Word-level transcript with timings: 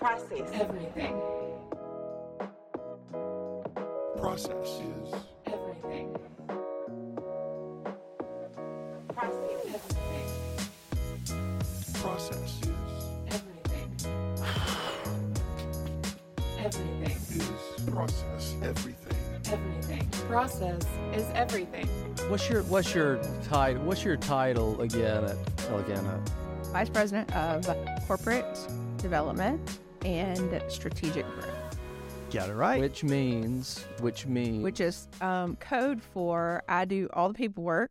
Process. 0.00 0.48
Everything. 0.54 1.20
Process 4.16 4.80
is 4.80 5.14
Everything. 5.46 6.16
Process. 9.12 9.60
Everything. 9.92 10.40
process 12.00 12.60
is 12.62 13.10
Everything. 13.28 13.92
Everything. 16.58 17.18
is 17.36 17.84
process 17.90 18.56
everything. 18.62 19.52
Everything. 19.52 20.08
Process 20.28 20.82
is 21.12 21.26
everything. 21.34 21.86
What's 22.30 22.48
your 22.48 22.62
what's 22.62 22.94
your 22.94 23.20
title? 23.50 23.82
What's 23.82 24.02
your 24.02 24.16
title 24.16 24.80
again 24.80 25.24
at 25.26 25.36
Pellicano? 25.56 26.26
Vice 26.72 26.88
President 26.88 27.30
of 27.36 27.66
Corporate 28.06 28.46
Development 28.96 29.79
and 30.04 30.62
Strategic 30.68 31.26
Growth, 31.34 31.78
Got 32.32 32.48
it 32.50 32.54
right. 32.54 32.80
Which 32.80 33.02
means 33.02 33.84
which 34.00 34.26
means 34.26 34.62
which 34.62 34.80
is 34.80 35.08
um, 35.20 35.56
code 35.56 36.00
for 36.00 36.62
I 36.68 36.84
do 36.84 37.08
all 37.12 37.28
the 37.28 37.34
paperwork 37.34 37.90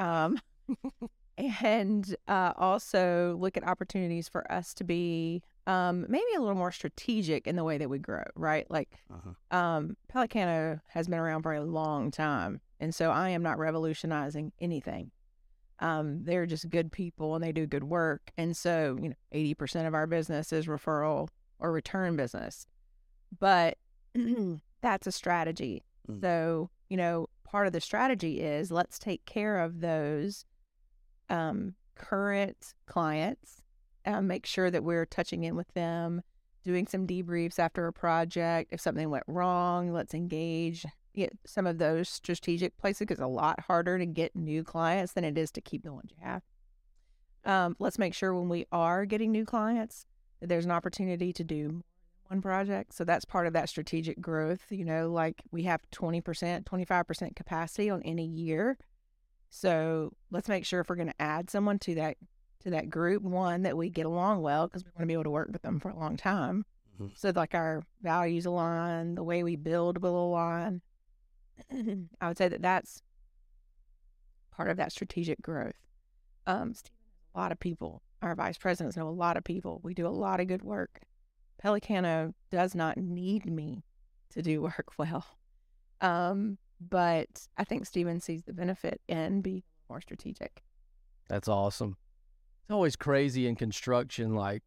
um, 0.00 0.40
and 1.38 2.16
uh, 2.26 2.52
also 2.56 3.36
look 3.40 3.56
at 3.56 3.66
opportunities 3.66 4.28
for 4.28 4.50
us 4.50 4.74
to 4.74 4.84
be 4.84 5.42
um, 5.68 6.06
maybe 6.08 6.24
a 6.36 6.40
little 6.40 6.56
more 6.56 6.72
strategic 6.72 7.46
in 7.46 7.54
the 7.56 7.62
way 7.62 7.78
that 7.78 7.88
we 7.88 7.98
grow, 7.98 8.24
right? 8.34 8.68
Like 8.70 8.88
Uh-huh. 9.12 9.56
um, 9.56 9.96
Pellicano 10.12 10.80
has 10.88 11.06
been 11.08 11.18
around 11.18 11.42
for 11.42 11.52
a 11.54 11.62
long 11.62 12.10
time. 12.10 12.60
And 12.80 12.94
so 12.94 13.10
I 13.10 13.30
am 13.30 13.42
not 13.42 13.58
revolutionizing 13.58 14.52
anything. 14.60 15.10
Um, 15.80 16.24
they're 16.24 16.46
just 16.46 16.68
good 16.70 16.90
people 16.90 17.34
and 17.36 17.44
they 17.44 17.52
do 17.52 17.66
good 17.66 17.84
work. 17.84 18.32
And 18.36 18.56
so, 18.56 18.98
you 19.00 19.10
know, 19.10 19.14
80% 19.32 19.86
of 19.86 19.94
our 19.94 20.06
business 20.08 20.52
is 20.52 20.66
referral 20.66 21.28
or 21.58 21.72
return 21.72 22.16
business. 22.16 22.66
But 23.38 23.78
that's 24.82 25.06
a 25.06 25.12
strategy. 25.12 25.84
Mm. 26.10 26.20
So, 26.20 26.70
you 26.88 26.96
know, 26.96 27.28
part 27.44 27.66
of 27.66 27.72
the 27.72 27.80
strategy 27.80 28.40
is 28.40 28.70
let's 28.70 28.98
take 28.98 29.24
care 29.24 29.60
of 29.60 29.80
those 29.80 30.44
um, 31.30 31.74
current 31.94 32.74
clients, 32.86 33.62
um, 34.06 34.26
make 34.26 34.46
sure 34.46 34.70
that 34.70 34.84
we're 34.84 35.06
touching 35.06 35.44
in 35.44 35.56
with 35.56 35.72
them, 35.74 36.22
doing 36.64 36.86
some 36.86 37.06
debriefs 37.06 37.58
after 37.58 37.86
a 37.86 37.92
project. 37.92 38.72
If 38.72 38.80
something 38.80 39.10
went 39.10 39.24
wrong, 39.26 39.92
let's 39.92 40.14
engage 40.14 40.86
get 41.18 41.36
some 41.44 41.66
of 41.66 41.78
those 41.78 42.08
strategic 42.08 42.76
places 42.78 43.00
because 43.00 43.18
it's 43.18 43.24
a 43.24 43.26
lot 43.26 43.60
harder 43.60 43.98
to 43.98 44.06
get 44.06 44.34
new 44.36 44.62
clients 44.62 45.12
than 45.12 45.24
it 45.24 45.36
is 45.36 45.50
to 45.52 45.60
keep 45.60 45.82
the 45.82 45.92
ones 45.92 46.10
you 46.10 46.16
have. 46.22 46.42
Um, 47.44 47.76
let's 47.78 47.98
make 47.98 48.14
sure 48.14 48.34
when 48.34 48.48
we 48.48 48.66
are 48.72 49.04
getting 49.04 49.32
new 49.32 49.44
clients 49.44 50.06
there's 50.40 50.64
an 50.64 50.70
opportunity 50.70 51.32
to 51.32 51.44
do 51.44 51.82
one 52.26 52.40
project. 52.42 52.94
So 52.94 53.04
that's 53.04 53.24
part 53.24 53.46
of 53.46 53.52
that 53.54 53.68
strategic 53.68 54.20
growth. 54.20 54.60
You 54.70 54.84
know, 54.84 55.10
like 55.10 55.42
we 55.50 55.64
have 55.64 55.80
20%, 55.92 56.64
25% 56.64 57.36
capacity 57.36 57.90
on 57.90 58.02
any 58.02 58.26
year. 58.26 58.78
So 59.50 60.12
let's 60.30 60.48
make 60.48 60.64
sure 60.64 60.80
if 60.80 60.88
we're 60.88 60.96
going 60.96 61.08
to 61.08 61.22
add 61.22 61.50
someone 61.50 61.78
to 61.80 61.94
that 61.96 62.16
to 62.64 62.70
that 62.70 62.90
group, 62.90 63.22
one 63.22 63.62
that 63.62 63.76
we 63.76 63.88
get 63.88 64.04
along 64.04 64.42
well 64.42 64.66
because 64.66 64.84
we 64.84 64.90
want 64.90 65.02
to 65.02 65.06
be 65.06 65.12
able 65.12 65.22
to 65.24 65.30
work 65.30 65.48
with 65.52 65.62
them 65.62 65.78
for 65.78 65.90
a 65.90 65.96
long 65.96 66.16
time. 66.16 66.64
Mhm. 67.00 67.16
So 67.16 67.32
like 67.34 67.54
our 67.54 67.84
values 68.02 68.46
align, 68.46 69.14
the 69.14 69.22
way 69.22 69.44
we 69.44 69.54
build 69.54 70.02
will 70.02 70.28
align. 70.28 70.82
I 72.20 72.28
would 72.28 72.36
say 72.36 72.48
that 72.48 72.60
that's 72.62 73.02
part 74.50 74.70
of 74.70 74.76
that 74.76 74.90
strategic 74.90 75.40
growth. 75.40 75.78
Um, 76.46 76.74
a 77.34 77.38
lot 77.38 77.52
of 77.52 77.60
people. 77.60 78.02
Our 78.22 78.34
vice 78.34 78.58
presidents 78.58 78.96
know 78.96 79.08
a 79.08 79.10
lot 79.10 79.36
of 79.36 79.44
people. 79.44 79.80
We 79.82 79.94
do 79.94 80.06
a 80.06 80.08
lot 80.08 80.40
of 80.40 80.48
good 80.48 80.62
work. 80.62 81.02
Pellicano 81.62 82.34
does 82.50 82.74
not 82.74 82.96
need 82.96 83.46
me 83.46 83.84
to 84.30 84.42
do 84.42 84.62
work 84.62 84.92
well. 84.98 85.24
Um, 86.00 86.58
but 86.80 87.46
I 87.56 87.64
think 87.64 87.86
Stephen 87.86 88.20
sees 88.20 88.44
the 88.44 88.52
benefit 88.52 89.00
in 89.08 89.40
being 89.40 89.62
more 89.88 90.00
strategic. 90.00 90.62
That's 91.28 91.48
awesome. 91.48 91.96
It's 92.62 92.72
always 92.72 92.96
crazy 92.96 93.46
in 93.46 93.56
construction. 93.56 94.34
Like 94.34 94.62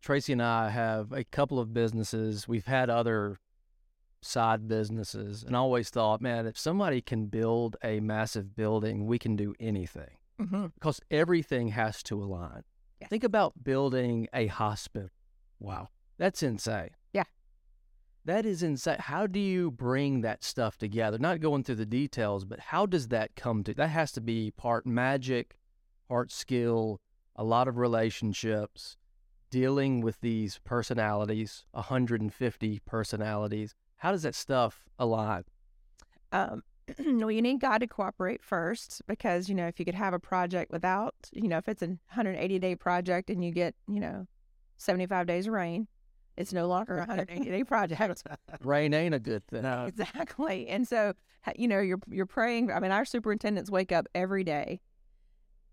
Tracy 0.00 0.32
and 0.32 0.42
I 0.42 0.70
have 0.70 1.12
a 1.12 1.24
couple 1.24 1.58
of 1.58 1.72
businesses. 1.72 2.48
We've 2.48 2.66
had 2.66 2.90
other 2.90 3.38
side 4.20 4.68
businesses, 4.68 5.42
and 5.42 5.56
I 5.56 5.60
always 5.60 5.90
thought, 5.90 6.20
man, 6.20 6.46
if 6.46 6.58
somebody 6.58 7.00
can 7.00 7.26
build 7.26 7.76
a 7.82 8.00
massive 8.00 8.56
building, 8.56 9.06
we 9.06 9.18
can 9.18 9.36
do 9.36 9.54
anything 9.60 10.16
Mm-hmm. 10.42 10.66
because 10.74 11.00
everything 11.10 11.68
has 11.68 12.02
to 12.04 12.22
align. 12.22 12.62
Yes. 13.00 13.10
Think 13.10 13.24
about 13.24 13.62
building 13.62 14.28
a 14.32 14.46
hospital. 14.46 15.10
Wow, 15.58 15.88
that's 16.18 16.42
insane. 16.42 16.90
Yeah. 17.12 17.24
That 18.24 18.46
is 18.46 18.62
insane. 18.62 18.98
How 19.00 19.26
do 19.26 19.40
you 19.40 19.70
bring 19.70 20.20
that 20.20 20.44
stuff 20.44 20.78
together? 20.78 21.18
Not 21.18 21.40
going 21.40 21.64
through 21.64 21.76
the 21.76 21.86
details, 21.86 22.44
but 22.44 22.60
how 22.60 22.86
does 22.86 23.08
that 23.08 23.34
come 23.34 23.64
to? 23.64 23.74
That 23.74 23.88
has 23.88 24.12
to 24.12 24.20
be 24.20 24.52
part 24.52 24.86
magic, 24.86 25.56
part 26.08 26.30
skill, 26.30 27.00
a 27.34 27.44
lot 27.44 27.66
of 27.68 27.78
relationships, 27.78 28.96
dealing 29.50 30.00
with 30.00 30.20
these 30.20 30.60
personalities, 30.64 31.64
150 31.72 32.80
personalities. 32.86 33.74
How 33.96 34.12
does 34.12 34.22
that 34.22 34.34
stuff 34.34 34.84
align? 34.98 35.44
Um, 36.32 36.62
well, 36.98 37.30
you 37.30 37.42
need 37.42 37.60
God 37.60 37.78
to 37.78 37.86
cooperate 37.86 38.42
first 38.42 39.02
because, 39.06 39.48
you 39.48 39.54
know, 39.54 39.66
if 39.66 39.78
you 39.78 39.84
could 39.84 39.94
have 39.94 40.14
a 40.14 40.18
project 40.18 40.70
without, 40.70 41.14
you 41.32 41.48
know, 41.48 41.58
if 41.58 41.68
it's 41.68 41.82
a 41.82 41.86
180 41.86 42.58
day 42.58 42.76
project 42.76 43.30
and 43.30 43.44
you 43.44 43.50
get, 43.50 43.74
you 43.88 44.00
know, 44.00 44.26
75 44.78 45.26
days 45.26 45.46
of 45.46 45.52
rain, 45.52 45.88
it's 46.36 46.52
no 46.52 46.66
longer 46.66 46.96
a 46.96 46.98
180 47.06 47.50
day 47.50 47.64
project. 47.64 48.22
Rain 48.62 48.94
ain't 48.94 49.14
a 49.14 49.20
good 49.20 49.46
thing. 49.46 49.64
exactly. 49.86 50.68
And 50.68 50.86
so, 50.86 51.14
you 51.56 51.68
know, 51.68 51.80
you're 51.80 52.00
you're 52.08 52.26
praying. 52.26 52.70
I 52.70 52.80
mean, 52.80 52.92
our 52.92 53.04
superintendents 53.04 53.70
wake 53.70 53.92
up 53.92 54.06
every 54.14 54.44
day, 54.44 54.80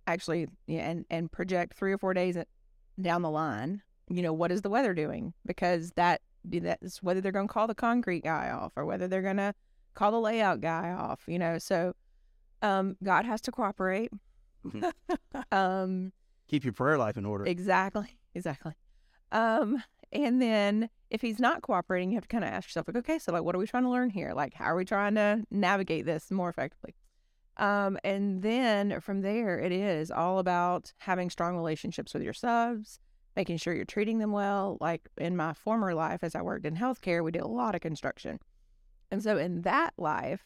actually, 0.08 0.48
yeah, 0.68 0.90
and 0.90 1.06
and 1.10 1.32
project 1.32 1.78
three 1.78 1.94
or 1.94 1.98
four 1.98 2.14
days 2.14 2.38
down 3.02 3.22
the 3.22 3.30
line. 3.30 3.82
You 4.10 4.24
know, 4.24 4.34
what 4.34 4.52
is 4.52 4.64
the 4.64 4.70
weather 4.70 4.94
doing? 4.94 5.34
Because 5.46 5.92
that 5.92 6.22
that's 6.44 7.04
whether 7.04 7.22
they're 7.22 7.32
going 7.32 7.48
to 7.48 7.54
call 7.54 7.68
the 7.68 7.76
concrete 7.76 8.24
guy 8.24 8.50
off 8.50 8.72
or 8.76 8.86
whether 8.86 9.08
they're 9.08 9.22
going 9.22 9.38
to 9.38 9.54
call 10.00 10.12
the 10.12 10.20
layout 10.20 10.62
guy 10.62 10.92
off. 10.92 11.24
You 11.28 11.38
know, 11.38 11.58
so 11.58 11.94
um, 12.62 12.96
God 13.04 13.26
has 13.26 13.42
to 13.42 13.52
cooperate. 13.52 14.12
um, 15.52 16.12
Keep 16.48 16.64
your 16.64 16.74
prayer 16.74 16.98
life 16.98 17.18
in 17.18 17.26
order. 17.26 17.46
Exactly. 17.46 18.18
Exactly. 18.34 18.74
Um, 19.32 19.84
and 20.12 20.42
then 20.42 20.90
if 21.10 21.22
he's 21.22 21.40
not 21.40 21.62
cooperating, 21.62 22.10
you 22.10 22.16
have 22.16 22.28
to 22.28 22.30
kind 22.30 22.44
of 22.44 22.50
ask 22.50 22.70
yourself, 22.70 22.88
like, 22.88 22.98
okay, 22.98 23.20
so 23.20 23.32
like, 23.32 23.44
what 23.44 23.54
are 23.56 23.60
we 23.60 23.68
trying 23.68 23.84
to 23.84 23.90
learn 23.90 24.10
here? 24.10 24.34
Like, 24.34 24.54
how 24.54 24.66
are 24.66 24.76
we 24.76 24.86
trying 24.86 25.16
to 25.16 25.44
navigate 25.52 26.06
this 26.06 26.32
more 26.32 26.50
effectively? 26.50 26.96
Um, 27.58 27.98
and 28.04 28.42
then 28.42 29.02
from 29.02 29.22
there, 29.22 29.60
it 29.60 29.72
is 29.72 30.10
all 30.10 30.40
about 30.40 30.94
having 31.00 31.30
strong 31.30 31.56
relationships 31.56 32.14
with 32.14 32.24
your 32.24 32.34
subs, 32.34 33.00
making 33.36 33.58
sure 33.58 33.74
you're 33.74 33.86
treating 33.86 34.20
them 34.20 34.32
well. 34.32 34.78
Like 34.80 35.10
in 35.18 35.36
my 35.36 35.54
former 35.54 35.94
life, 35.94 36.24
as 36.24 36.36
I 36.36 36.42
worked 36.42 36.66
in 36.66 36.78
healthcare, 36.78 37.24
we 37.24 37.32
did 37.32 37.42
a 37.42 37.48
lot 37.48 37.76
of 37.76 37.82
construction. 37.82 38.40
And 39.12 39.24
so 39.24 39.38
in 39.38 39.62
that 39.64 39.94
life, 39.98 40.46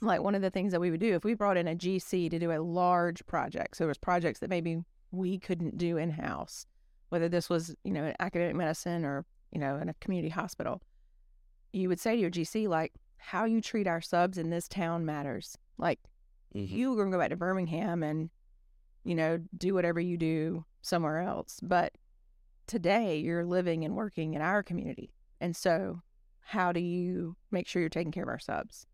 like 0.00 0.22
one 0.22 0.34
of 0.34 0.42
the 0.42 0.50
things 0.50 0.72
that 0.72 0.80
we 0.80 0.90
would 0.90 1.00
do 1.00 1.14
if 1.14 1.24
we 1.24 1.34
brought 1.34 1.56
in 1.56 1.68
a 1.68 1.74
GC 1.74 2.30
to 2.30 2.38
do 2.38 2.52
a 2.52 2.60
large 2.60 3.24
project, 3.26 3.76
so 3.76 3.84
it 3.84 3.88
was 3.88 3.98
projects 3.98 4.40
that 4.40 4.50
maybe 4.50 4.78
we 5.10 5.38
couldn't 5.38 5.78
do 5.78 5.96
in 5.96 6.10
house, 6.10 6.66
whether 7.08 7.28
this 7.28 7.48
was, 7.48 7.74
you 7.84 7.92
know, 7.92 8.04
in 8.04 8.14
academic 8.20 8.56
medicine 8.56 9.04
or, 9.04 9.24
you 9.52 9.60
know, 9.60 9.76
in 9.76 9.88
a 9.88 9.94
community 9.94 10.28
hospital, 10.28 10.82
you 11.72 11.88
would 11.88 12.00
say 12.00 12.16
to 12.16 12.20
your 12.20 12.30
GC, 12.30 12.68
like, 12.68 12.92
how 13.18 13.44
you 13.44 13.60
treat 13.60 13.86
our 13.86 14.00
subs 14.00 14.38
in 14.38 14.50
this 14.50 14.68
town 14.68 15.04
matters. 15.06 15.56
Like, 15.78 16.00
Mhm. 16.54 16.70
you 16.70 16.92
are 16.92 16.96
going 16.96 17.10
to 17.10 17.16
go 17.16 17.20
back 17.20 17.30
to 17.30 17.36
Birmingham 17.36 18.02
and, 18.02 18.30
you 19.04 19.14
know, 19.14 19.38
do 19.56 19.74
whatever 19.74 20.00
you 20.00 20.16
do 20.16 20.64
somewhere 20.82 21.20
else. 21.20 21.58
But 21.62 21.96
today 22.66 23.18
you're 23.18 23.44
living 23.44 23.84
and 23.84 23.96
working 23.96 24.34
in 24.34 24.42
our 24.42 24.62
community. 24.62 25.14
And 25.40 25.54
so, 25.56 26.02
how 26.46 26.70
do 26.70 26.78
you 26.78 27.34
make 27.50 27.66
sure 27.66 27.80
you're 27.80 27.88
taking 27.88 28.12
care 28.12 28.22
of 28.22 28.28
our 28.28 28.38
subs? 28.38 28.86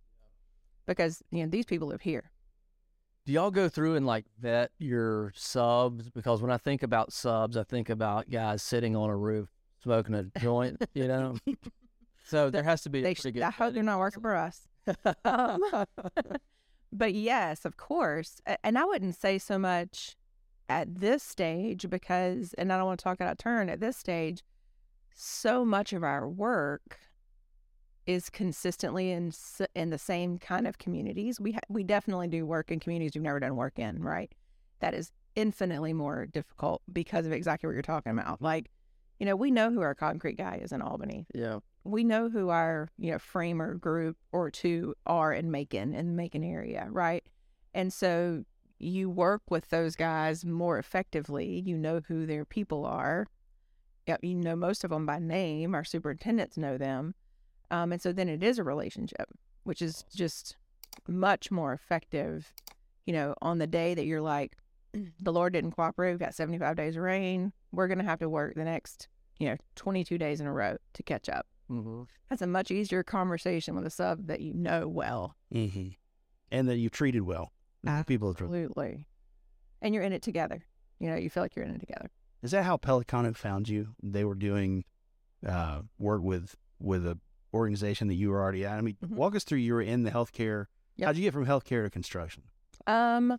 Because, 0.87 1.23
you 1.31 1.43
know, 1.43 1.51
these 1.51 1.67
people 1.67 1.89
live 1.89 2.01
here. 2.01 2.31
Do 3.27 3.33
y'all 3.33 3.51
go 3.51 3.69
through 3.69 3.97
and 3.97 4.07
like 4.07 4.25
vet 4.41 4.71
your 4.79 5.33
subs? 5.37 6.09
Because 6.09 6.41
when 6.41 6.51
I 6.51 6.57
think 6.57 6.83
about 6.83 7.13
subs, 7.13 7.59
I 7.59 7.63
think 7.63 7.91
about 7.91 8.31
guys 8.31 8.63
sitting 8.63 8.97
on 8.97 9.11
a 9.11 9.17
roof 9.17 9.51
smoking 9.83 10.15
a 10.15 10.25
joint, 10.41 10.83
you 10.95 11.09
know? 11.09 11.37
So 12.25 12.51
there 12.51 12.63
has 12.63 12.83
to 12.83 12.89
be 12.89 13.01
a 13.05 13.15
They, 13.15 13.43
I 13.43 13.51
hope 13.51 13.75
they're 13.75 13.83
not 13.83 13.99
working 13.99 14.23
for 14.23 14.37
us. 14.37 14.69
Um, 15.25 15.61
but 16.93 17.15
yes, 17.15 17.65
of 17.65 17.77
course. 17.77 18.41
And 18.63 18.79
I 18.79 18.85
wouldn't 18.85 19.17
say 19.17 19.39
so 19.39 19.59
much 19.59 20.17
at 20.69 21.01
this 21.01 21.25
stage 21.25 21.91
because, 21.91 22.55
and 22.55 22.73
I 22.73 22.77
don't 22.79 22.87
want 22.87 23.01
to 23.01 23.05
talk 23.05 23.21
out 23.21 23.33
of 23.33 23.39
turn 23.39 23.69
at 23.69 23.81
this 23.81 23.97
stage, 23.97 24.45
so 25.15 25.65
much 25.65 25.93
of 25.93 26.05
our 26.05 26.29
work 26.29 26.97
is 28.07 28.31
consistently 28.31 29.11
in 29.11 29.33
in 29.75 29.91
the 29.91 29.99
same 29.99 30.39
kind 30.39 30.67
of 30.67 30.79
communities. 30.79 31.41
We 31.41 31.53
ha- 31.53 31.61
we 31.69 31.85
definitely 31.85 32.29
do 32.29 32.45
work 32.45 32.71
in 32.71 32.81
communities 32.81 33.13
we've 33.15 33.23
never 33.23 33.41
done 33.41 33.57
work 33.57 33.79
in, 33.79 34.03
right? 34.03 34.33
That 34.81 34.95
is 34.95 35.13
infinitely 35.37 35.93
more 35.93 36.27
difficult 36.27 36.83
because 36.93 37.27
of 37.27 37.33
exactly 37.33 37.67
what 37.67 37.75
you're 37.75 37.83
talking 37.83 38.13
about. 38.13 38.43
Like, 38.43 38.71
You 39.19 39.27
know, 39.27 39.37
we 39.37 39.51
know 39.51 39.71
who 39.71 39.81
our 39.83 39.95
concrete 39.95 40.37
guy 40.37 40.61
is 40.63 40.73
in 40.73 40.83
Albany. 40.83 41.27
Yeah. 41.33 41.61
We 41.85 42.03
know 42.05 42.29
who 42.29 42.49
our, 42.49 42.89
you 42.99 43.13
know, 43.13 43.19
framer 43.19 43.75
group 43.75 44.17
or 44.33 44.51
two 44.51 44.95
are 45.07 45.33
in 45.33 45.51
Macon, 45.51 45.95
in 45.95 46.07
the 46.09 46.13
Macon 46.13 46.43
area, 46.45 46.89
right? 46.91 47.25
And 47.73 47.93
so 47.93 48.45
you 48.79 49.09
work 49.09 49.43
with 49.49 49.71
those 49.71 49.95
guys 49.95 50.45
more 50.45 50.79
effectively. 50.79 51.63
You 51.65 51.79
know 51.79 52.01
who 52.09 52.27
their 52.27 52.45
people 52.45 52.85
are. 52.85 53.29
You 54.23 54.35
know 54.35 54.57
most 54.57 54.83
of 54.83 54.91
them 54.91 55.07
by 55.07 55.21
name. 55.21 55.75
Our 55.75 55.85
superintendents 55.85 56.57
know 56.57 56.77
them. 56.77 57.15
Um, 57.73 57.91
and 57.91 58.01
so 58.01 58.13
then 58.13 58.29
it 58.29 58.43
is 58.43 58.59
a 58.59 58.65
relationship, 58.65 59.29
which 59.65 59.83
is 59.83 60.05
just 60.15 60.57
much 61.09 61.51
more 61.51 61.73
effective, 61.73 62.53
you 63.07 63.15
know, 63.15 63.35
on 63.41 63.59
the 63.59 63.67
day 63.67 63.95
that 63.95 64.05
you're 64.05 64.21
like, 64.21 64.57
the 65.21 65.33
Lord 65.33 65.55
didn't 65.55 65.73
cooperate. 65.73 66.11
We've 66.11 66.21
got 66.21 66.35
75 66.35 66.77
days 66.77 66.97
of 66.97 67.03
rain. 67.03 67.53
We're 67.73 67.89
going 67.89 67.99
to 67.99 68.05
have 68.05 68.21
to 68.21 68.29
work 68.29 68.55
the 68.55 68.65
next, 68.65 69.09
you 69.39 69.49
know, 69.49 69.57
22 69.77 70.19
days 70.19 70.41
in 70.41 70.47
a 70.47 70.53
row 70.53 70.77
to 70.93 71.03
catch 71.03 71.31
up. 71.31 71.47
Mm-hmm. 71.71 72.03
That's 72.29 72.43
a 72.43 72.47
much 72.47 72.71
easier 72.71 73.03
conversation 73.03 73.75
with 73.75 73.87
a 73.87 73.91
sub 73.91 74.27
that 74.27 74.41
you 74.41 74.53
know 74.53 74.87
well. 74.87 75.35
Mm-hmm. 75.55 75.89
And 76.51 76.69
that 76.69 76.77
you've 76.77 76.93
treated 76.93 77.23
well. 77.23 77.53
People. 78.07 78.31
Absolutely. 78.31 79.07
And 79.81 79.95
you're 79.95 80.05
in 80.05 80.13
it 80.13 80.23
together. 80.23 80.63
You 81.01 81.09
know, 81.09 81.17
you 81.17 81.31
feel 81.31 81.43
like 81.43 81.57
you're 81.57 81.65
in 81.65 81.75
it 81.75 81.81
together. 81.81 82.11
Is 82.43 82.51
that 82.51 82.65
how 82.65 82.77
Pellicano 82.77 83.35
found 83.35 83.69
you? 83.69 83.95
They 84.03 84.25
were 84.25 84.35
doing 84.35 84.85
uh, 85.47 85.81
work 85.99 86.23
with 86.23 86.55
with 86.79 87.07
a 87.07 87.19
organization 87.55 88.09
that 88.09 88.15
you 88.15 88.31
were 88.31 88.41
already 88.41 88.65
at. 88.65 88.79
I 88.79 88.81
mean, 88.81 88.97
Mhm. 89.03 89.11
walk 89.11 89.35
us 89.35 89.45
through. 89.45 89.59
You 89.59 89.75
were 89.75 89.83
in 89.83 90.03
the 90.03 90.11
healthcare. 90.11 90.67
Yep. 90.97 91.07
How'd 91.07 91.17
you 91.17 91.23
get 91.23 91.33
from 91.33 91.47
healthcare 91.47 91.85
to 91.85 91.91
construction? 91.91 92.45
Um, 92.87 93.39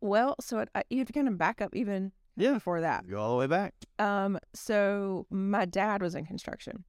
well, 0.00 0.34
so 0.40 0.58
it, 0.60 0.68
I, 0.74 0.82
you 0.90 0.98
have 0.98 1.06
to 1.06 1.12
kind 1.12 1.28
of 1.28 1.38
back 1.38 1.60
up 1.60 1.74
even 1.74 2.12
Yeah. 2.36 2.52
before 2.54 2.80
that. 2.80 3.06
Go 3.08 3.18
all 3.20 3.32
the 3.32 3.38
way 3.38 3.46
back. 3.46 3.74
Um, 3.98 4.38
so 4.54 5.26
my 5.30 5.64
dad 5.64 6.02
was 6.02 6.14
in 6.14 6.26
construction. 6.26 6.84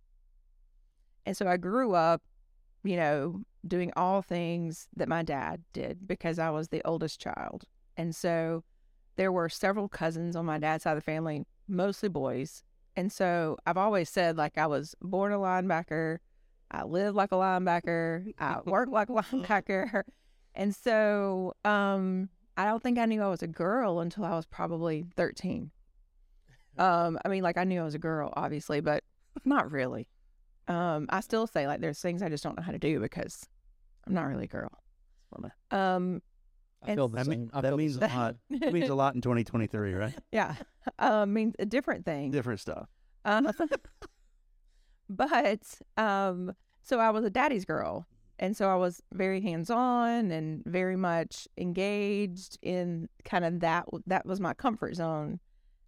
And 1.26 1.38
so 1.38 1.48
I 1.48 1.58
grew 1.58 1.94
up, 1.94 2.22
you 2.84 2.96
know, 2.98 3.44
doing 3.66 3.92
all 3.96 4.22
things 4.22 4.88
that 4.96 5.08
my 5.08 5.24
dad 5.24 5.64
did 5.72 6.08
because 6.08 6.38
I 6.40 6.50
was 6.50 6.70
the 6.70 6.82
oldest 6.86 7.20
child. 7.22 7.64
And 7.96 8.16
so 8.16 8.64
there 9.16 9.32
were 9.32 9.48
several 9.48 9.88
cousins 9.88 10.36
on 10.36 10.46
my 10.46 10.58
dad's 10.58 10.84
side 10.84 10.92
of 10.92 10.98
the 10.98 11.02
family, 11.02 11.46
mostly 11.68 12.10
boys. 12.10 12.64
And 12.96 13.12
so 13.12 13.58
I've 13.66 13.78
always 13.78 14.10
said 14.10 14.38
like 14.38 14.58
I 14.58 14.68
was 14.68 14.96
born 15.02 15.32
a 15.32 15.38
linebacker, 15.38 16.20
I 16.72 16.84
live 16.84 17.16
like 17.16 17.32
a 17.32 17.36
linebacker, 17.36 18.34
I 18.40 18.60
work 18.66 18.90
like 18.90 19.10
a 19.10 19.14
linebacker. 19.14 20.04
And 20.56 20.76
so 20.76 21.54
um 21.66 22.30
I 22.56 22.66
don't 22.66 22.84
think 22.84 23.00
I 23.00 23.06
knew 23.06 23.22
I 23.22 23.30
was 23.30 23.42
a 23.42 23.48
girl 23.48 24.00
until 24.00 24.26
I 24.26 24.36
was 24.36 24.46
probably 24.46 25.06
13. 25.16 25.72
Um, 26.76 27.20
I 27.24 27.28
mean, 27.28 27.44
like 27.44 27.60
I 27.60 27.66
knew 27.66 27.80
I 27.80 27.84
was 27.84 27.94
a 27.94 28.00
girl, 28.00 28.34
obviously, 28.36 28.82
but 28.82 29.04
not 29.46 29.72
really. 29.72 30.08
Um, 30.68 31.06
I 31.10 31.20
still 31.20 31.46
say 31.46 31.68
like 31.68 31.82
there's 31.82 32.00
things 32.00 32.24
I 32.24 32.30
just 32.30 32.44
don't 32.44 32.58
know 32.58 32.64
how 32.64 32.72
to 32.72 32.80
do 32.80 33.00
because 33.00 33.48
I'm 34.08 34.16
not 34.16 34.24
really 34.24 34.46
a 34.46 34.48
girl. 34.48 34.72
Um, 35.70 36.24
I 36.84 36.96
feel 36.96 37.08
That, 37.10 37.28
mean, 37.28 37.50
I 37.54 37.62
that 37.62 37.70
feel 37.70 37.78
means 37.78 37.98
a 37.98 38.02
lot. 38.02 38.36
That 38.50 38.74
means 38.74 38.90
a 38.90 38.96
lot 38.96 39.16
in 39.16 39.22
2023, 39.22 39.94
right? 39.94 40.18
yeah, 40.32 40.56
um, 41.00 41.34
means 41.34 41.56
a 41.60 41.66
different 41.66 42.06
thing. 42.06 42.32
Different 42.32 42.60
stuff. 42.60 42.90
Um, 43.26 43.50
but 45.10 45.80
um, 45.98 46.54
so 46.82 47.00
I 47.00 47.10
was 47.10 47.24
a 47.24 47.30
daddy's 47.30 47.66
girl, 47.66 48.08
and 48.40 48.56
so 48.56 48.70
I 48.70 48.76
was 48.76 49.02
very 49.14 49.42
hands 49.42 49.70
on 49.70 50.32
and 50.32 50.64
very 50.66 50.96
much 50.96 51.48
engaged 51.58 52.58
in 52.62 53.08
kind 53.24 53.46
of 53.46 53.60
that. 53.62 53.86
That 54.08 54.26
was 54.26 54.40
my 54.40 54.54
comfort 54.54 54.96
zone, 54.96 55.40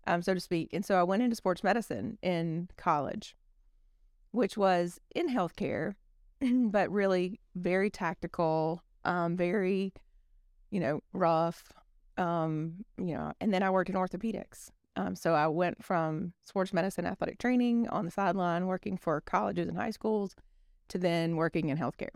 um, 0.07 0.21
so 0.21 0.33
to 0.33 0.39
speak. 0.39 0.69
And 0.73 0.85
so 0.85 0.99
I 0.99 1.03
went 1.03 1.23
into 1.23 1.35
sports 1.35 1.63
medicine 1.63 2.17
in 2.21 2.69
college, 2.77 3.35
which 4.31 4.57
was 4.57 4.99
in 5.13 5.27
healthcare, 5.29 5.95
but 6.41 6.89
really 6.91 7.39
very 7.55 7.89
tactical, 7.89 8.81
um, 9.03 9.35
very, 9.35 9.93
you 10.71 10.79
know, 10.79 11.01
rough. 11.13 11.71
Um, 12.17 12.85
you 12.97 13.13
know, 13.13 13.33
and 13.41 13.53
then 13.53 13.61
I 13.61 13.69
worked 13.69 13.89
in 13.89 13.95
orthopedics. 13.95 14.69
Um, 14.95 15.15
so 15.15 15.33
I 15.33 15.47
went 15.47 15.83
from 15.83 16.33
sports 16.45 16.71
medicine 16.71 17.05
athletic 17.05 17.39
training 17.39 17.89
on 17.89 18.05
the 18.05 18.11
sideline, 18.11 18.67
working 18.67 18.97
for 18.97 19.19
colleges 19.21 19.67
and 19.67 19.77
high 19.77 19.91
schools, 19.91 20.35
to 20.89 20.97
then 20.97 21.35
working 21.35 21.69
in 21.69 21.77
healthcare. 21.77 22.09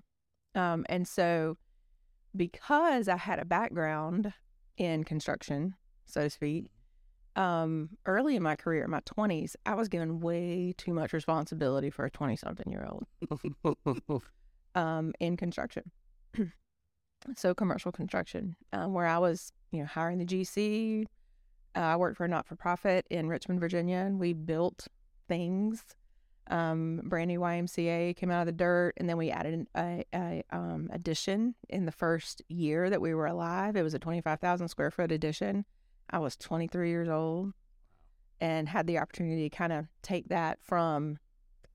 Um, 0.56 0.86
and 0.88 1.07
so, 1.07 1.57
because 2.36 3.07
I 3.07 3.18
had 3.18 3.40
a 3.40 3.46
background 3.46 4.34
in 4.78 5.04
construction, 5.04 5.75
so 6.06 6.22
to 6.22 6.30
speak, 6.30 6.68
um, 7.36 7.90
early 8.06 8.36
in 8.36 8.44
my 8.44 8.56
career, 8.56 8.84
in 8.84 8.92
my 8.92 9.02
20s, 9.02 9.56
I 9.66 9.75
was 9.75 9.88
given 9.88 10.19
way 10.19 10.74
too 10.78 10.94
much 10.94 11.13
responsibility 11.13 11.90
for 11.90 12.06
a 12.06 12.12
20 12.12 12.36
something 12.36 12.72
year 12.72 12.88
old 12.90 13.06
um, 14.75 15.13
in 15.19 15.38
construction. 15.38 15.92
so, 17.36 17.54
commercial 17.54 17.92
construction, 17.92 18.56
um, 18.74 18.94
where 18.94 19.06
I 19.06 19.18
was, 19.18 19.51
you 19.71 19.80
know, 19.80 19.86
hiring 19.86 20.18
the 20.18 20.25
GC, 20.25 21.06
uh, 21.75 21.80
I 21.80 21.95
worked 21.95 22.18
for 22.18 22.25
a 22.25 22.27
not 22.27 22.48
for 22.48 22.56
profit 22.56 23.06
in 23.10 23.27
Richmond, 23.27 23.60
Virginia, 23.60 23.98
and 23.98 24.19
we 24.19 24.33
built 24.33 24.88
things. 25.27 25.83
Um, 26.48 27.01
brand 27.04 27.27
new 27.27 27.39
YMCA 27.39 28.16
came 28.16 28.31
out 28.31 28.42
of 28.42 28.45
the 28.48 28.51
dirt, 28.51 28.94
and 28.98 29.07
then 29.07 29.18
we 29.18 29.30
added 29.30 29.54
an, 29.54 29.68
a, 29.75 30.04
a 30.13 30.44
um, 30.51 30.89
addition 30.92 31.54
in 31.69 31.86
the 31.86 31.92
first 31.92 32.42
year 32.48 32.89
that 32.89 33.01
we 33.01 33.13
were 33.13 33.27
alive. 33.27 33.75
It 33.75 33.83
was 33.83 33.94
a 33.94 34.00
25,000 34.00 34.68
square 34.68 34.89
foot 34.89 35.12
addition. 35.12 35.63
I 36.10 36.18
was 36.18 36.36
23 36.38 36.89
years 36.89 37.07
old 37.07 37.54
and 38.42 38.68
had 38.68 38.88
the 38.88 38.98
opportunity 38.98 39.48
to 39.48 39.56
kind 39.56 39.74
of 39.74 39.88
take 40.01 40.30
that 40.30 40.60
from 40.62 41.19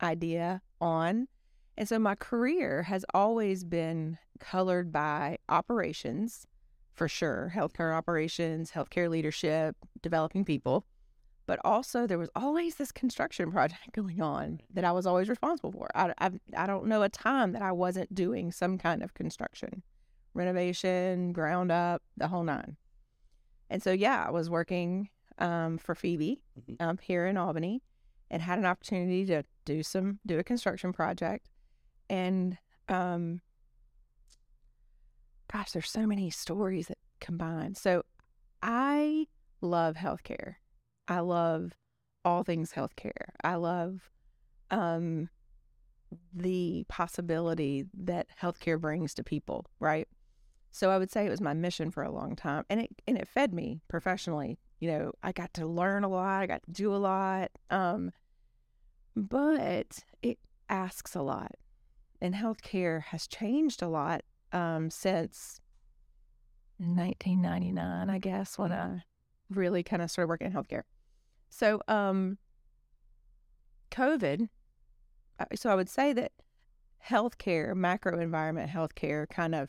idea 0.03 0.61
on. 0.81 1.29
And 1.77 1.89
so 1.89 1.99
my 1.99 2.15
career 2.17 2.83
has 2.83 3.05
always 3.15 3.65
been 3.65 4.19
colored 4.41 4.93
by 4.93 5.39
operations 5.49 6.47
for 6.95 7.09
sure 7.09 7.53
healthcare 7.55 7.95
operations, 7.95 8.71
healthcare 8.71 9.11
leadership, 9.11 9.77
developing 10.01 10.45
people. 10.45 10.87
But 11.47 11.61
also, 11.63 12.07
there 12.07 12.19
was 12.19 12.31
always 12.35 12.77
this 12.77 12.91
construction 12.91 13.53
project 13.53 13.93
going 13.93 14.23
on 14.23 14.61
that 14.73 14.85
I 14.85 14.93
was 14.93 15.07
always 15.07 15.29
responsible 15.29 15.73
for. 15.73 15.89
I, 15.95 16.15
I, 16.19 16.31
I 16.57 16.67
don't 16.67 16.87
know 16.87 17.03
a 17.03 17.09
time 17.09 17.53
that 17.53 17.63
I 17.63 17.73
wasn't 17.73 18.15
doing 18.15 18.51
some 18.51 18.79
kind 18.79 19.03
of 19.03 19.15
construction, 19.15 19.83
renovation, 20.33 21.33
ground 21.33 21.71
up, 21.71 22.03
the 22.17 22.29
whole 22.29 22.45
nine. 22.45 22.77
And 23.69 23.83
so, 23.83 23.93
yeah, 23.93 24.25
I 24.27 24.31
was 24.31 24.49
working 24.49 25.11
um, 25.39 25.79
for 25.79 25.95
Phoebe 25.95 26.41
um, 26.81 26.99
here 26.99 27.27
in 27.27 27.37
Albany 27.37 27.83
and 28.31 28.41
had 28.41 28.59
an 28.59 28.65
opportunity 28.65 29.27
to 29.27 29.45
do 29.65 29.83
some, 29.83 30.21
do 30.27 30.39
a 30.39 30.45
construction 30.45 30.93
project. 30.93 31.51
And 32.09 32.57
um, 32.89 33.41
gosh, 35.55 35.71
there's 35.71 35.91
so 35.91 36.05
many 36.05 36.31
stories 36.31 36.89
that 36.89 36.99
combine. 37.21 37.77
So 37.77 38.03
I 38.61 39.29
love 39.61 39.95
healthcare. 39.95 40.57
I 41.07 41.21
love 41.21 41.75
all 42.25 42.43
things 42.43 42.73
healthcare. 42.73 43.31
I 43.45 43.55
love 43.55 44.11
um, 44.73 45.29
the 46.35 46.85
possibility 46.89 47.85
that 47.97 48.27
healthcare 48.43 48.81
brings 48.81 49.15
to 49.15 49.23
people, 49.23 49.67
right? 49.79 50.09
So 50.73 50.91
I 50.91 50.99
would 50.99 51.13
say 51.13 51.25
it 51.25 51.31
was 51.31 51.41
my 51.41 51.55
mission 51.55 51.93
for 51.93 52.03
a 52.03 52.11
long 52.11 52.35
time, 52.35 52.65
and 52.69 52.81
it 52.81 52.91
and 53.07 53.17
it 53.17 53.29
fed 53.29 53.55
me 53.55 53.81
professionally. 53.87 54.59
You 54.81 54.91
know, 54.91 55.13
I 55.23 55.31
got 55.31 55.55
to 55.55 55.67
learn 55.67 56.03
a 56.03 56.09
lot. 56.09 56.43
I 56.43 56.47
got 56.47 56.65
to 56.65 56.73
do 56.73 56.93
a 56.93 56.97
lot. 56.97 57.53
Um, 57.71 58.11
but 59.15 60.03
it 60.21 60.41
asks 60.69 61.15
a 61.15 61.23
lot, 61.23 61.53
and 62.21 62.35
healthcare 62.35 63.05
has 63.05 63.29
changed 63.29 63.83
a 63.83 63.89
lot 63.89 64.23
um, 64.55 64.89
since 64.89 65.61
1999, 66.79 68.09
I 68.09 68.19
guess, 68.19 68.57
when 68.57 68.73
I 68.73 69.03
really 69.51 69.83
kind 69.83 70.01
of 70.01 70.11
started 70.11 70.29
working 70.29 70.47
in 70.47 70.53
healthcare. 70.53 70.83
So, 71.51 71.81
um, 71.89 72.39
COVID, 73.91 74.49
so 75.55 75.71
I 75.71 75.75
would 75.75 75.89
say 75.89 76.13
that 76.15 76.33
healthcare, 77.07 77.75
macro 77.75 78.19
environment 78.19 78.71
healthcare, 78.71 79.29
kind 79.29 79.55
of 79.55 79.69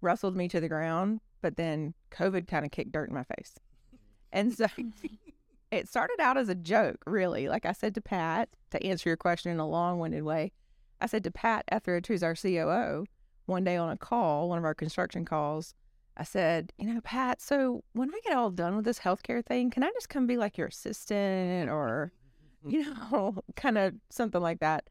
rustled 0.00 0.36
me 0.36 0.48
to 0.48 0.60
the 0.60 0.68
ground, 0.68 1.20
but 1.40 1.56
then 1.56 1.94
COVID 2.10 2.46
kind 2.46 2.64
of 2.64 2.70
kicked 2.70 2.92
dirt 2.92 3.08
in 3.08 3.14
my 3.14 3.24
face. 3.36 3.54
And 4.32 4.52
so 4.52 4.66
it 5.70 5.88
started 5.88 6.20
out 6.20 6.36
as 6.36 6.48
a 6.48 6.54
joke, 6.54 7.02
really. 7.06 7.48
Like 7.48 7.66
I 7.66 7.72
said 7.72 7.94
to 7.94 8.00
Pat, 8.00 8.48
to 8.70 8.84
answer 8.84 9.08
your 9.08 9.16
question 9.16 9.50
in 9.50 9.60
a 9.60 9.68
long 9.68 9.98
winded 9.98 10.24
way, 10.24 10.52
I 11.00 11.06
said 11.06 11.24
to 11.24 11.30
Pat 11.30 11.64
Etheridge, 11.68 12.06
who's 12.06 12.22
our 12.22 12.34
COO, 12.34 13.06
one 13.46 13.64
day 13.64 13.76
on 13.76 13.90
a 13.90 13.96
call, 13.96 14.48
one 14.48 14.58
of 14.58 14.64
our 14.64 14.74
construction 14.74 15.24
calls, 15.24 15.74
I 16.16 16.24
said, 16.24 16.72
you 16.78 16.92
know, 16.92 17.00
Pat, 17.00 17.40
so 17.42 17.82
when 17.92 18.10
I 18.10 18.20
get 18.24 18.36
all 18.36 18.50
done 18.50 18.76
with 18.76 18.84
this 18.84 19.00
healthcare 19.00 19.44
thing, 19.44 19.70
can 19.70 19.82
I 19.82 19.90
just 19.94 20.08
come 20.08 20.26
be 20.26 20.36
like 20.36 20.56
your 20.56 20.68
assistant 20.68 21.70
or, 21.70 22.12
you 22.66 22.84
know, 22.84 23.42
kind 23.56 23.78
of 23.78 23.94
something 24.10 24.40
like 24.40 24.60
that? 24.60 24.88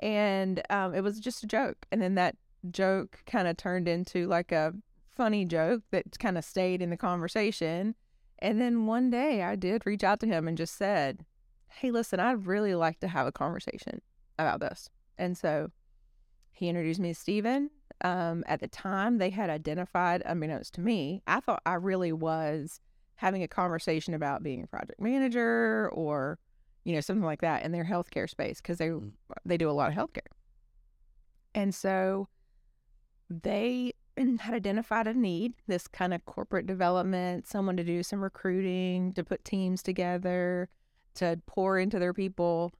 And 0.00 0.62
um, 0.68 0.94
it 0.94 1.02
was 1.02 1.18
just 1.18 1.42
a 1.42 1.46
joke. 1.46 1.86
And 1.90 2.02
then 2.02 2.14
that 2.16 2.36
joke 2.70 3.22
kind 3.26 3.48
of 3.48 3.56
turned 3.56 3.88
into 3.88 4.26
like 4.26 4.52
a 4.52 4.74
funny 5.16 5.46
joke 5.46 5.82
that 5.92 6.18
kind 6.18 6.36
of 6.36 6.44
stayed 6.44 6.82
in 6.82 6.90
the 6.90 6.96
conversation. 6.96 7.94
And 8.38 8.60
then 8.60 8.84
one 8.84 9.08
day 9.08 9.42
I 9.42 9.56
did 9.56 9.86
reach 9.86 10.04
out 10.04 10.20
to 10.20 10.26
him 10.26 10.46
and 10.46 10.58
just 10.58 10.76
said, 10.76 11.24
hey, 11.68 11.90
listen, 11.90 12.20
I'd 12.20 12.46
really 12.46 12.74
like 12.74 13.00
to 13.00 13.08
have 13.08 13.26
a 13.26 13.32
conversation 13.32 14.02
about 14.38 14.60
this. 14.60 14.90
And 15.16 15.38
so 15.38 15.70
he 16.56 16.68
introduced 16.68 17.00
me 17.00 17.12
to 17.12 17.14
Steven. 17.14 17.70
Um, 18.00 18.44
at 18.46 18.60
the 18.60 18.68
time, 18.68 19.18
they 19.18 19.30
had 19.30 19.50
identified, 19.50 20.22
unbeknownst 20.24 20.74
to 20.74 20.80
me, 20.80 21.22
I 21.26 21.40
thought 21.40 21.62
I 21.66 21.74
really 21.74 22.12
was 22.12 22.80
having 23.16 23.42
a 23.42 23.48
conversation 23.48 24.14
about 24.14 24.42
being 24.42 24.62
a 24.62 24.66
project 24.66 25.00
manager 25.00 25.90
or, 25.92 26.38
you 26.84 26.94
know, 26.94 27.00
something 27.00 27.24
like 27.24 27.42
that 27.42 27.62
in 27.62 27.72
their 27.72 27.84
healthcare 27.84 28.28
space 28.28 28.60
because 28.60 28.78
they 28.78 28.88
Mm. 28.88 29.12
they 29.44 29.56
do 29.56 29.68
a 29.68 29.72
lot 29.72 29.90
of 29.90 29.94
healthcare. 29.96 30.32
And 31.54 31.74
so 31.74 32.28
they 33.28 33.92
had 34.16 34.54
identified 34.54 35.06
a 35.06 35.14
need, 35.14 35.54
this 35.66 35.86
kind 35.88 36.14
of 36.14 36.24
corporate 36.24 36.66
development, 36.66 37.46
someone 37.46 37.76
to 37.76 37.84
do 37.84 38.02
some 38.02 38.22
recruiting, 38.22 39.12
to 39.12 39.22
put 39.24 39.44
teams 39.44 39.82
together, 39.82 40.70
to 41.16 41.38
pour 41.46 41.78
into 41.78 41.98
their 41.98 42.14
people 42.14 42.72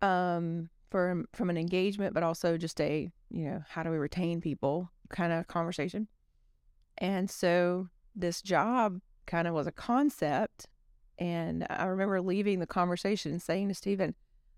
um, 0.00 0.70
from 0.90 1.26
from 1.32 1.50
an 1.50 1.58
engagement, 1.58 2.14
but 2.14 2.22
also 2.22 2.56
just 2.56 2.80
a 2.80 3.10
you 3.30 3.44
know 3.44 3.62
how 3.68 3.82
do 3.82 3.90
we 3.90 3.98
retain 3.98 4.40
people 4.40 4.90
kind 5.10 5.32
of 5.32 5.46
conversation. 5.46 6.08
And 6.98 7.30
so 7.30 7.88
this 8.14 8.42
job 8.42 9.00
kind 9.26 9.46
of 9.46 9.54
was 9.54 9.66
a 9.66 9.72
concept, 9.72 10.66
and 11.18 11.66
I 11.68 11.84
remember 11.86 12.20
leaving 12.20 12.58
the 12.58 12.66
conversation 12.66 13.32
and 13.32 13.42
saying 13.42 13.68
to 13.68 13.74
Stephen, 13.74 14.14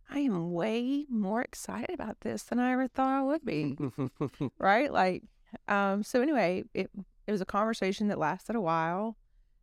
"I 0.09 0.21
am 0.21 0.53
way 0.53 1.07
more 1.09 1.43
excited 1.43 1.95
about 1.95 2.21
this 2.21 2.45
than 2.45 2.59
I 2.59 2.73
ever 2.73 2.89
thought 2.89 3.13
I 3.13 3.23
would 3.23 3.45
be." 3.45 3.77
right? 4.59 4.93
Like, 4.93 5.25
um, 5.69 6.03
so 6.03 6.21
anyway, 6.23 6.65
it 6.75 6.91
it 7.27 7.33
was 7.33 7.41
a 7.41 7.47
conversation 7.47 8.09
that 8.09 8.19
lasted 8.19 8.57
a 8.57 8.61
while, 8.61 9.17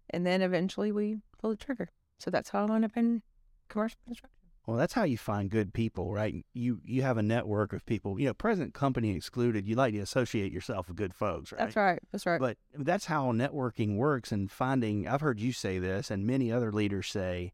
and 0.10 0.26
then 0.26 0.42
eventually 0.42 0.92
we 0.92 1.18
pulled 1.40 1.54
the 1.54 1.64
trigger. 1.64 1.90
So 2.20 2.32
that's 2.32 2.50
how 2.50 2.64
I 2.64 2.66
wound 2.66 2.86
up 2.86 2.96
in 2.98 3.22
commercial 3.70 4.00
construction. 4.06 4.37
Well, 4.68 4.76
that's 4.76 4.92
how 4.94 5.04
you 5.06 5.18
find 5.18 5.50
good 5.50 5.74
people, 5.74 6.12
right? 6.14 6.36
You 6.54 6.82
you 6.84 7.02
have 7.02 7.18
a 7.18 7.24
network 7.24 7.72
of 7.72 7.86
people. 7.86 8.20
You 8.20 8.26
know, 8.28 8.34
present 8.34 8.74
company 8.74 9.16
excluded. 9.16 9.66
You 9.66 9.76
like 9.76 9.94
to 9.94 10.00
associate 10.02 10.52
yourself 10.52 10.90
with 10.90 10.98
good 10.98 11.14
folks, 11.16 11.54
right? 11.54 11.60
That's 11.60 11.76
right. 11.78 12.00
That's 12.12 12.26
right. 12.26 12.40
But 12.40 12.58
that's 12.78 13.06
how 13.06 13.32
networking 13.32 13.96
works 13.96 14.32
and 14.34 14.52
finding. 14.52 15.08
I've 15.08 15.22
heard 15.22 15.40
you 15.40 15.54
say 15.54 15.80
this, 15.80 16.12
and 16.12 16.28
many 16.28 16.52
other 16.52 16.72
leaders 16.74 17.08
say 17.08 17.54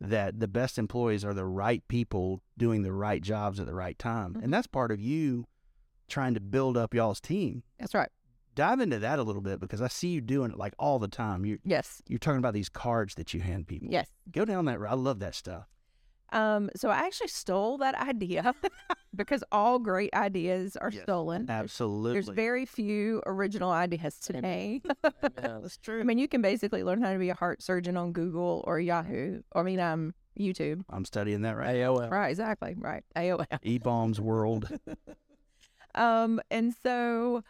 that 0.00 0.40
the 0.40 0.48
best 0.48 0.78
employees 0.78 1.24
are 1.24 1.32
the 1.34 1.46
right 1.46 1.86
people 1.86 2.42
doing 2.56 2.82
the 2.82 2.92
right 2.92 3.22
jobs 3.22 3.60
at 3.60 3.66
the 3.66 3.74
right 3.74 3.98
time, 3.98 4.34
Mhm. 4.34 4.42
and 4.44 4.52
that's 4.52 4.66
part 4.66 4.90
of 4.90 5.00
you 5.00 5.46
trying 6.08 6.34
to 6.34 6.40
build 6.40 6.76
up 6.76 6.92
y'all's 6.94 7.20
team. 7.20 7.62
that's 7.78 7.94
right. 7.94 8.10
Dive 8.56 8.80
into 8.80 8.98
that 8.98 9.20
a 9.20 9.22
little 9.22 9.42
bit 9.42 9.60
because 9.60 9.80
I 9.80 9.86
see 9.86 10.08
you 10.08 10.20
doing 10.20 10.50
it 10.50 10.56
like 10.58 10.74
all 10.78 10.98
the 10.98 11.06
time. 11.06 11.44
You 11.44 11.60
Yes. 11.64 12.02
you're 12.08 12.18
talking 12.18 12.38
about 12.38 12.54
these 12.54 12.68
cards 12.68 13.14
that 13.14 13.32
you 13.32 13.40
hand 13.40 13.68
people. 13.68 13.88
Yes. 13.90 14.08
Go 14.32 14.44
down 14.44 14.64
that. 14.64 14.80
road. 14.80 14.90
I 14.90 14.94
love 14.94 15.20
that 15.20 15.36
stuff. 15.36 15.68
Um, 16.30 16.68
so 16.76 16.90
I 16.90 16.98
actually 16.98 17.28
stole 17.28 17.78
that 17.78 17.94
idea 17.94 18.54
because 19.16 19.42
all 19.50 19.78
great 19.78 20.12
ideas 20.14 20.76
are 20.76 20.90
Yes, 20.90 21.02
stolen. 21.02 21.48
Absolutely. 21.48 22.12
There's 22.12 22.28
very 22.28 22.66
few 22.66 23.22
original 23.26 23.70
ideas 23.70 24.18
today. 24.18 24.82
that's 25.36 25.78
true. 25.78 26.00
I 26.00 26.04
mean, 26.04 26.18
you 26.18 26.28
can 26.28 26.42
basically 26.42 26.84
learn 26.84 27.00
how 27.02 27.12
to 27.12 27.18
be 27.18 27.30
a 27.30 27.34
heart 27.34 27.62
surgeon 27.62 27.96
on 27.96 28.12
Google 28.12 28.62
or 28.66 28.78
Yahoo. 28.78 29.40
Or, 29.52 29.62
I 29.62 29.64
mean, 29.64 29.80
um, 29.80 30.14
YouTube. 30.38 30.84
I'm 30.90 31.04
studying 31.04 31.42
that 31.42 31.56
right. 31.56 31.76
AOL. 31.76 32.10
Right. 32.10 32.28
Exactly. 32.28 32.74
Right. 32.76 33.02
AOL. 33.16 33.46
E 33.62 33.78
bombs 33.78 34.20
world. 34.20 34.68
Um, 35.94 36.40
and 36.50 36.74
so 36.82 37.42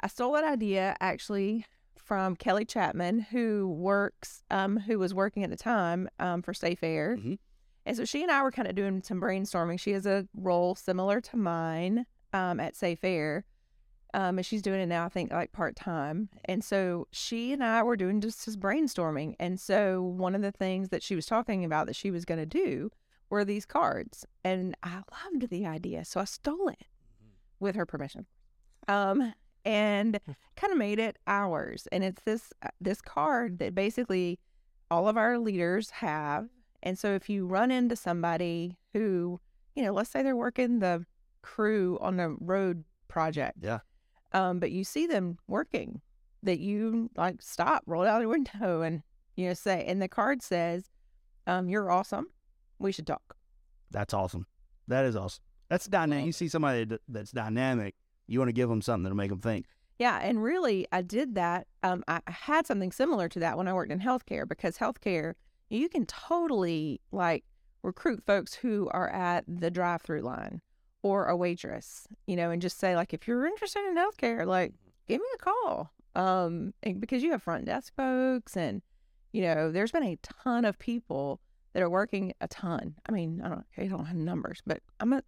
I 0.00 0.08
stole 0.08 0.32
that 0.32 0.44
idea 0.44 0.96
actually 1.00 1.66
from 1.98 2.34
Kelly 2.36 2.64
Chapman, 2.64 3.20
who 3.20 3.68
works, 3.68 4.42
um, 4.50 4.78
who 4.78 4.98
was 4.98 5.14
working 5.14 5.44
at 5.44 5.50
the 5.50 5.56
time 5.56 6.08
um, 6.18 6.42
for 6.42 6.52
Safe 6.52 6.82
Air. 6.82 7.16
Mhm. 7.16 7.38
And 7.84 7.96
so 7.96 8.04
she 8.04 8.22
and 8.22 8.30
I 8.30 8.42
were 8.42 8.52
kind 8.52 8.68
of 8.68 8.74
doing 8.74 9.02
some 9.02 9.20
brainstorming. 9.20 9.78
She 9.80 9.92
has 9.92 10.06
a 10.06 10.26
role 10.34 10.74
similar 10.74 11.20
to 11.20 11.36
mine 11.36 12.06
um, 12.32 12.60
at 12.60 12.76
Safe 12.76 13.02
Air. 13.02 13.44
Um, 14.14 14.38
and 14.38 14.46
she's 14.46 14.62
doing 14.62 14.80
it 14.80 14.86
now, 14.86 15.06
I 15.06 15.08
think, 15.08 15.32
like 15.32 15.52
part 15.52 15.74
time. 15.74 16.28
And 16.44 16.62
so 16.62 17.08
she 17.12 17.52
and 17.52 17.64
I 17.64 17.82
were 17.82 17.96
doing 17.96 18.20
just 18.20 18.44
this 18.44 18.56
brainstorming. 18.56 19.34
And 19.40 19.58
so 19.58 20.02
one 20.02 20.34
of 20.34 20.42
the 20.42 20.52
things 20.52 20.90
that 20.90 21.02
she 21.02 21.14
was 21.14 21.24
talking 21.24 21.64
about 21.64 21.86
that 21.86 21.96
she 21.96 22.10
was 22.10 22.26
going 22.26 22.40
to 22.40 22.46
do 22.46 22.90
were 23.30 23.44
these 23.44 23.64
cards. 23.64 24.26
And 24.44 24.76
I 24.82 24.96
loved 25.24 25.48
the 25.48 25.66
idea. 25.66 26.04
So 26.04 26.20
I 26.20 26.24
stole 26.24 26.68
it 26.68 26.84
with 27.58 27.74
her 27.74 27.86
permission. 27.86 28.26
Um, 28.86 29.32
and 29.64 30.20
kind 30.56 30.72
of 30.72 30.78
made 30.78 30.98
it 30.98 31.16
ours. 31.26 31.88
And 31.90 32.04
it's 32.04 32.22
this 32.24 32.52
uh, 32.62 32.68
this 32.80 33.00
card 33.00 33.58
that 33.60 33.74
basically 33.74 34.38
all 34.90 35.08
of 35.08 35.16
our 35.16 35.38
leaders 35.38 35.90
have. 35.90 36.48
And 36.82 36.98
so 36.98 37.14
if 37.14 37.28
you 37.28 37.46
run 37.46 37.70
into 37.70 37.96
somebody 37.96 38.78
who, 38.92 39.40
you 39.74 39.82
know, 39.82 39.92
let's 39.92 40.10
say 40.10 40.22
they're 40.22 40.36
working 40.36 40.80
the 40.80 41.04
crew 41.42 41.98
on 42.00 42.20
a 42.20 42.30
road 42.30 42.84
project. 43.08 43.58
Yeah. 43.60 43.80
Um, 44.32 44.58
but 44.58 44.70
you 44.70 44.84
see 44.84 45.06
them 45.06 45.38
working, 45.46 46.00
that 46.42 46.58
you 46.58 47.10
like 47.16 47.42
stop, 47.42 47.82
roll 47.86 48.04
out 48.04 48.20
your 48.20 48.30
window 48.30 48.82
and 48.82 49.02
you 49.36 49.48
know, 49.48 49.54
say 49.54 49.84
and 49.86 50.00
the 50.02 50.08
card 50.08 50.42
says, 50.42 50.90
um, 51.46 51.68
you're 51.68 51.90
awesome. 51.90 52.26
We 52.78 52.92
should 52.92 53.06
talk. 53.06 53.36
That's 53.90 54.14
awesome. 54.14 54.46
That 54.88 55.04
is 55.04 55.16
awesome. 55.16 55.42
That's 55.68 55.86
dynamic. 55.86 56.26
You 56.26 56.32
see 56.32 56.48
somebody 56.48 56.98
that's 57.08 57.30
dynamic, 57.30 57.94
you 58.26 58.38
want 58.38 58.48
to 58.48 58.52
give 58.52 58.68
them 58.68 58.82
something 58.82 59.04
that'll 59.04 59.16
make 59.16 59.30
them 59.30 59.40
think. 59.40 59.66
Yeah, 59.98 60.18
and 60.20 60.42
really, 60.42 60.86
I 60.90 61.02
did 61.02 61.34
that. 61.36 61.66
Um, 61.82 62.02
I 62.08 62.20
had 62.26 62.66
something 62.66 62.92
similar 62.92 63.28
to 63.28 63.38
that 63.40 63.56
when 63.56 63.68
I 63.68 63.72
worked 63.72 63.92
in 63.92 64.00
healthcare 64.00 64.48
because 64.48 64.78
healthcare, 64.78 65.34
you 65.78 65.88
can 65.88 66.06
totally 66.06 67.00
like 67.10 67.44
recruit 67.82 68.22
folks 68.26 68.54
who 68.54 68.88
are 68.92 69.08
at 69.10 69.44
the 69.48 69.70
drive-through 69.70 70.22
line 70.22 70.60
or 71.02 71.26
a 71.26 71.36
waitress, 71.36 72.06
you 72.26 72.36
know, 72.36 72.50
and 72.50 72.62
just 72.62 72.78
say 72.78 72.94
like, 72.94 73.12
if 73.12 73.26
you're 73.26 73.46
interested 73.46 73.84
in 73.86 73.96
healthcare, 73.96 74.46
like, 74.46 74.74
give 75.08 75.20
me 75.20 75.26
a 75.34 75.38
call. 75.38 75.90
Um, 76.14 76.74
and 76.82 77.00
because 77.00 77.22
you 77.22 77.32
have 77.32 77.42
front 77.42 77.64
desk 77.64 77.94
folks, 77.96 78.56
and 78.56 78.82
you 79.32 79.42
know, 79.42 79.72
there's 79.72 79.92
been 79.92 80.04
a 80.04 80.18
ton 80.22 80.64
of 80.64 80.78
people 80.78 81.40
that 81.72 81.82
are 81.82 81.90
working 81.90 82.34
a 82.40 82.48
ton. 82.48 82.94
I 83.08 83.12
mean, 83.12 83.40
I 83.42 83.48
don't, 83.48 83.64
I 83.78 83.86
don't 83.86 84.04
have 84.04 84.16
numbers, 84.16 84.60
but 84.66 84.80
I'm 85.00 85.12
at 85.14 85.24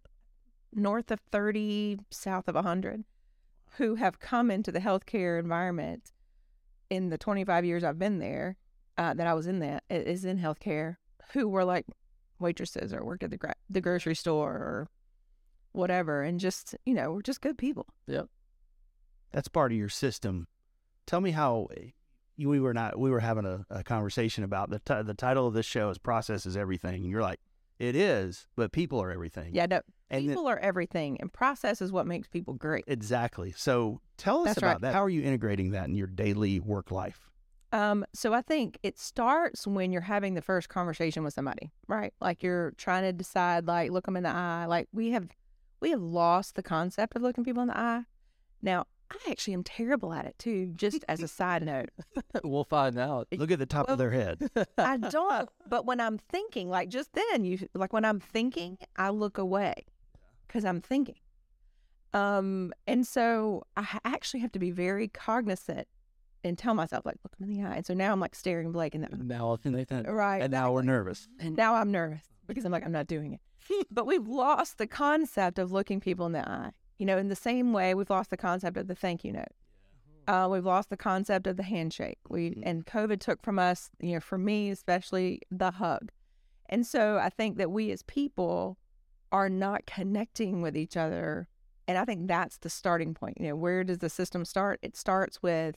north 0.71 1.09
of 1.09 1.19
30, 1.31 1.97
south 2.11 2.47
of 2.47 2.55
100 2.55 3.03
who 3.77 3.95
have 3.95 4.19
come 4.19 4.51
into 4.51 4.71
the 4.71 4.79
healthcare 4.79 5.39
environment 5.39 6.11
in 6.89 7.09
the 7.09 7.17
25 7.17 7.65
years 7.65 7.83
I've 7.83 7.99
been 7.99 8.19
there, 8.19 8.57
uh, 8.97 9.13
that 9.13 9.27
I 9.27 9.33
was 9.33 9.47
in 9.47 9.59
that 9.59 9.83
is 9.89 10.25
in 10.25 10.39
healthcare, 10.39 10.97
who 11.33 11.47
were 11.47 11.65
like 11.65 11.85
waitresses 12.39 12.93
or 12.93 13.03
worked 13.03 13.23
at 13.23 13.31
the 13.31 13.37
gra- 13.37 13.55
the 13.69 13.81
grocery 13.81 14.15
store 14.15 14.51
or 14.51 14.87
whatever, 15.71 16.21
and 16.21 16.39
just 16.39 16.75
you 16.85 16.93
know, 16.93 17.11
we're 17.13 17.21
just 17.21 17.41
good 17.41 17.57
people. 17.57 17.87
That's 19.31 19.47
part 19.47 19.71
of 19.71 19.77
your 19.77 19.89
system. 19.89 20.47
Tell 21.05 21.19
me 21.21 21.31
how 21.31 21.67
you, 22.37 22.49
we 22.49 22.59
were 22.59 22.73
not 22.73 22.97
we 22.97 23.09
were 23.09 23.19
having 23.19 23.45
a, 23.45 23.65
a 23.69 23.83
conversation 23.83 24.43
about 24.43 24.69
the 24.69 24.79
ti 24.79 25.01
the 25.03 25.13
title 25.13 25.47
of 25.47 25.53
this 25.53 25.65
show 25.65 25.89
is 25.89 25.97
process 25.97 26.45
is 26.45 26.55
everything. 26.55 26.95
And 27.03 27.09
you're 27.11 27.21
like, 27.21 27.39
it 27.79 27.95
is, 27.95 28.47
but 28.55 28.71
people 28.71 29.01
are 29.01 29.11
everything. 29.11 29.53
Yeah, 29.53 29.65
no, 29.65 29.81
And 30.09 30.23
then- 30.29 30.35
people 30.35 30.47
are 30.47 30.57
everything, 30.59 31.19
and 31.19 31.31
process 31.31 31.81
is 31.81 31.91
what 31.91 32.07
makes 32.07 32.27
people 32.29 32.53
great. 32.53 32.85
exactly. 32.87 33.53
So 33.57 33.99
tell 34.17 34.39
us 34.39 34.45
That's 34.45 34.57
about 34.59 34.67
right. 34.67 34.81
that. 34.81 34.93
How 34.93 35.03
are 35.03 35.09
you 35.09 35.21
integrating 35.23 35.71
that 35.71 35.87
in 35.89 35.95
your 35.95 36.07
daily 36.07 36.59
work 36.61 36.91
life? 36.91 37.29
Um, 37.75 38.05
so 38.13 38.33
I 38.33 38.41
think 38.41 38.79
it 38.83 38.97
starts 38.97 39.67
when 39.67 39.91
you're 39.91 40.01
having 40.01 40.33
the 40.33 40.41
first 40.41 40.69
conversation 40.69 41.25
with 41.25 41.33
somebody, 41.33 41.73
right? 41.89 42.13
Like 42.21 42.41
you're 42.41 42.71
trying 42.77 43.03
to 43.03 43.11
decide, 43.11 43.67
like, 43.67 43.91
look 43.91 44.05
them 44.05 44.15
in 44.15 44.23
the 44.23 44.29
eye. 44.29 44.65
Like 44.65 44.87
we 44.93 45.11
have, 45.11 45.27
we 45.81 45.89
have 45.89 46.01
lost 46.01 46.55
the 46.55 46.63
concept 46.63 47.17
of 47.17 47.21
looking 47.21 47.43
people 47.43 47.61
in 47.61 47.67
the 47.67 47.77
eye. 47.77 48.03
Now, 48.61 48.85
I 49.11 49.29
actually 49.29 49.55
am 49.55 49.63
terrible 49.63 50.13
at 50.13 50.25
it 50.25 50.39
too. 50.39 50.71
Just 50.73 51.03
as 51.09 51.21
a 51.21 51.27
side 51.27 51.65
note, 51.65 51.89
we'll 52.45 52.63
find 52.63 52.97
out. 52.97 53.27
Look 53.35 53.51
at 53.51 53.59
the 53.59 53.65
top 53.65 53.87
Well, 53.87 53.95
of 53.95 53.99
their 53.99 54.11
head. 54.11 54.49
I 54.77 54.95
don't. 55.09 55.49
But 55.67 55.85
when 55.85 55.99
I'm 55.99 56.17
thinking, 56.17 56.69
like 56.69 56.87
just 56.87 57.09
then, 57.11 57.43
you 57.43 57.59
like 57.73 57.91
when 57.91 58.05
I'm 58.05 58.21
thinking, 58.21 58.77
I 58.95 59.09
look 59.09 59.37
away 59.37 59.85
because 60.47 60.63
I'm 60.63 60.79
thinking. 60.79 61.17
Um, 62.13 62.71
and 62.87 63.05
so 63.05 63.67
I 63.75 63.99
actually 64.05 64.39
have 64.39 64.53
to 64.53 64.59
be 64.59 64.71
very 64.71 65.09
cognizant 65.09 65.89
and 66.45 66.57
tell 66.57 66.73
myself, 66.73 67.05
like, 67.05 67.17
look 67.23 67.33
him 67.39 67.49
in 67.49 67.57
the 67.61 67.67
eye. 67.67 67.75
And 67.77 67.85
so 67.85 67.93
now 67.93 68.11
I'm 68.13 68.19
like 68.19 68.35
staring 68.35 68.71
Blake 68.71 68.95
in 68.95 69.01
the 69.01 69.07
eye. 69.07 69.17
Now, 69.19 69.51
Right. 70.07 70.41
And 70.41 70.51
now 70.51 70.71
we're 70.71 70.83
nervous. 70.83 71.27
And 71.39 71.55
now 71.55 71.75
I'm 71.75 71.91
nervous 71.91 72.21
because 72.47 72.65
I'm 72.65 72.71
like, 72.71 72.85
I'm 72.85 72.91
not 72.91 73.07
doing 73.07 73.33
it. 73.33 73.41
but 73.91 74.05
we've 74.05 74.27
lost 74.27 74.77
the 74.77 74.87
concept 74.87 75.57
of 75.59 75.71
looking 75.71 75.99
people 75.99 76.25
in 76.25 76.31
the 76.33 76.47
eye. 76.47 76.71
You 76.99 77.05
know, 77.05 77.17
in 77.17 77.27
the 77.29 77.35
same 77.35 77.73
way, 77.73 77.93
we've 77.93 78.09
lost 78.09 78.29
the 78.29 78.37
concept 78.37 78.77
of 78.77 78.87
the 78.87 78.95
thank 78.95 79.23
you 79.23 79.33
note. 79.33 79.51
Uh, 80.27 80.47
we've 80.49 80.65
lost 80.65 80.89
the 80.89 80.97
concept 80.97 81.45
of 81.47 81.57
the 81.57 81.63
handshake. 81.63 82.17
We 82.29 82.51
Mhm. 82.51 82.63
and 82.65 82.85
COVID 82.85 83.19
took 83.19 83.41
from 83.43 83.59
us, 83.59 83.89
you 83.99 84.13
know, 84.13 84.19
for 84.19 84.37
me 84.37 84.69
especially, 84.69 85.41
the 85.51 85.71
hug. 85.71 86.11
And 86.67 86.85
so 86.85 87.17
I 87.17 87.29
think 87.29 87.57
that 87.57 87.69
we 87.71 87.91
as 87.91 88.01
people 88.03 88.77
are 89.31 89.49
not 89.49 89.85
connecting 89.85 90.61
with 90.61 90.75
each 90.77 90.95
other, 90.97 91.47
and 91.87 91.97
I 91.97 92.05
think 92.05 92.27
that's 92.27 92.57
the 92.57 92.69
starting 92.69 93.13
point. 93.13 93.39
You 93.39 93.49
know, 93.49 93.55
where 93.55 93.83
does 93.83 93.99
the 93.99 94.09
system 94.09 94.45
start? 94.45 94.79
It 94.81 94.95
starts 94.95 95.43
with, 95.43 95.75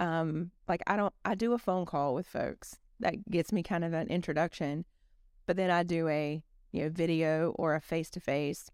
um, 0.00 0.50
like 0.66 0.82
I 0.86 0.96
don't, 0.96 1.14
I 1.24 1.34
do 1.36 1.52
a 1.52 1.58
phone 1.58 1.86
call 1.86 2.14
with 2.14 2.26
folks 2.26 2.76
that 2.98 3.30
gets 3.30 3.52
me 3.52 3.62
kind 3.62 3.84
of 3.84 3.92
an 3.92 4.08
introduction, 4.08 4.84
but 5.46 5.56
then 5.56 5.70
I 5.70 5.84
do 5.84 6.08
a 6.08 6.42
you 6.72 6.82
know 6.82 6.88
video 6.88 7.50
or 7.56 7.74
a 7.74 7.80
face 7.80 8.10
to 8.10 8.20
face. 8.20 8.70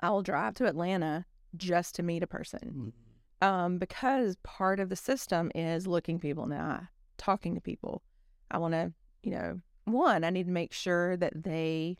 I 0.00 0.10
will 0.10 0.22
drive 0.22 0.54
to 0.54 0.66
Atlanta 0.66 1.26
just 1.56 1.94
to 1.96 2.02
meet 2.02 2.22
a 2.22 2.26
person 2.26 2.92
um, 3.42 3.78
because 3.78 4.36
part 4.42 4.80
of 4.80 4.88
the 4.88 4.96
system 4.96 5.50
is 5.54 5.86
looking 5.86 6.18
people 6.18 6.44
in 6.44 6.50
the 6.50 6.56
eye, 6.56 6.84
talking 7.18 7.54
to 7.54 7.60
people. 7.60 8.02
I 8.50 8.58
want 8.58 8.74
to, 8.74 8.92
you 9.22 9.32
know, 9.32 9.60
one, 9.84 10.24
I 10.24 10.30
need 10.30 10.46
to 10.46 10.52
make 10.52 10.72
sure 10.72 11.16
that 11.16 11.42
they 11.44 11.96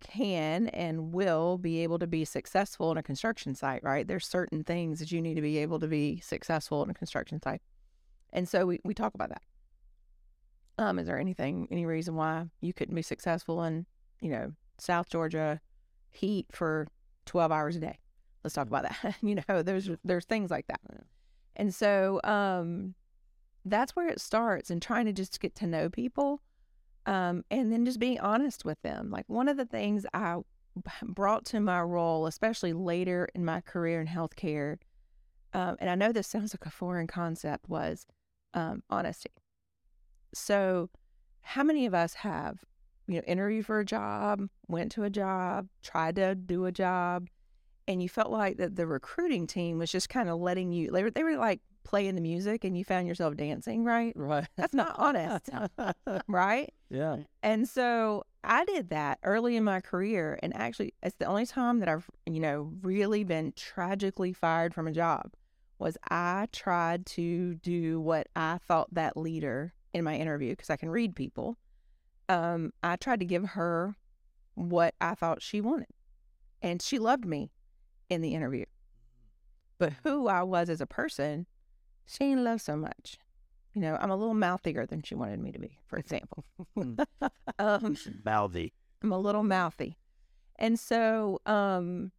can 0.00 0.68
and 0.68 1.12
will 1.12 1.58
be 1.58 1.82
able 1.82 1.98
to 1.98 2.06
be 2.06 2.24
successful 2.24 2.90
in 2.92 2.98
a 2.98 3.02
construction 3.02 3.54
site, 3.54 3.82
right? 3.82 4.06
There's 4.06 4.26
certain 4.26 4.64
things 4.64 4.98
that 4.98 5.12
you 5.12 5.20
need 5.20 5.34
to 5.34 5.42
be 5.42 5.58
able 5.58 5.78
to 5.80 5.88
be 5.88 6.20
successful 6.20 6.82
in 6.82 6.90
a 6.90 6.94
construction 6.94 7.40
site. 7.40 7.62
And 8.32 8.48
so 8.48 8.66
we, 8.66 8.80
we 8.84 8.94
talk 8.94 9.14
about 9.14 9.30
that. 9.30 9.42
Um, 10.78 10.98
is 10.98 11.06
there 11.06 11.18
anything, 11.18 11.68
any 11.70 11.86
reason 11.86 12.14
why 12.16 12.46
you 12.60 12.72
couldn't 12.72 12.94
be 12.94 13.02
successful 13.02 13.62
in, 13.64 13.86
you 14.20 14.30
know, 14.30 14.52
South 14.78 15.08
Georgia 15.08 15.60
heat 16.10 16.46
for 16.50 16.86
12 17.24 17.50
hours 17.50 17.76
a 17.76 17.80
day? 17.80 17.98
Let's 18.44 18.54
talk 18.54 18.66
about 18.66 18.84
that. 18.84 19.16
you 19.22 19.36
know, 19.36 19.62
there's 19.62 19.90
there's 20.04 20.24
things 20.24 20.50
like 20.50 20.66
that. 20.68 20.80
And 21.56 21.74
so 21.74 22.20
um 22.22 22.94
that's 23.64 23.96
where 23.96 24.08
it 24.08 24.20
starts 24.20 24.70
and 24.70 24.80
trying 24.80 25.06
to 25.06 25.12
just 25.12 25.40
get 25.40 25.54
to 25.56 25.66
know 25.66 25.88
people 25.88 26.40
um, 27.06 27.44
and 27.50 27.72
then 27.72 27.84
just 27.84 28.00
being 28.00 28.20
honest 28.20 28.64
with 28.64 28.80
them. 28.82 29.10
Like 29.10 29.24
one 29.28 29.48
of 29.48 29.56
the 29.56 29.64
things 29.64 30.04
I 30.12 30.38
brought 31.02 31.44
to 31.46 31.60
my 31.60 31.80
role, 31.80 32.26
especially 32.26 32.72
later 32.72 33.28
in 33.34 33.44
my 33.44 33.60
career 33.60 34.00
in 34.00 34.08
healthcare, 34.08 34.78
um, 35.52 35.76
and 35.78 35.88
I 35.88 35.94
know 35.94 36.12
this 36.12 36.26
sounds 36.26 36.52
like 36.52 36.66
a 36.66 36.70
foreign 36.70 37.06
concept, 37.06 37.68
was 37.68 38.04
um, 38.52 38.82
honesty. 38.90 39.30
So, 40.34 40.90
how 41.40 41.62
many 41.62 41.86
of 41.86 41.94
us 41.94 42.14
have, 42.14 42.58
you 43.06 43.14
know, 43.14 43.22
interviewed 43.26 43.64
for 43.64 43.78
a 43.78 43.84
job, 43.84 44.48
went 44.66 44.90
to 44.92 45.04
a 45.04 45.10
job, 45.10 45.68
tried 45.82 46.16
to 46.16 46.34
do 46.34 46.66
a 46.66 46.72
job, 46.72 47.28
and 47.88 48.02
you 48.02 48.08
felt 48.08 48.30
like 48.30 48.56
that 48.58 48.76
the 48.76 48.86
recruiting 48.86 49.46
team 49.46 49.78
was 49.78 49.90
just 49.90 50.08
kind 50.08 50.28
of 50.28 50.40
letting 50.40 50.72
you, 50.72 50.90
they 50.90 51.04
were, 51.04 51.10
they 51.10 51.22
were 51.22 51.36
like 51.36 51.60
playing 51.86 52.16
the 52.16 52.20
music 52.20 52.64
and 52.64 52.76
you 52.76 52.84
found 52.84 53.06
yourself 53.06 53.36
dancing, 53.36 53.84
right? 53.84 54.12
Right. 54.16 54.46
That's 54.56 54.74
not 54.74 54.96
honest, 54.98 55.48
right? 56.28 56.74
Yeah. 56.90 57.18
And 57.44 57.68
so 57.68 58.24
I 58.42 58.64
did 58.64 58.90
that 58.90 59.20
early 59.22 59.54
in 59.54 59.62
my 59.62 59.80
career. 59.80 60.38
And 60.42 60.54
actually, 60.56 60.94
it's 61.02 61.14
the 61.16 61.26
only 61.26 61.46
time 61.46 61.78
that 61.78 61.88
I've, 61.88 62.10
you 62.26 62.40
know, 62.40 62.72
really 62.82 63.22
been 63.22 63.52
tragically 63.54 64.32
fired 64.32 64.74
from 64.74 64.88
a 64.88 64.92
job 64.92 65.32
was 65.78 65.96
I 66.10 66.48
tried 66.52 67.06
to 67.06 67.54
do 67.54 68.00
what 68.00 68.26
I 68.34 68.58
thought 68.66 68.92
that 68.92 69.16
leader 69.16 69.72
in 69.94 70.02
my 70.04 70.16
interview, 70.16 70.50
because 70.50 70.70
I 70.70 70.76
can 70.76 70.90
read 70.90 71.14
people. 71.14 71.56
Um, 72.28 72.72
I 72.82 72.96
tried 72.96 73.20
to 73.20 73.26
give 73.26 73.50
her 73.50 73.94
what 74.54 74.94
I 75.00 75.14
thought 75.14 75.40
she 75.40 75.60
wanted. 75.60 75.86
And 76.62 76.82
she 76.82 76.98
loved 76.98 77.24
me 77.24 77.52
in 78.10 78.22
the 78.22 78.34
interview. 78.34 78.64
But 79.78 79.92
who 80.02 80.26
I 80.26 80.42
was 80.42 80.68
as 80.68 80.80
a 80.80 80.86
person, 80.86 81.46
she 82.06 82.24
didn't 82.24 82.44
love 82.44 82.60
so 82.60 82.76
much. 82.76 83.18
You 83.74 83.82
know, 83.82 83.98
I'm 84.00 84.10
a 84.10 84.16
little 84.16 84.34
mouthier 84.34 84.86
than 84.86 85.02
she 85.02 85.14
wanted 85.14 85.38
me 85.40 85.52
to 85.52 85.58
be, 85.58 85.78
for 85.86 85.98
example. 85.98 86.44
um, 87.58 87.96
Mouthy. 88.24 88.72
I'm 89.02 89.12
a 89.12 89.18
little 89.18 89.42
mouthy. 89.42 89.98
And 90.58 90.78
so, 90.78 91.40
um, 91.44 92.10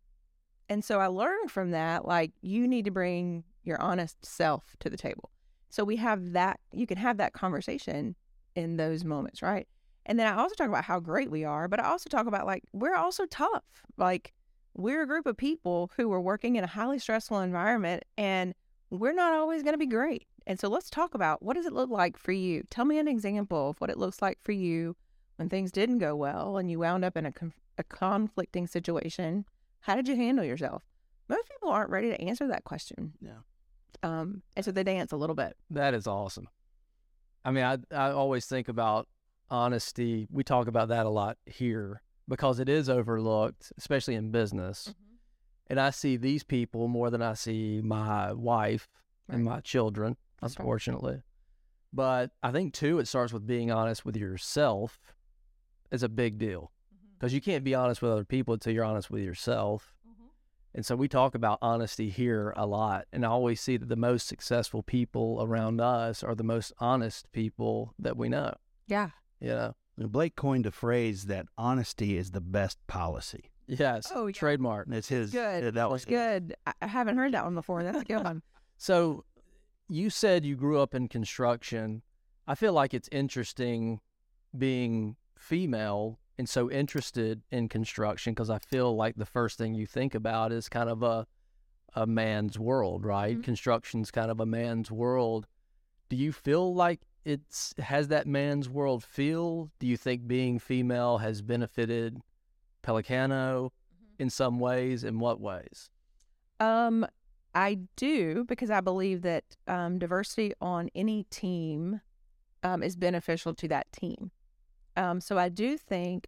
and 0.70 0.84
so 0.84 1.00
I 1.00 1.08
learned 1.08 1.50
from 1.50 1.72
that, 1.72 2.06
like, 2.06 2.32
you 2.41 2.67
need 2.67 2.86
to 2.86 2.91
bring 2.91 3.44
your 3.63 3.82
honest 3.82 4.24
self 4.24 4.75
to 4.82 4.89
the 4.89 4.98
table. 4.98 5.32
So 5.70 5.84
we 5.84 5.96
have 5.98 6.34
that, 6.34 6.60
you 6.72 6.86
can 6.86 6.98
have 6.98 7.17
that 7.17 7.34
conversation 7.34 8.15
in 8.56 8.77
those 8.77 9.03
moments, 9.03 9.41
right? 9.41 9.67
And 10.06 10.17
then 10.17 10.27
I 10.27 10.38
also 10.38 10.56
talk 10.56 10.70
about 10.70 10.86
how 10.86 11.00
great 11.00 11.32
we 11.32 11.44
are, 11.44 11.67
but 11.67 11.79
I 11.79 11.88
also 11.88 12.10
talk 12.10 12.27
about 12.27 12.46
like, 12.46 12.63
we're 12.72 12.96
also 12.96 13.25
tough. 13.25 13.63
Like, 13.98 14.34
we're 14.75 15.01
a 15.01 15.07
group 15.07 15.25
of 15.25 15.35
people 15.35 15.92
who 15.98 16.11
are 16.14 16.22
working 16.22 16.55
in 16.55 16.64
a 16.64 16.68
highly 16.68 17.00
stressful 17.00 17.40
environment 17.40 18.03
and 18.18 18.53
we're 18.89 19.13
not 19.13 19.33
always 19.33 19.63
going 19.63 19.73
to 19.73 19.77
be 19.77 19.85
great. 19.85 20.25
And 20.45 20.59
so 20.59 20.69
let's 20.69 20.89
talk 20.89 21.13
about 21.13 21.43
what 21.43 21.55
does 21.55 21.65
it 21.65 21.73
look 21.73 21.89
like 21.89 22.17
for 22.17 22.31
you? 22.31 22.63
Tell 22.69 22.85
me 22.85 23.00
an 23.00 23.07
example 23.07 23.71
of 23.71 23.81
what 23.81 23.89
it 23.89 23.97
looks 23.97 24.21
like 24.21 24.39
for 24.43 24.53
you 24.53 24.95
when 25.35 25.50
things 25.50 25.71
didn't 25.71 25.97
go 26.00 26.15
well 26.15 26.57
and 26.57 26.71
you 26.71 26.79
wound 26.79 27.03
up 27.03 27.17
in 27.17 27.25
a, 27.25 27.31
conf- 27.31 27.59
a 27.77 27.83
conflicting 27.83 28.65
situation. 28.65 29.45
How 29.81 29.95
did 29.95 30.07
you 30.07 30.15
handle 30.15 30.45
yourself? 30.45 30.83
Most 31.27 31.50
people 31.50 31.69
aren't 31.69 31.89
ready 31.89 32.09
to 32.09 32.21
answer 32.21 32.47
that 32.47 32.63
question. 32.63 33.13
Yeah. 33.21 33.39
Um, 34.03 34.41
and 34.55 34.63
so 34.63 34.71
they 34.71 34.83
dance 34.83 35.11
a 35.11 35.17
little 35.17 35.35
bit. 35.35 35.57
That 35.69 35.93
is 35.93 36.07
awesome. 36.07 36.47
I 37.43 37.51
mean, 37.51 37.63
I 37.63 37.77
I 37.95 38.11
always 38.11 38.45
think 38.45 38.67
about 38.67 39.07
honesty. 39.50 40.27
We 40.29 40.43
talk 40.43 40.67
about 40.67 40.89
that 40.89 41.05
a 41.05 41.09
lot 41.09 41.37
here 41.45 42.01
because 42.27 42.59
it 42.59 42.69
is 42.69 42.89
overlooked, 42.89 43.71
especially 43.77 44.15
in 44.15 44.31
business. 44.31 44.93
And 45.70 45.80
I 45.80 45.90
see 45.90 46.18
these 46.18 46.44
people 46.44 46.88
more 46.88 47.10
than 47.10 47.22
I 47.22 47.34
see 47.34 47.82
my 47.84 48.32
wife 48.34 48.88
and 49.30 49.44
my 49.44 49.60
children, 49.60 50.16
That's 50.42 50.53
right. 50.53 50.64
unfortunately. 50.64 51.22
But 51.94 52.32
I 52.42 52.51
think 52.51 52.74
too, 52.74 53.00
it 53.00 53.08
starts 53.08 53.34
with 53.34 53.48
being 53.48 53.72
honest 53.72 54.06
with 54.06 54.16
yourself 54.16 55.00
is 55.92 56.03
a 56.03 56.10
big 56.10 56.38
deal 56.38 56.72
mm-hmm. 56.94 57.14
because 57.18 57.34
you 57.34 57.42
can't 57.42 57.64
be 57.64 57.75
honest 57.75 58.01
with 58.01 58.12
other 58.12 58.25
people 58.25 58.53
until 58.53 58.74
you're 58.74 58.84
honest 58.84 59.10
with 59.10 59.24
yourself. 59.24 59.94
Mm-hmm. 60.08 60.27
And 60.75 60.86
so 60.86 60.96
we 60.96 61.08
talk 61.08 61.36
about 61.36 61.60
honesty 61.62 62.10
here 62.10 62.53
a 62.56 62.66
lot. 62.66 63.06
And 63.12 63.25
I 63.25 63.30
always 63.30 63.62
see 63.62 63.77
that 63.77 63.90
the 63.90 63.96
most 63.96 64.27
successful 64.27 64.84
people 64.84 65.40
around 65.42 65.82
us 65.82 66.24
are 66.24 66.36
the 66.36 66.44
most 66.44 66.72
honest 66.80 67.32
people 67.32 67.94
that 68.00 68.18
we 68.18 68.30
know. 68.30 68.53
Yeah. 68.88 69.10
You 69.40 69.50
know? 69.50 69.75
Blake 69.98 70.36
coined 70.36 70.66
a 70.66 70.72
phrase 70.72 71.25
that 71.25 71.48
honesty 71.58 72.18
is 72.18 72.32
the 72.32 72.42
best 72.42 72.77
policy. 72.88 73.51
Yes. 73.68 74.12
Oh, 74.14 74.27
yeah. 74.27 74.34
Trademark. 74.34 74.88
It's 74.92 75.08
his. 75.10 75.32
Good. 75.32 75.74
That 75.75 75.90
was 75.90 76.06
Good. 76.06 76.56
I, 76.66 76.74
I 76.82 76.88
haven't 76.88 77.18
heard 77.18 77.34
that 77.34 77.44
one 77.44 77.53
before. 77.56 77.84
That's 77.84 78.01
a 78.01 78.06
good 78.06 78.24
one. 78.24 78.42
So 78.80 79.25
you 79.90 80.12
said 80.12 80.46
you 80.46 80.56
grew 80.56 80.80
up 80.80 80.94
in 80.94 81.08
construction. 81.08 82.03
I 82.46 82.53
feel 82.53 82.74
like 82.74 82.94
it's 82.94 83.10
interesting 83.12 84.01
being 84.56 85.16
female 85.36 86.20
and 86.38 86.48
so 86.48 86.70
interested 86.70 87.42
in 87.50 87.70
construction 87.70 88.34
because 88.34 88.51
I 88.51 88.60
feel 88.60 88.96
like 88.96 89.16
the 89.16 89.25
first 89.25 89.58
thing 89.58 89.74
you 89.74 89.88
think 89.88 90.14
about 90.14 90.51
is 90.51 90.70
kind 90.70 90.90
of 90.90 91.01
a 91.01 91.25
a 91.96 92.06
man's 92.06 92.60
world, 92.60 93.03
right? 93.03 93.40
Mhm. 93.40 93.44
Construction's 93.44 94.12
kind 94.12 94.30
of 94.30 94.40
a 94.40 94.46
man's 94.46 94.92
world. 94.92 95.48
Do 96.10 96.16
you 96.16 96.32
feel 96.32 96.75
like 96.75 97.01
it's 97.25 97.74
has 97.80 98.10
that 98.10 98.27
man's 98.27 98.70
world 98.70 99.03
feel? 99.03 99.72
Do 99.80 99.88
you 99.88 99.98
think 99.98 100.27
being 100.27 100.60
female 100.60 101.18
has 101.18 101.42
benefited 101.42 102.22
Pellicano 102.87 103.71
in 104.19 104.29
some 104.29 104.59
ways? 104.59 105.03
In 105.03 105.19
what 105.19 105.39
ways? 105.41 105.89
Um, 106.59 107.05
I 107.53 107.79
do 107.95 108.45
because 108.45 108.69
I 108.69 108.81
believe 108.81 109.21
that 109.23 109.43
um, 109.67 110.00
diversity 110.00 110.53
on 110.61 110.89
any 110.95 111.23
team 111.29 112.01
um, 112.63 112.81
is 112.83 112.95
beneficial 112.95 113.53
to 113.55 113.67
that 113.67 113.91
team. 113.91 114.31
Um, 114.95 115.21
so 115.21 115.37
I 115.37 115.50
do 115.50 115.77
think 115.77 116.27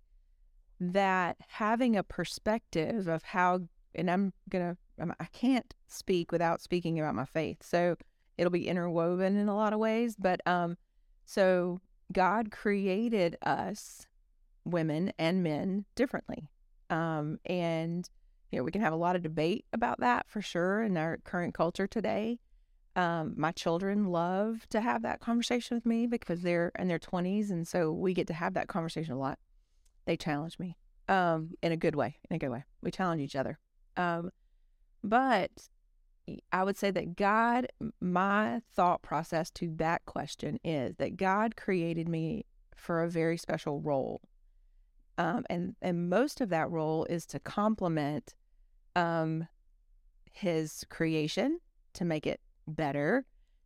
that 0.79 1.37
having 1.47 1.95
a 1.95 2.03
perspective 2.03 3.07
of 3.07 3.23
how, 3.23 3.61
and 3.95 4.09
I'm 4.09 4.33
gonna, 4.49 4.77
I'm, 4.99 5.13
I 5.19 5.25
can't 5.25 5.73
speak 5.87 6.31
without 6.31 6.61
speaking 6.61 6.99
about 6.99 7.15
my 7.15 7.25
faith. 7.25 7.63
So 7.63 7.95
it'll 8.37 8.51
be 8.51 8.67
interwoven 8.67 9.37
in 9.37 9.49
a 9.49 9.55
lot 9.55 9.73
of 9.73 9.79
ways. 9.79 10.15
But 10.17 10.41
um, 10.45 10.77
so 11.25 11.81
God 12.11 12.51
created 12.51 13.37
us, 13.43 14.07
women 14.71 15.11
and 15.17 15.43
men, 15.43 15.85
differently. 15.95 16.49
Um, 16.89 17.39
and 17.45 18.09
you 18.51 18.57
know, 18.57 18.63
we 18.63 18.71
can 18.71 18.81
have 18.81 18.93
a 18.93 18.97
lot 18.97 19.15
of 19.15 19.21
debate 19.21 19.65
about 19.73 19.99
that 19.99 20.27
for 20.27 20.41
sure 20.41 20.81
in 20.81 20.97
our 20.97 21.17
current 21.17 21.53
culture 21.53 21.87
today. 21.87 22.39
Um, 22.95 23.33
my 23.37 23.51
children 23.51 24.05
love 24.05 24.67
to 24.69 24.81
have 24.81 25.03
that 25.03 25.19
conversation 25.19 25.77
with 25.77 25.85
me 25.85 26.07
because 26.07 26.41
they're 26.41 26.71
in 26.79 26.87
their 26.87 26.99
20s. 26.99 27.51
And 27.51 27.67
so 27.67 27.91
we 27.91 28.13
get 28.13 28.27
to 28.27 28.33
have 28.33 28.55
that 28.55 28.67
conversation 28.67 29.13
a 29.13 29.19
lot. 29.19 29.37
They 30.05 30.17
challenge 30.17 30.57
me 30.57 30.75
um, 31.07 31.51
in 31.61 31.71
a 31.71 31.77
good 31.77 31.95
way, 31.95 32.17
in 32.29 32.35
a 32.35 32.39
good 32.39 32.49
way. 32.49 32.63
We 32.81 32.89
challenge 32.89 33.21
each 33.21 33.35
other. 33.35 33.59
Um, 33.95 34.31
but 35.03 35.51
I 36.51 36.63
would 36.63 36.77
say 36.77 36.91
that 36.91 37.15
God, 37.15 37.67
my 38.01 38.61
thought 38.73 39.01
process 39.01 39.51
to 39.51 39.73
that 39.77 40.05
question 40.05 40.59
is 40.63 40.95
that 40.97 41.17
God 41.17 41.55
created 41.55 42.09
me 42.09 42.45
for 42.75 43.03
a 43.03 43.09
very 43.09 43.37
special 43.37 43.79
role. 43.81 44.21
Um, 45.19 45.43
and, 45.49 45.75
and 45.81 46.09
most 46.09 46.39
of 46.39 46.47
that 46.49 46.71
role 46.71 47.05
is 47.09 47.25
to 47.27 47.39
complement 47.39 48.33
um, 48.95 49.47
his 50.31 50.85
creation, 50.89 51.59
to 51.93 52.05
make 52.05 52.25
it 52.25 52.39
better, 52.67 53.25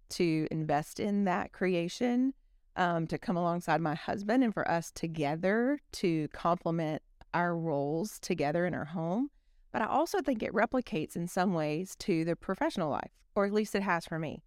to 0.10 0.48
invest 0.50 1.00
in 1.00 1.26
that 1.26 1.52
creation, 1.52 2.34
um, 2.76 3.06
to 3.06 3.20
come 3.20 3.38
alongside 3.38 3.82
my 3.82 3.94
husband, 3.94 4.44
and 4.44 4.52
for 4.52 4.68
us 4.70 4.92
together 4.92 5.78
to 5.94 6.28
complement 6.30 7.04
our 7.36 7.56
roles 7.56 8.20
together 8.20 8.66
in 8.66 8.74
our 8.74 8.86
home. 8.86 9.30
But 9.72 9.84
I 9.84 9.86
also 9.86 10.22
think 10.22 10.42
it 10.42 10.54
replicates 10.54 11.16
in 11.16 11.28
some 11.28 11.54
ways 11.54 11.96
to 12.00 12.26
the 12.26 12.36
professional 12.36 12.89
life, 12.89 13.12
or 13.36 13.46
at 13.46 13.54
least 13.54 13.76
it 13.76 13.84
has 13.84 14.08
for 14.08 14.18
me. 14.18 14.44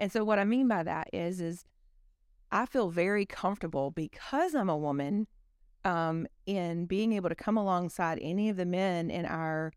And 0.00 0.10
so 0.10 0.24
what 0.24 0.40
I 0.40 0.44
mean 0.44 0.66
by 0.66 0.82
that 0.82 1.10
is, 1.12 1.40
is 1.40 1.64
I 2.50 2.66
feel 2.66 2.90
very 2.90 3.24
comfortable 3.24 3.92
because 3.92 4.56
I'm 4.56 4.68
a 4.68 4.76
woman 4.76 5.28
um, 5.84 6.26
in 6.46 6.86
being 6.86 7.12
able 7.12 7.28
to 7.28 7.34
come 7.34 7.56
alongside 7.56 8.18
any 8.22 8.48
of 8.48 8.56
the 8.56 8.66
men 8.66 9.10
in 9.10 9.26
our 9.26 9.72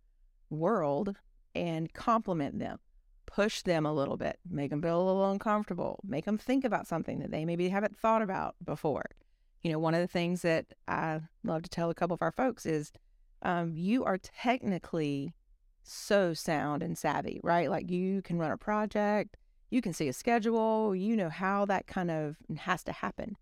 world 0.49 1.15
and 1.53 1.93
compliment 1.93 2.59
them, 2.59 2.79
push 3.25 3.61
them 3.61 3.85
a 3.85 3.93
little 3.93 4.17
bit, 4.17 4.39
make 4.49 4.69
them 4.69 4.81
feel 4.81 5.01
a 5.01 5.05
little 5.05 5.31
uncomfortable, 5.31 5.99
make 6.03 6.25
them 6.25 6.37
think 6.37 6.63
about 6.63 6.87
something 6.87 7.19
that 7.19 7.31
they 7.31 7.45
maybe 7.45 7.69
haven't 7.69 7.97
thought 7.97 8.21
about 8.21 8.55
before. 8.63 9.05
You 9.63 9.71
know, 9.71 9.79
one 9.79 9.95
of 9.95 10.01
the 10.01 10.07
things 10.07 10.43
that 10.43 10.65
I 10.87 11.21
love 11.43 11.63
to 11.63 11.69
tell 11.69 11.89
a 11.89 11.95
couple 11.95 12.13
of 12.13 12.21
our 12.21 12.31
folks 12.31 12.65
is 12.65 12.91
um, 13.41 13.73
you 13.75 14.05
are 14.05 14.17
technically 14.17 15.33
so 15.83 16.33
sound 16.33 16.83
and 16.83 16.97
savvy, 16.97 17.39
right? 17.43 17.69
Like 17.69 17.89
you 17.89 18.21
can 18.21 18.37
run 18.37 18.51
a 18.51 18.57
project, 18.57 19.35
you 19.69 19.81
can 19.81 19.93
see 19.93 20.07
a 20.07 20.13
schedule, 20.13 20.95
you 20.95 21.15
know 21.17 21.29
how 21.29 21.65
that 21.65 21.87
kind 21.87 22.11
of 22.11 22.37
has 22.57 22.83
to 22.83 22.91
happen. 22.91 23.35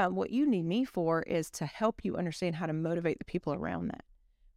Um, 0.00 0.14
what 0.14 0.30
you 0.30 0.46
need 0.46 0.64
me 0.64 0.86
for 0.86 1.20
is 1.24 1.50
to 1.50 1.66
help 1.66 2.06
you 2.06 2.16
understand 2.16 2.54
how 2.54 2.64
to 2.64 2.72
motivate 2.72 3.18
the 3.18 3.24
people 3.26 3.52
around 3.52 3.88
that, 3.88 4.02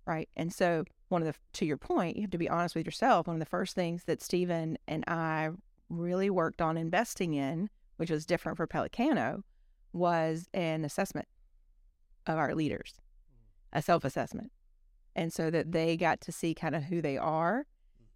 right? 0.06 0.30
And 0.38 0.54
so, 0.54 0.86
one 1.10 1.22
of 1.22 1.28
the, 1.28 1.34
to 1.60 1.66
your 1.66 1.76
point, 1.76 2.16
you 2.16 2.22
have 2.22 2.32
to 2.32 2.38
be 2.38 2.50
honest 2.50 2.76
with 2.76 2.86
yourself. 2.86 3.28
One 3.28 3.36
of 3.36 3.42
the 3.42 3.46
first 3.46 3.76
things 3.76 4.06
that 4.06 4.22
Stephen 4.22 4.78
and 4.88 5.04
I 5.06 5.50
really 5.90 6.30
worked 6.30 6.62
on 6.62 6.78
investing 6.78 7.34
in, 7.34 7.70
which 7.98 8.10
was 8.10 8.26
different 8.26 8.56
for 8.58 8.68
Pellicano, 8.68 9.42
was 9.92 10.48
an 10.54 10.86
assessment 10.86 11.28
of 12.26 12.38
our 12.38 12.56
leaders, 12.56 12.94
a 13.74 13.82
self 13.82 14.06
assessment. 14.06 14.50
And 15.14 15.34
so 15.34 15.52
that 15.52 15.74
they 15.74 15.98
got 15.98 16.22
to 16.22 16.32
see 16.32 16.54
kind 16.54 16.74
of 16.74 16.84
who 16.84 17.02
they 17.02 17.18
are. 17.18 17.68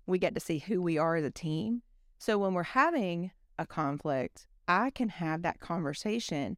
We 0.05 0.17
get 0.17 0.33
to 0.35 0.39
see 0.39 0.59
who 0.59 0.81
we 0.81 0.97
are 0.97 1.17
as 1.17 1.25
a 1.25 1.31
team. 1.31 1.81
So 2.19 2.37
when 2.37 2.53
we're 2.53 2.63
having 2.63 3.31
a 3.59 3.65
conflict, 3.65 4.47
I 4.65 4.91
can 4.91 5.09
have 5.09 5.41
that 5.41 5.59
conversation 5.59 6.55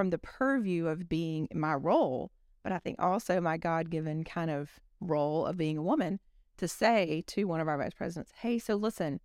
from 0.00 0.08
the 0.08 0.16
purview 0.16 0.86
of 0.86 1.10
being 1.10 1.46
my 1.52 1.74
role, 1.74 2.30
but 2.62 2.72
I 2.72 2.78
think 2.78 2.96
also 2.98 3.38
my 3.38 3.58
God 3.58 3.90
given 3.90 4.24
kind 4.24 4.50
of 4.50 4.80
role 4.98 5.44
of 5.44 5.58
being 5.58 5.76
a 5.76 5.82
woman 5.82 6.20
to 6.56 6.66
say 6.66 7.22
to 7.26 7.44
one 7.44 7.60
of 7.60 7.68
our 7.68 7.76
vice 7.76 7.92
presidents, 7.92 8.32
hey, 8.38 8.58
so 8.58 8.76
listen, 8.76 9.20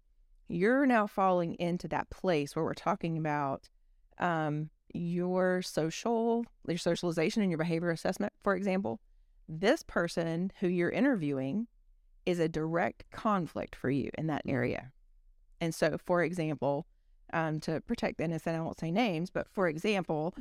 you're 0.50 0.86
now 0.86 1.08
falling 1.08 1.56
into 1.60 1.88
that 1.88 2.10
place 2.10 2.58
where 2.58 2.66
we're 2.66 2.74
talking 2.74 3.18
about 3.18 3.70
um, 4.20 4.70
your 4.94 5.62
social, 5.62 6.46
your 6.68 6.78
socialization 6.78 7.42
and 7.42 7.50
your 7.50 7.58
behavior 7.58 7.92
assessment, 7.92 8.34
for 8.44 8.54
example. 8.54 9.00
This 9.48 9.82
person 9.82 10.52
who 10.60 10.68
you're 10.68 10.90
interviewing 10.90 11.68
is 12.26 12.42
a 12.42 12.50
direct 12.50 13.10
conflict 13.12 13.78
for 13.78 13.90
you 13.90 14.10
in 14.18 14.28
that 14.28 14.42
area. 14.46 14.92
And 15.62 15.74
so, 15.74 15.98
for 16.06 16.22
example, 16.22 16.86
um, 17.32 17.62
to 17.62 17.80
protect 17.80 18.18
the 18.18 18.26
innocent, 18.26 18.58
I 18.58 18.60
won't 18.60 18.82
say 18.82 18.92
names, 18.92 19.30
but 19.30 19.48
for 19.54 19.70
example, 19.70 20.36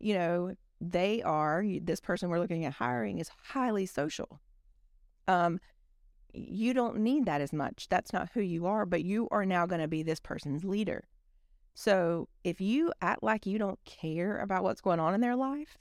you 0.00 0.14
know, 0.14 0.54
they 0.80 1.22
are, 1.22 1.64
this 1.82 2.00
person 2.00 2.30
we're 2.30 2.40
looking 2.40 2.64
at 2.64 2.72
hiring 2.72 3.18
is 3.18 3.30
highly 3.44 3.86
social. 3.86 4.40
Um, 5.28 5.60
you 6.32 6.72
don't 6.74 6.98
need 6.98 7.26
that 7.26 7.40
as 7.40 7.52
much. 7.52 7.86
That's 7.88 8.12
not 8.12 8.30
who 8.32 8.40
you 8.40 8.66
are, 8.66 8.86
but 8.86 9.04
you 9.04 9.28
are 9.30 9.44
now 9.44 9.66
going 9.66 9.80
to 9.80 9.88
be 9.88 10.02
this 10.02 10.20
person's 10.20 10.64
leader. 10.64 11.04
So 11.74 12.28
if 12.44 12.60
you 12.60 12.92
act 13.00 13.22
like 13.22 13.46
you 13.46 13.58
don't 13.58 13.78
care 13.84 14.38
about 14.38 14.62
what's 14.62 14.80
going 14.80 15.00
on 15.00 15.14
in 15.14 15.20
their 15.20 15.36
life, 15.36 15.76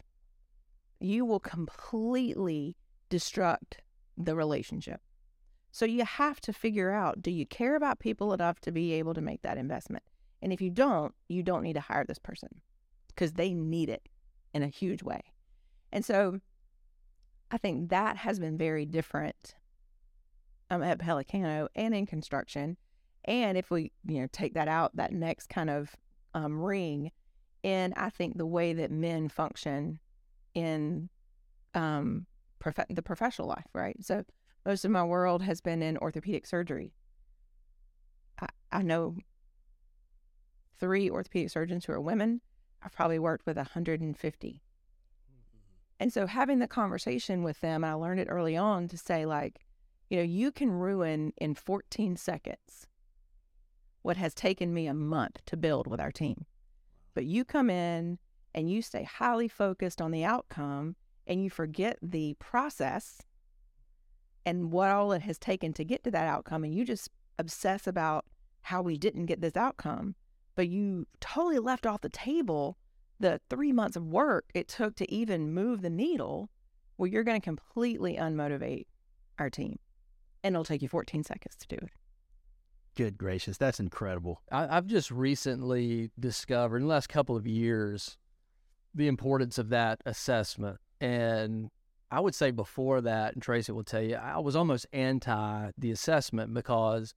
you 1.00 1.26
will 1.26 1.40
completely 1.40 2.76
destruct 3.10 3.80
the 4.18 4.36
relationship. 4.36 5.02
So 5.72 5.86
you 5.86 6.04
have 6.04 6.42
to 6.42 6.54
figure 6.54 6.92
out 6.92 7.22
do 7.22 7.32
you 7.32 7.46
care 7.46 7.76
about 7.76 8.00
people 8.00 8.34
enough 8.34 8.60
to 8.62 8.72
be 8.72 8.94
able 8.94 9.14
to 9.14 9.22
make 9.22 9.42
that 9.44 9.58
investment? 9.58 10.04
And 10.42 10.52
if 10.52 10.62
you 10.62 10.70
don't, 10.70 11.14
you 11.28 11.44
don't 11.44 11.64
need 11.64 11.74
to 11.74 11.82
hire 11.82 12.06
this 12.06 12.20
person 12.20 12.50
because 13.20 13.34
they 13.34 13.54
need 13.54 13.90
it 13.90 14.08
in 14.54 14.64
a 14.64 14.68
huge 14.70 15.04
way. 15.04 15.20
And 15.92 16.06
so 16.06 16.40
I 17.52 17.58
think 17.58 17.90
that 17.90 18.16
has 18.16 18.40
been 18.40 18.58
very 18.58 18.86
different 18.86 19.56
um, 20.70 20.82
at 20.82 21.00
Pellicano 21.00 21.68
and 21.76 21.94
in 21.94 22.06
construction. 22.06 22.78
And 23.26 23.58
if 23.58 23.70
we, 23.70 23.92
you 24.08 24.22
know, 24.22 24.28
take 24.32 24.54
that 24.54 24.70
out, 24.70 24.96
that 24.96 25.12
next 25.12 25.50
kind 25.50 25.70
of 25.70 25.98
um, 26.34 26.62
ring, 26.62 27.12
in 27.62 27.94
I 27.98 28.10
think 28.10 28.38
the 28.38 28.46
way 28.46 28.72
that 28.72 28.90
men 28.90 29.28
function 29.28 30.00
in 30.54 31.10
um, 31.74 32.26
prof- 32.60 32.86
the 32.90 33.02
professional 33.02 33.50
life, 33.50 33.68
right? 33.74 33.98
So 34.00 34.24
most 34.66 34.86
of 34.86 34.92
my 34.92 35.04
world 35.04 35.42
has 35.44 35.60
been 35.60 35.84
in 35.84 35.98
orthopedic 35.98 36.48
surgery. 36.48 36.94
I, 38.42 38.48
I 38.72 38.82
know 38.82 39.18
three 40.80 41.10
orthopedic 41.10 41.50
surgeons 41.50 41.84
who 41.84 41.92
are 41.92 42.00
women. 42.00 42.40
I've 42.84 42.94
probably 42.94 43.20
worked 43.20 43.46
with 43.46 43.58
150. 43.58 44.48
Mm-hmm. 44.48 44.62
And 46.00 46.14
so 46.14 46.28
having 46.28 46.60
the 46.60 46.68
conversation 46.68 47.44
with 47.44 47.60
them, 47.62 47.84
I 47.84 47.94
learned 47.94 48.20
it 48.20 48.28
early 48.30 48.56
on 48.56 48.88
to 48.90 48.98
say, 48.98 49.26
like, 49.26 49.66
you 50.10 50.18
know, 50.18 50.24
you 50.24 50.52
can 50.52 50.72
ruin 50.72 51.34
in 51.38 51.56
14 51.56 52.16
seconds 52.16 52.88
what 54.02 54.18
has 54.18 54.34
taken 54.34 54.74
me 54.74 54.88
a 54.88 54.94
month 54.94 55.44
to 55.46 55.58
build 55.58 55.88
with 55.88 56.00
our 56.00 56.12
team. 56.12 56.46
But 57.14 57.26
you 57.26 57.44
come 57.44 57.70
in 57.70 58.18
and 58.56 58.72
you 58.72 58.82
stay 58.82 59.04
highly 59.04 59.48
focused 59.48 60.02
on 60.02 60.12
the 60.12 60.24
outcome 60.24 60.96
and 61.28 61.44
you 61.44 61.50
forget 61.50 61.98
the 62.02 62.36
process 62.40 63.22
and 64.46 64.72
what 64.72 64.90
all 64.90 65.12
it 65.12 65.22
has 65.22 65.38
taken 65.38 65.74
to 65.74 65.84
get 65.84 66.04
to 66.04 66.12
that 66.12 66.28
outcome 66.28 66.64
and 66.64 66.74
you 66.74 66.86
just 66.86 67.10
obsess 67.38 67.86
about 67.86 68.26
how 68.62 68.82
we 68.82 68.98
didn't 68.98 69.26
get 69.26 69.42
this 69.42 69.56
outcome 69.56 70.16
but 70.60 70.68
you 70.68 71.08
totally 71.22 71.58
left 71.58 71.86
off 71.86 72.02
the 72.02 72.10
table 72.10 72.78
the 73.18 73.40
three 73.50 73.72
months 73.72 73.96
of 73.96 74.04
work 74.04 74.50
it 74.54 74.68
took 74.68 74.94
to 74.94 75.10
even 75.10 75.54
move 75.54 75.82
the 75.82 75.90
needle 75.90 76.50
well 76.98 77.08
you're 77.08 77.24
going 77.24 77.40
to 77.40 77.46
completely 77.46 78.18
unmotivate 78.18 78.86
our 79.38 79.50
team 79.50 79.80
and 80.44 80.54
it'll 80.54 80.66
take 80.66 80.82
you 80.82 80.90
14 80.90 81.24
seconds 81.24 81.56
to 81.56 81.68
do 81.68 81.78
it 81.78 81.92
Good 82.96 83.18
gracious, 83.18 83.56
that's 83.58 83.80
incredible. 83.80 84.42
I, 84.52 84.76
I've 84.76 84.88
just 84.88 85.10
recently 85.10 86.12
discovered 86.20 86.78
in 86.78 86.84
the 86.84 86.90
last 86.90 87.08
couple 87.08 87.38
of 87.38 87.48
years 87.48 88.18
the 88.94 89.08
importance 89.08 89.58
of 89.58 89.70
that 89.70 90.02
assessment. 90.06 90.80
And 91.00 91.70
I 92.12 92.20
would 92.20 92.36
say 92.36 92.52
before 92.52 93.00
that, 93.00 93.36
and 93.36 93.42
Tracy 93.42 93.72
will 93.72 93.86
tell 93.86 94.02
you, 94.02 94.16
I 94.16 94.40
was 94.40 94.58
almost 94.58 94.86
anti 94.92 95.72
the 95.78 95.92
assessment 95.92 96.54
because 96.54 97.14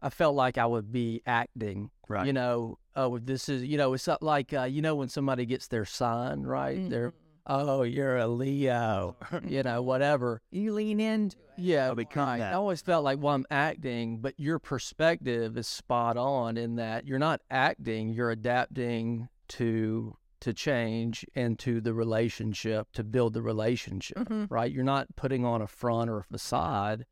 I 0.00 0.10
felt 0.10 0.34
like 0.36 0.58
I 0.58 0.66
would 0.66 0.92
be 0.92 1.22
acting. 1.26 1.90
Right. 2.08 2.26
You 2.26 2.32
know, 2.32 2.78
oh, 2.96 3.18
this 3.18 3.48
is, 3.48 3.64
you 3.64 3.76
know, 3.76 3.92
it's 3.94 4.08
like, 4.20 4.52
uh, 4.52 4.62
you 4.64 4.80
know, 4.82 4.94
when 4.94 5.08
somebody 5.08 5.44
gets 5.46 5.66
their 5.68 5.84
sign, 5.84 6.42
right? 6.42 6.88
They're, 6.88 7.12
oh, 7.46 7.82
you're 7.82 8.16
a 8.16 8.26
Leo, 8.28 9.16
you 9.46 9.62
know, 9.62 9.82
whatever. 9.82 10.40
you 10.50 10.72
lean 10.72 11.00
into 11.00 11.36
it 11.36 11.44
Yeah, 11.56 11.86
I'll 11.88 11.94
become 11.94 12.28
right. 12.28 12.40
I 12.42 12.52
always 12.52 12.80
felt 12.80 13.04
like, 13.04 13.18
well, 13.20 13.34
I'm 13.34 13.46
acting, 13.50 14.18
but 14.20 14.34
your 14.38 14.58
perspective 14.58 15.56
is 15.58 15.66
spot 15.66 16.16
on 16.16 16.56
in 16.56 16.76
that 16.76 17.06
you're 17.06 17.18
not 17.18 17.40
acting, 17.50 18.10
you're 18.10 18.30
adapting 18.30 19.28
to 19.48 20.16
to 20.40 20.52
change 20.52 21.26
and 21.34 21.58
to 21.58 21.80
the 21.80 21.92
relationship 21.92 22.86
to 22.92 23.02
build 23.02 23.34
the 23.34 23.42
relationship, 23.42 24.16
Mhm. 24.18 24.46
right? 24.48 24.70
You're 24.70 24.84
not 24.84 25.08
putting 25.16 25.44
on 25.44 25.60
a 25.60 25.66
front 25.66 26.08
or 26.08 26.18
a 26.18 26.22
facade. 26.22 27.06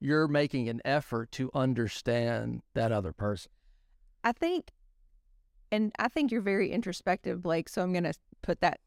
You're 0.00 0.28
making 0.28 0.68
an 0.68 0.80
effort 0.84 1.30
to 1.32 1.50
understand 1.54 2.62
that 2.74 2.90
other 2.90 3.12
person. 3.12 3.52
I 4.24 4.32
think, 4.32 4.70
and 5.70 5.92
I 5.98 6.08
think 6.08 6.30
you're 6.32 6.40
very 6.40 6.70
introspective, 6.72 7.42
Blake. 7.42 7.68
So 7.68 7.82
I'm 7.82 7.92
going 7.92 8.04
to 8.04 8.14
put 8.42 8.60
that 8.60 8.80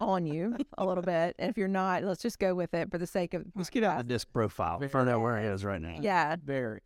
on 0.00 0.26
you 0.26 0.56
a 0.78 0.84
little 0.84 1.02
bit. 1.02 1.34
And 1.38 1.50
if 1.50 1.56
you're 1.56 1.68
not, 1.68 2.02
let's 2.04 2.20
just 2.20 2.38
go 2.38 2.54
with 2.54 2.74
it 2.74 2.90
for 2.90 2.98
the 2.98 3.06
sake 3.06 3.34
of 3.34 3.44
Let's 3.54 3.70
get 3.70 3.84
out 3.84 3.98
the 3.98 4.04
disc 4.04 4.28
profile. 4.32 4.80
Find 4.88 5.08
out 5.08 5.20
where 5.20 5.40
he 5.40 5.46
is 5.46 5.64
right 5.64 5.80
now. 5.80 5.98
yeah. 6.00 6.36
Very. 6.44 6.80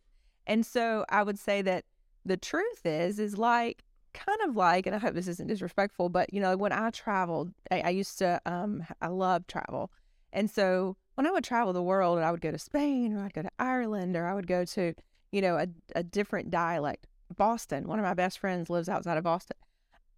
And 0.47 0.65
so 0.65 1.05
I 1.09 1.23
would 1.23 1.37
say 1.37 1.61
that 1.61 1.85
the 2.25 2.37
truth 2.37 2.85
is, 2.85 3.19
is 3.19 3.37
like 3.37 3.83
kind 4.13 4.39
of 4.45 4.55
like, 4.55 4.85
and 4.85 4.95
I 4.95 4.99
hope 4.99 5.13
this 5.13 5.27
isn't 5.27 5.47
disrespectful, 5.47 6.09
but 6.09 6.33
you 6.33 6.39
know, 6.41 6.57
when 6.57 6.71
I 6.71 6.89
traveled, 6.89 7.51
I, 7.69 7.81
I 7.81 7.89
used 7.89 8.17
to, 8.19 8.41
um, 8.45 8.85
I 9.01 9.07
love 9.07 9.47
travel. 9.47 9.91
And 10.33 10.49
so 10.49 10.97
when 11.15 11.27
I 11.27 11.31
would 11.31 11.43
travel 11.43 11.73
the 11.73 11.83
world, 11.83 12.17
and 12.17 12.25
I 12.25 12.31
would 12.31 12.41
go 12.41 12.51
to 12.51 12.57
Spain 12.57 13.15
or 13.15 13.25
I'd 13.25 13.33
go 13.33 13.41
to 13.41 13.51
Ireland 13.59 14.15
or 14.15 14.25
I 14.25 14.33
would 14.33 14.47
go 14.47 14.65
to, 14.65 14.93
you 15.31 15.41
know, 15.41 15.57
a, 15.57 15.67
a 15.95 16.03
different 16.03 16.51
dialect. 16.51 17.07
Boston, 17.37 17.87
one 17.87 17.99
of 17.99 18.03
my 18.03 18.13
best 18.13 18.39
friends 18.39 18.69
lives 18.69 18.89
outside 18.89 19.17
of 19.17 19.23
Boston. 19.23 19.57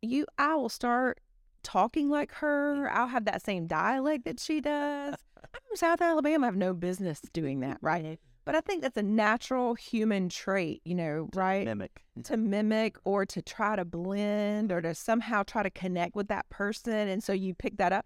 You, 0.01 0.25
I 0.37 0.55
will 0.55 0.69
start 0.69 1.19
talking 1.63 2.09
like 2.09 2.31
her. 2.33 2.89
I'll 2.91 3.07
have 3.07 3.25
that 3.25 3.43
same 3.43 3.67
dialect 3.67 4.25
that 4.25 4.39
she 4.39 4.61
does. 4.61 5.15
I'm 5.37 5.59
from 5.67 5.75
South 5.75 6.01
Alabama. 6.01 6.45
I 6.45 6.47
have 6.47 6.55
no 6.55 6.73
business 6.73 7.21
doing 7.33 7.61
that, 7.61 7.77
right? 7.81 8.03
Mm-hmm. 8.03 8.13
But 8.45 8.55
I 8.55 8.61
think 8.61 8.81
that's 8.81 8.97
a 8.97 9.03
natural 9.03 9.73
human 9.73 10.27
trait, 10.27 10.81
you 10.83 10.95
know, 10.95 11.29
right? 11.33 11.65
Mimic. 11.65 12.03
Mm-hmm. 12.17 12.21
To 12.23 12.37
mimic 12.37 12.97
or 13.05 13.25
to 13.25 13.41
try 13.41 13.75
to 13.77 13.85
blend 13.85 14.71
or 14.71 14.81
to 14.81 14.93
somehow 14.93 15.43
try 15.43 15.63
to 15.63 15.69
connect 15.69 16.15
with 16.15 16.27
that 16.27 16.49
person. 16.49 17.07
And 17.07 17.23
so 17.23 17.31
you 17.31 17.53
pick 17.53 17.77
that 17.77 17.93
up. 17.93 18.05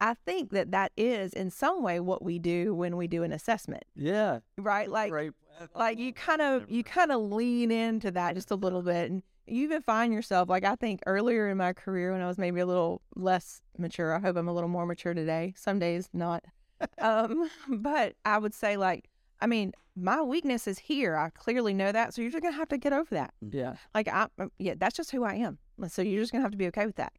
I 0.00 0.14
think 0.14 0.50
that 0.50 0.70
that 0.70 0.92
is 0.96 1.32
in 1.32 1.50
some 1.50 1.82
way 1.82 1.98
what 2.00 2.22
we 2.22 2.38
do 2.38 2.74
when 2.74 2.96
we 2.96 3.06
do 3.08 3.22
an 3.24 3.32
assessment, 3.32 3.82
Yeah. 3.96 4.40
right? 4.56 4.88
Like, 4.90 5.12
like 5.74 5.98
you 5.98 6.12
kind 6.12 6.40
of 6.40 6.70
you 6.70 6.84
kind 6.84 7.10
of 7.10 7.20
lean 7.20 7.70
into 7.72 8.10
that 8.12 8.34
just 8.36 8.50
a 8.50 8.54
little 8.54 8.82
bit 8.82 9.10
and 9.10 9.22
you 9.46 9.64
even 9.64 9.82
find 9.82 10.12
yourself 10.12 10.48
like 10.48 10.62
I 10.64 10.76
think 10.76 11.00
earlier 11.06 11.48
in 11.48 11.56
my 11.56 11.72
career 11.72 12.12
when 12.12 12.20
I 12.20 12.26
was 12.28 12.38
maybe 12.38 12.60
a 12.60 12.66
little 12.66 13.00
less 13.16 13.60
mature. 13.76 14.14
I 14.14 14.20
hope 14.20 14.36
I'm 14.36 14.46
a 14.46 14.52
little 14.52 14.68
more 14.68 14.86
mature 14.86 15.14
today. 15.14 15.54
Some 15.56 15.78
days 15.78 16.08
not. 16.12 16.44
um, 17.00 17.50
but 17.68 18.14
I 18.24 18.38
would 18.38 18.54
say 18.54 18.76
like, 18.76 19.08
I 19.40 19.46
mean, 19.46 19.72
my 19.96 20.22
weakness 20.22 20.68
is 20.68 20.78
here. 20.78 21.16
I 21.16 21.30
clearly 21.30 21.74
know 21.74 21.90
that. 21.90 22.14
So 22.14 22.22
you're 22.22 22.30
just 22.30 22.42
gonna 22.42 22.54
have 22.54 22.68
to 22.68 22.78
get 22.78 22.92
over 22.92 23.12
that. 23.16 23.34
Yeah. 23.40 23.74
Like 23.94 24.06
I, 24.06 24.28
yeah, 24.60 24.74
that's 24.76 24.96
just 24.96 25.10
who 25.10 25.24
I 25.24 25.34
am. 25.34 25.58
So 25.88 26.02
you're 26.02 26.20
just 26.22 26.30
gonna 26.30 26.42
have 26.42 26.52
to 26.52 26.56
be 26.58 26.68
okay 26.68 26.86
with 26.86 26.96
that. 26.96 27.12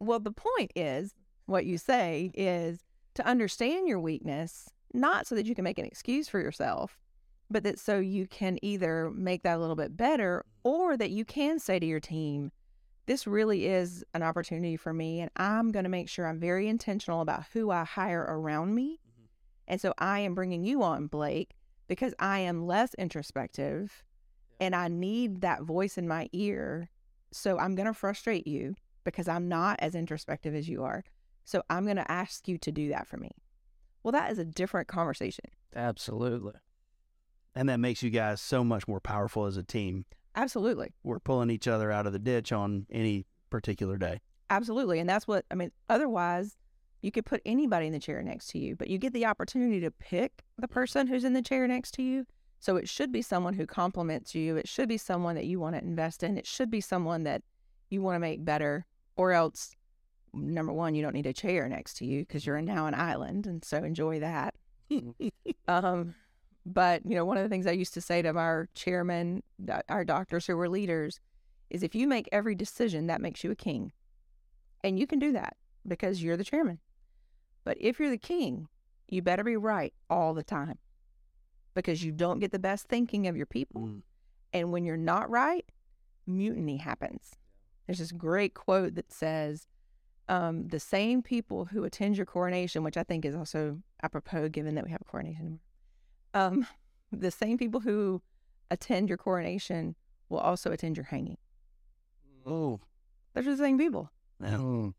Well, 0.00 0.20
the 0.20 0.32
point 0.32 0.70
is, 0.76 1.12
what 1.48 1.66
you 1.66 1.78
say 1.78 2.30
is 2.34 2.84
to 3.14 3.26
understand 3.26 3.88
your 3.88 3.98
weakness, 3.98 4.68
not 4.92 5.26
so 5.26 5.34
that 5.34 5.46
you 5.46 5.54
can 5.54 5.64
make 5.64 5.78
an 5.78 5.84
excuse 5.84 6.28
for 6.28 6.40
yourself, 6.40 6.98
but 7.50 7.64
that 7.64 7.78
so 7.78 7.98
you 7.98 8.26
can 8.26 8.58
either 8.62 9.10
make 9.10 9.42
that 9.42 9.56
a 9.56 9.60
little 9.60 9.76
bit 9.76 9.96
better 9.96 10.44
or 10.62 10.96
that 10.96 11.10
you 11.10 11.24
can 11.24 11.58
say 11.58 11.78
to 11.78 11.86
your 11.86 12.00
team, 12.00 12.52
this 13.06 13.26
really 13.26 13.66
is 13.66 14.04
an 14.12 14.22
opportunity 14.22 14.76
for 14.76 14.92
me, 14.92 15.20
and 15.20 15.30
I'm 15.36 15.72
going 15.72 15.84
to 15.84 15.88
make 15.88 16.10
sure 16.10 16.26
I'm 16.26 16.38
very 16.38 16.68
intentional 16.68 17.22
about 17.22 17.44
who 17.54 17.70
I 17.70 17.84
hire 17.84 18.26
around 18.28 18.74
me. 18.74 19.00
Mm-hmm. 19.00 19.24
And 19.68 19.80
so 19.80 19.94
I 19.96 20.20
am 20.20 20.34
bringing 20.34 20.62
you 20.62 20.82
on, 20.82 21.06
Blake, 21.06 21.54
because 21.88 22.14
I 22.18 22.40
am 22.40 22.66
less 22.66 22.92
introspective 22.94 24.04
and 24.60 24.76
I 24.76 24.88
need 24.88 25.40
that 25.40 25.62
voice 25.62 25.96
in 25.96 26.06
my 26.06 26.28
ear. 26.32 26.90
So 27.32 27.58
I'm 27.58 27.74
going 27.74 27.86
to 27.86 27.94
frustrate 27.94 28.46
you 28.46 28.74
because 29.04 29.28
I'm 29.28 29.48
not 29.48 29.78
as 29.80 29.94
introspective 29.94 30.54
as 30.54 30.68
you 30.68 30.84
are. 30.84 31.04
So 31.48 31.62
I'm 31.70 31.84
going 31.84 31.96
to 31.96 32.12
ask 32.12 32.46
you 32.46 32.58
to 32.58 32.70
do 32.70 32.90
that 32.90 33.06
for 33.06 33.16
me. 33.16 33.30
Well, 34.02 34.12
that 34.12 34.30
is 34.30 34.38
a 34.38 34.44
different 34.44 34.86
conversation. 34.86 35.46
Absolutely. 35.74 36.52
And 37.54 37.70
that 37.70 37.80
makes 37.80 38.02
you 38.02 38.10
guys 38.10 38.42
so 38.42 38.62
much 38.62 38.86
more 38.86 39.00
powerful 39.00 39.46
as 39.46 39.56
a 39.56 39.62
team. 39.62 40.04
Absolutely. 40.36 40.92
We're 41.04 41.20
pulling 41.20 41.48
each 41.48 41.66
other 41.66 41.90
out 41.90 42.06
of 42.06 42.12
the 42.12 42.18
ditch 42.18 42.52
on 42.52 42.84
any 42.90 43.24
particular 43.48 43.96
day. 43.96 44.20
Absolutely. 44.50 44.98
And 44.98 45.08
that's 45.08 45.26
what, 45.26 45.46
I 45.50 45.54
mean, 45.54 45.72
otherwise, 45.88 46.58
you 47.00 47.10
could 47.10 47.24
put 47.24 47.40
anybody 47.46 47.86
in 47.86 47.94
the 47.94 47.98
chair 47.98 48.22
next 48.22 48.48
to 48.48 48.58
you, 48.58 48.76
but 48.76 48.88
you 48.88 48.98
get 48.98 49.14
the 49.14 49.24
opportunity 49.24 49.80
to 49.80 49.90
pick 49.90 50.42
the 50.58 50.68
person 50.68 51.06
who's 51.06 51.24
in 51.24 51.32
the 51.32 51.40
chair 51.40 51.66
next 51.66 51.92
to 51.92 52.02
you. 52.02 52.26
So 52.60 52.76
it 52.76 52.90
should 52.90 53.10
be 53.10 53.22
someone 53.22 53.54
who 53.54 53.64
compliments 53.64 54.34
you. 54.34 54.58
It 54.58 54.68
should 54.68 54.88
be 54.90 54.98
someone 54.98 55.34
that 55.36 55.46
you 55.46 55.60
want 55.60 55.76
to 55.76 55.82
invest 55.82 56.22
in. 56.22 56.36
It 56.36 56.46
should 56.46 56.70
be 56.70 56.82
someone 56.82 57.22
that 57.22 57.40
you 57.88 58.02
want 58.02 58.16
to 58.16 58.20
make 58.20 58.44
better, 58.44 58.84
or 59.16 59.32
else, 59.32 59.74
number 60.32 60.72
one, 60.72 60.94
you 60.94 61.02
don't 61.02 61.14
need 61.14 61.26
a 61.26 61.32
chair 61.32 61.68
next 61.68 61.94
to 61.98 62.06
you 62.06 62.20
because 62.20 62.46
you're 62.46 62.60
now 62.60 62.86
an 62.86 62.94
island. 62.94 63.46
And 63.46 63.64
so 63.64 63.78
enjoy 63.78 64.20
that. 64.20 64.54
um, 65.68 66.14
but, 66.64 67.02
you 67.04 67.14
know, 67.14 67.24
one 67.24 67.36
of 67.36 67.42
the 67.42 67.48
things 67.48 67.66
I 67.66 67.72
used 67.72 67.94
to 67.94 68.00
say 68.00 68.22
to 68.22 68.36
our 68.36 68.68
chairman, 68.74 69.42
our 69.88 70.04
doctors 70.04 70.46
who 70.46 70.56
were 70.56 70.68
leaders, 70.68 71.20
is 71.70 71.82
if 71.82 71.94
you 71.94 72.06
make 72.06 72.28
every 72.32 72.54
decision, 72.54 73.06
that 73.06 73.20
makes 73.20 73.44
you 73.44 73.50
a 73.50 73.56
king. 73.56 73.92
And 74.84 74.98
you 74.98 75.06
can 75.06 75.18
do 75.18 75.32
that 75.32 75.56
because 75.86 76.22
you're 76.22 76.36
the 76.36 76.44
chairman. 76.44 76.78
But 77.64 77.76
if 77.80 77.98
you're 77.98 78.10
the 78.10 78.18
king, 78.18 78.68
you 79.08 79.22
better 79.22 79.44
be 79.44 79.56
right 79.56 79.92
all 80.08 80.34
the 80.34 80.42
time 80.42 80.78
because 81.74 82.02
you 82.04 82.12
don't 82.12 82.40
get 82.40 82.52
the 82.52 82.58
best 82.58 82.86
thinking 82.88 83.26
of 83.26 83.36
your 83.36 83.46
people. 83.46 83.82
Mm. 83.82 84.02
And 84.52 84.72
when 84.72 84.84
you're 84.84 84.96
not 84.96 85.30
right, 85.30 85.64
mutiny 86.26 86.78
happens. 86.78 87.32
There's 87.86 87.98
this 87.98 88.12
great 88.12 88.54
quote 88.54 88.94
that 88.96 89.12
says, 89.12 89.66
um, 90.28 90.68
the 90.68 90.80
same 90.80 91.22
people 91.22 91.66
who 91.66 91.84
attend 91.84 92.16
your 92.16 92.26
coronation, 92.26 92.82
which 92.82 92.96
I 92.96 93.02
think 93.02 93.24
is 93.24 93.34
also 93.34 93.78
apropos 94.02 94.48
given 94.48 94.74
that 94.74 94.84
we 94.84 94.90
have 94.90 95.00
a 95.00 95.04
coronation, 95.04 95.60
um, 96.34 96.66
the 97.12 97.30
same 97.30 97.58
people 97.58 97.80
who 97.80 98.22
attend 98.70 99.08
your 99.08 99.18
coronation 99.18 99.94
will 100.28 100.38
also 100.40 100.70
attend 100.70 100.96
your 100.96 101.04
hanging. 101.06 101.38
Oh. 102.46 102.80
They're 103.34 103.42
the 103.42 103.56
same 103.56 103.78
people. 103.78 104.10
Mm. 104.42 104.94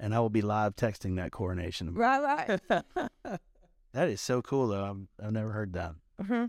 And 0.00 0.14
I 0.14 0.20
will 0.20 0.30
be 0.30 0.42
live 0.42 0.76
texting 0.76 1.16
that 1.16 1.32
coronation. 1.32 1.94
Right, 1.94 2.58
right. 2.70 3.40
That 3.92 4.10
is 4.10 4.20
so 4.20 4.42
cool, 4.42 4.68
though. 4.68 4.84
I've, 4.84 5.26
I've 5.26 5.32
never 5.32 5.50
heard 5.50 5.72
that. 5.72 5.94
hmm 6.24 6.44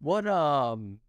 What 0.00 0.26
um 0.26 1.00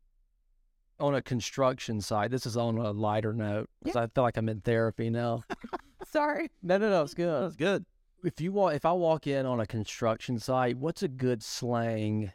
on 1.00 1.16
a 1.16 1.22
construction 1.22 2.02
site? 2.02 2.32
This 2.32 2.46
is 2.46 2.58
on 2.58 2.78
a 2.78 2.92
lighter 2.92 3.34
note 3.34 3.70
because 3.84 3.96
I 3.96 4.08
feel 4.08 4.24
like 4.24 4.38
I'm 4.38 4.50
in 4.50 4.62
therapy 4.62 5.10
now. 5.10 5.44
Sorry. 6.12 6.50
no, 6.64 6.78
no, 6.78 6.90
no, 6.90 7.04
it's 7.04 7.14
good. 7.14 7.48
It's 7.48 7.56
good. 7.56 7.86
If 8.24 8.42
you 8.42 8.52
walk, 8.52 8.74
if 8.74 8.86
I 8.86 8.92
walk 8.92 9.28
in 9.28 9.46
on 9.46 9.60
a 9.60 9.66
construction 9.66 10.40
site, 10.40 10.78
what's 10.78 11.04
a 11.04 11.08
good 11.08 11.42
slang 11.44 12.34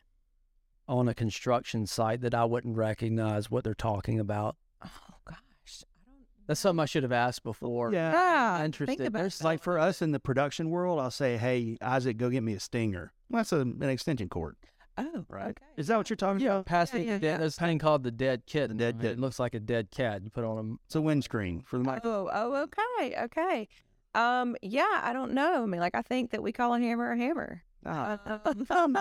on 0.89 1.09
a 1.09 1.15
construction 1.15 1.87
site 1.87 2.21
that 2.23 2.35
I 2.35 2.45
wouldn't 2.45 2.77
recognize 2.77 3.51
what 3.51 3.65
they're 3.65 3.75
talking 3.75 4.19
about? 4.21 4.57
Oh 4.83 4.89
gosh, 5.27 5.37
I 5.83 6.07
don't. 6.07 6.17
That's 6.47 6.61
something 6.61 6.83
I 6.83 6.87
should 6.87 7.03
have 7.03 7.13
asked 7.13 7.43
before. 7.43 7.93
Yeah. 7.93 8.13
Ah, 8.15 8.65
interested. 8.65 8.97
Think 8.97 9.09
about 9.09 9.19
There's 9.19 9.39
that. 9.39 9.45
Like 9.45 9.63
for 9.63 9.79
us 9.79 10.03
in 10.03 10.13
the 10.13 10.21
production 10.21 10.71
world, 10.71 11.01
I'll 11.01 11.11
say, 11.11 11.37
"Hey, 11.37 11.77
Isaac, 11.83 12.17
go 12.17 12.31
get 12.31 12.43
me 12.43 12.55
a 12.55 12.61
stinger." 12.61 13.13
Well, 13.31 13.41
that's 13.41 13.53
a, 13.53 13.61
an 13.61 13.83
extension 13.83 14.29
cord, 14.29 14.57
Oh, 14.97 15.25
right? 15.29 15.51
Okay. 15.51 15.65
Is 15.77 15.89
that 15.89 15.97
what 15.97 16.09
you're 16.09 16.17
talking 16.17 16.41
Yeah, 16.41 16.51
about? 16.53 16.67
past 16.67 16.93
Yeah, 16.95 16.99
the 17.01 17.05
yeah, 17.05 17.13
dead, 17.19 17.23
yeah. 17.23 17.37
there's 17.39 17.57
a 17.57 17.61
thing 17.61 17.79
called 17.79 18.03
the 18.05 18.11
dead 18.13 18.47
kitten. 18.47 18.77
dead 18.77 18.97
right? 18.97 19.03
kitten. 19.03 19.19
It 19.19 19.21
looks 19.21 19.39
like 19.41 19.55
a 19.55 19.61
dead 19.61 19.91
cat. 19.91 20.23
You 20.23 20.31
put 20.31 20.45
on 20.45 20.59
a 20.59 20.75
It's 20.87 20.95
a 20.95 21.01
windscreen 21.01 21.63
for 21.63 21.79
the 21.79 21.85
mic. 21.85 22.01
Oh, 22.05 22.31
oh, 22.33 22.63
okay, 22.63 23.17
okay. 23.25 23.69
Um, 24.15 24.55
yeah, 24.63 25.01
I 25.03 25.13
don't 25.13 25.33
know. 25.33 25.63
I 25.65 25.67
mean, 25.67 25.81
like, 25.81 25.95
I 25.97 26.03
think 26.03 26.31
that 26.31 26.43
we 26.43 26.53
call 26.53 26.73
a 26.75 26.79
hammer 26.81 27.11
a 27.13 27.17
hammer. 27.17 27.63
Ah. 27.85 28.19
Um, 28.71 28.97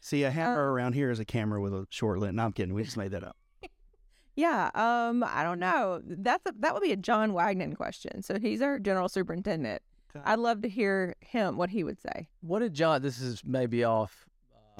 See, 0.00 0.24
a 0.24 0.30
hammer 0.30 0.72
around 0.72 0.94
here 0.94 1.10
is 1.10 1.20
a 1.20 1.24
camera 1.24 1.60
with 1.60 1.74
a 1.74 1.86
short 1.90 2.18
lens. 2.18 2.34
No, 2.34 2.44
I'm 2.44 2.52
kidding. 2.52 2.72
We 2.74 2.82
just 2.82 2.96
made 2.96 3.10
that 3.12 3.22
up. 3.22 3.36
yeah. 4.36 4.70
Um, 4.74 5.22
I 5.22 5.42
don't 5.42 5.58
know. 5.58 6.00
That's 6.04 6.44
a, 6.46 6.52
that 6.60 6.72
would 6.74 6.82
be 6.82 6.92
a 6.92 6.96
John 6.96 7.32
Wagnon 7.34 7.76
question. 7.76 8.22
So 8.22 8.38
he's 8.38 8.62
our 8.62 8.78
general 8.78 9.08
superintendent. 9.10 9.82
Okay. 10.16 10.24
I'd 10.24 10.38
love 10.38 10.62
to 10.62 10.68
hear 10.68 11.14
him 11.20 11.56
what 11.58 11.68
he 11.70 11.84
would 11.84 12.00
say. 12.00 12.28
What 12.40 12.60
did 12.60 12.72
John? 12.74 13.02
This 13.02 13.20
is 13.20 13.42
maybe 13.44 13.84
off, 13.84 14.26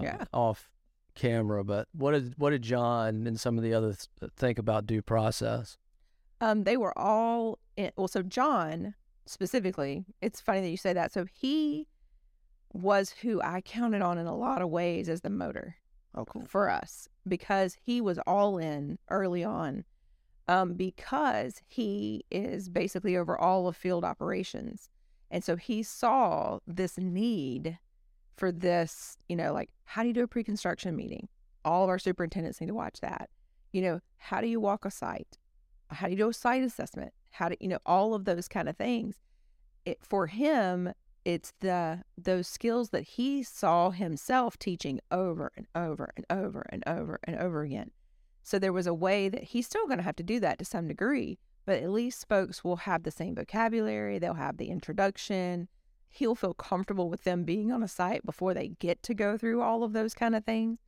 uh, 0.01 0.05
Yeah. 0.05 0.25
off 0.33 0.71
camera, 1.15 1.65
but 1.65 1.89
what 1.93 2.13
did 2.13 2.35
what 2.39 2.51
did 2.51 2.63
John 2.63 3.27
and 3.27 3.39
some 3.39 3.57
of 3.59 3.65
the 3.65 3.75
others 3.75 4.09
think 4.37 4.59
about 4.59 4.87
due 4.87 5.03
process? 5.03 5.77
Um, 6.41 6.65
they 6.65 6.77
were 6.77 6.97
all 6.99 7.59
in, 7.77 7.91
well. 7.97 8.09
So 8.09 8.23
John 8.23 8.95
specifically, 9.27 10.05
it's 10.23 10.41
funny 10.41 10.61
that 10.63 10.69
you 10.71 10.77
say 10.77 10.93
that. 10.93 11.13
So 11.13 11.27
he 11.33 11.87
was 12.73 13.11
who 13.23 13.41
I 13.43 13.61
counted 13.61 14.01
on 14.03 14.17
in 14.19 14.27
a 14.27 14.35
lot 14.37 14.63
of 14.63 14.71
ways 14.71 15.09
as 15.09 15.21
the 15.23 15.31
motor. 15.31 15.77
Oh, 16.13 16.25
cool. 16.25 16.45
for 16.45 16.69
us 16.69 17.09
because 17.29 17.77
he 17.85 18.01
was 18.01 18.19
all 18.27 18.59
in 18.59 18.99
early 19.11 19.45
on 19.45 19.85
um, 20.49 20.75
because 20.75 21.63
he 21.69 22.25
is 22.33 22.69
basically 22.69 23.17
over 23.17 23.39
all 23.39 23.69
of 23.69 23.77
field 23.77 24.03
operations. 24.05 24.89
And 25.31 25.45
so 25.45 25.55
he 25.55 25.85
saw 25.85 26.59
this 26.67 26.99
need 26.99 27.79
for 28.37 28.53
this, 28.53 29.17
you 29.29 29.37
know, 29.37 29.53
like 29.53 29.71
how 29.85 30.03
do 30.03 30.09
you 30.09 30.15
do 30.15 30.23
a 30.23 30.29
pre 30.29 30.45
construction 30.45 30.97
meeting? 30.97 31.29
All 31.65 31.85
of 31.85 31.91
our 31.91 31.99
superintendents 31.99 32.61
need 32.61 32.69
to 32.69 32.75
watch 32.75 33.01
that. 33.01 33.29
You 33.73 33.83
know, 33.83 34.01
how 34.19 34.41
do 34.41 34.47
you 34.47 34.61
walk 34.61 34.85
a 34.85 34.91
site? 34.91 35.39
How 35.91 36.07
do 36.07 36.13
you 36.13 36.19
do 36.19 36.29
a 36.29 36.35
site 36.35 36.63
assessment? 36.63 37.13
How 37.31 37.49
do 37.49 37.57
you 37.61 37.69
know 37.69 37.79
all 37.87 38.15
of 38.15 38.25
those 38.25 38.49
kind 38.49 38.69
of 38.69 38.77
things? 38.77 39.17
It 39.85 39.99
for 40.03 40.27
him, 40.27 40.93
it's 41.25 41.53
the 41.61 42.03
those 42.17 42.49
skills 42.49 42.91
that 42.91 43.03
he 43.03 43.43
saw 43.43 43.91
himself 43.91 44.59
teaching 44.59 45.01
over 45.11 45.53
and 45.57 45.67
over 45.75 46.13
and 46.17 46.27
over 46.31 46.67
and 46.71 46.83
over 46.87 47.19
and 47.25 47.37
over 47.37 47.63
again. 47.63 47.91
So 48.43 48.59
there 48.59 48.73
was 48.73 48.87
a 48.87 48.95
way 48.95 49.29
that 49.29 49.45
he's 49.45 49.67
still 49.67 49.87
going 49.87 49.99
to 49.99 50.05
have 50.05 50.17
to 50.17 50.23
do 50.23 50.41
that 50.41 50.59
to 50.59 50.65
some 50.65 50.89
degree, 50.89 51.39
but 51.67 51.83
at 51.83 51.91
least 51.91 52.29
folks 52.29 52.65
will 52.65 52.77
have 52.77 53.03
the 53.03 53.11
same 53.11 53.35
vocabulary, 53.35 54.19
they'll 54.19 54.35
have 54.35 54.57
the 54.57 54.71
introduction. 54.71 55.69
He'll 56.11 56.35
feel 56.35 56.55
comfortable 56.55 57.09
with 57.09 57.25
them 57.25 57.45
being 57.45 57.73
on 57.73 57.83
a 57.83 57.89
site 57.89 58.27
before 58.27 58.53
they 58.53 58.69
get 58.69 59.03
to 59.05 59.15
go 59.15 59.39
through 59.39 59.63
all 59.63 59.85
of 59.85 59.93
those 59.93 60.13
kind 60.13 60.35
of 60.35 60.45
things. 60.45 60.79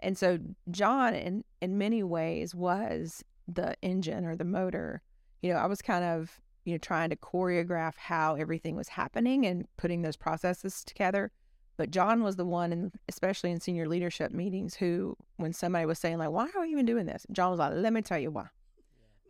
And 0.00 0.16
so 0.16 0.38
John 0.70 1.14
in 1.14 1.44
in 1.60 1.78
many 1.78 2.02
ways 2.02 2.54
was 2.54 3.22
the 3.46 3.76
engine 3.82 4.24
or 4.24 4.34
the 4.34 4.44
motor. 4.44 5.02
You 5.42 5.52
know, 5.52 5.58
I 5.58 5.66
was 5.66 5.82
kind 5.82 6.04
of 6.04 6.40
you 6.64 6.72
know, 6.72 6.78
trying 6.78 7.10
to 7.10 7.16
choreograph 7.16 7.96
how 7.96 8.34
everything 8.34 8.76
was 8.76 8.88
happening 8.88 9.46
and 9.46 9.66
putting 9.76 10.02
those 10.02 10.16
processes 10.16 10.84
together. 10.84 11.32
But 11.76 11.90
John 11.90 12.22
was 12.22 12.36
the 12.36 12.44
one, 12.44 12.72
and 12.72 12.92
especially 13.08 13.50
in 13.50 13.60
senior 13.60 13.88
leadership 13.88 14.32
meetings, 14.32 14.74
who, 14.74 15.16
when 15.36 15.52
somebody 15.52 15.86
was 15.86 15.98
saying 15.98 16.18
like, 16.18 16.30
"Why 16.30 16.48
are 16.54 16.60
we 16.60 16.68
even 16.70 16.84
doing 16.84 17.06
this?" 17.06 17.26
John 17.32 17.50
was 17.50 17.58
like, 17.58 17.72
"Let 17.74 17.92
me 17.92 18.02
tell 18.02 18.18
you 18.18 18.30
why." 18.30 18.48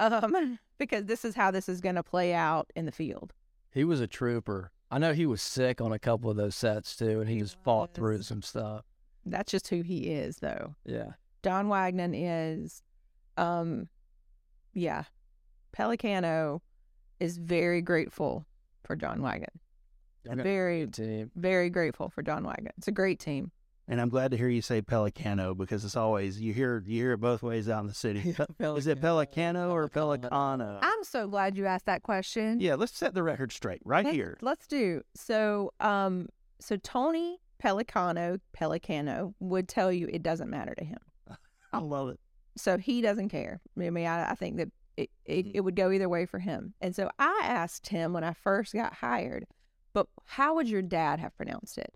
Um, 0.01 0.59
because 0.79 1.05
this 1.05 1.25
is 1.25 1.35
how 1.37 1.51
this 1.51 1.69
is 1.69 1.81
going 1.81 1.95
to 1.95 2.03
play 2.03 2.35
out 2.35 2.73
in 2.75 2.87
the 2.87 2.93
field. 2.93 3.33
He 3.73 3.85
was 3.85 4.01
a 4.01 4.09
trooper. 4.09 4.73
I 4.91 4.99
know 4.99 5.13
he 5.13 5.27
was 5.27 5.41
sick 5.41 5.81
on 5.81 5.93
a 5.93 5.99
couple 5.99 6.31
of 6.31 6.37
those 6.37 6.55
sets 6.57 6.97
too, 6.97 7.21
and 7.21 7.29
he, 7.31 7.41
was 7.41 7.57
fought 7.65 7.95
through 7.95 8.23
some 8.23 8.43
stuff. 8.43 8.85
That's 9.25 9.53
just 9.53 9.69
who 9.69 9.83
he 9.83 10.09
is, 10.11 10.39
though. 10.39 10.75
Yeah. 10.85 11.13
Don 11.43 11.69
Wagnon 11.69 12.15
is, 12.15 12.83
um, 13.37 13.89
yeah, 14.75 15.05
Pellicano 15.77 16.61
is 17.21 17.39
very 17.39 17.83
grateful 17.83 18.47
for 18.85 18.97
John 18.97 19.23
Wagnon. 19.23 19.49
A 20.29 20.37
Very, 20.37 20.87
team. 20.87 21.31
very 21.37 21.71
grateful 21.71 22.11
for 22.11 22.23
John 22.23 22.45
Wagnon. 22.45 22.73
It's 22.77 22.89
a 22.89 22.93
great 22.93 23.21
team. 23.21 23.53
And 23.91 24.01
I'm 24.01 24.09
glad 24.09 24.31
to 24.31 24.37
hear 24.37 24.49
you 24.49 24.63
say 24.63 24.81
Pellicano 24.83 25.57
because 25.57 25.85
it's 25.85 25.97
always 25.97 26.41
you 26.41 26.53
hear 26.55 26.83
you 26.87 26.95
hear 27.03 27.13
it 27.13 27.17
both 27.19 27.43
ways 27.43 27.69
out 27.69 27.81
in 27.81 27.89
the 27.89 27.95
city. 27.95 28.21
Is 28.61 28.87
it 28.87 29.01
Pellicano 29.01 29.71
or 29.73 29.89
Pellicano? 29.89 30.79
I'm 30.81 31.03
so 31.03 31.27
glad 31.27 31.57
you 31.57 31.67
asked 31.67 31.87
that 31.87 32.05
question. 32.05 32.61
Yeah, 32.61 32.77
let's 32.77 32.97
set 32.97 33.15
the 33.15 33.23
record 33.25 33.51
straight 33.53 33.81
right 33.85 34.05
Let's- 34.05 34.15
here. 34.17 34.39
Let's 34.43 34.67
do. 34.69 35.03
So, 35.17 35.73
um, 35.81 36.29
so 36.61 36.77
Tony 36.77 37.41
Pellicano, 37.63 38.39
Pellicano 38.57 39.35
would 39.41 39.69
tell 39.69 39.93
you 39.93 40.09
it 40.13 40.23
doesn't 40.23 40.49
matter 40.49 40.75
to 40.77 40.85
him. 40.85 40.99
I 41.73 41.79
love 41.79 42.11
it. 42.11 42.21
So 42.57 42.79
he 42.79 43.01
doesn't 43.03 43.29
care. 43.31 43.61
I 43.77 43.91
mean, 43.91 44.07
I, 44.07 44.31
I 44.31 44.35
think 44.35 44.57
that 44.59 44.69
it, 44.97 45.11
it, 45.25 45.47
Mm-hmm. 45.47 45.51
it 45.55 45.61
would 45.65 45.75
go 45.77 45.91
either 45.91 46.09
way 46.09 46.27
for 46.27 46.39
him. 46.39 46.75
And 46.81 46.95
so 46.95 47.11
I 47.19 47.41
asked 47.45 47.89
him 47.89 48.13
when 48.13 48.23
I 48.25 48.35
first 48.35 48.73
got 48.73 48.95
hired, 48.95 49.47
but 49.93 50.07
how 50.27 50.55
would 50.55 50.69
your 50.69 50.83
dad 50.83 51.19
have 51.21 51.37
pronounced 51.37 51.77
it? 51.79 51.93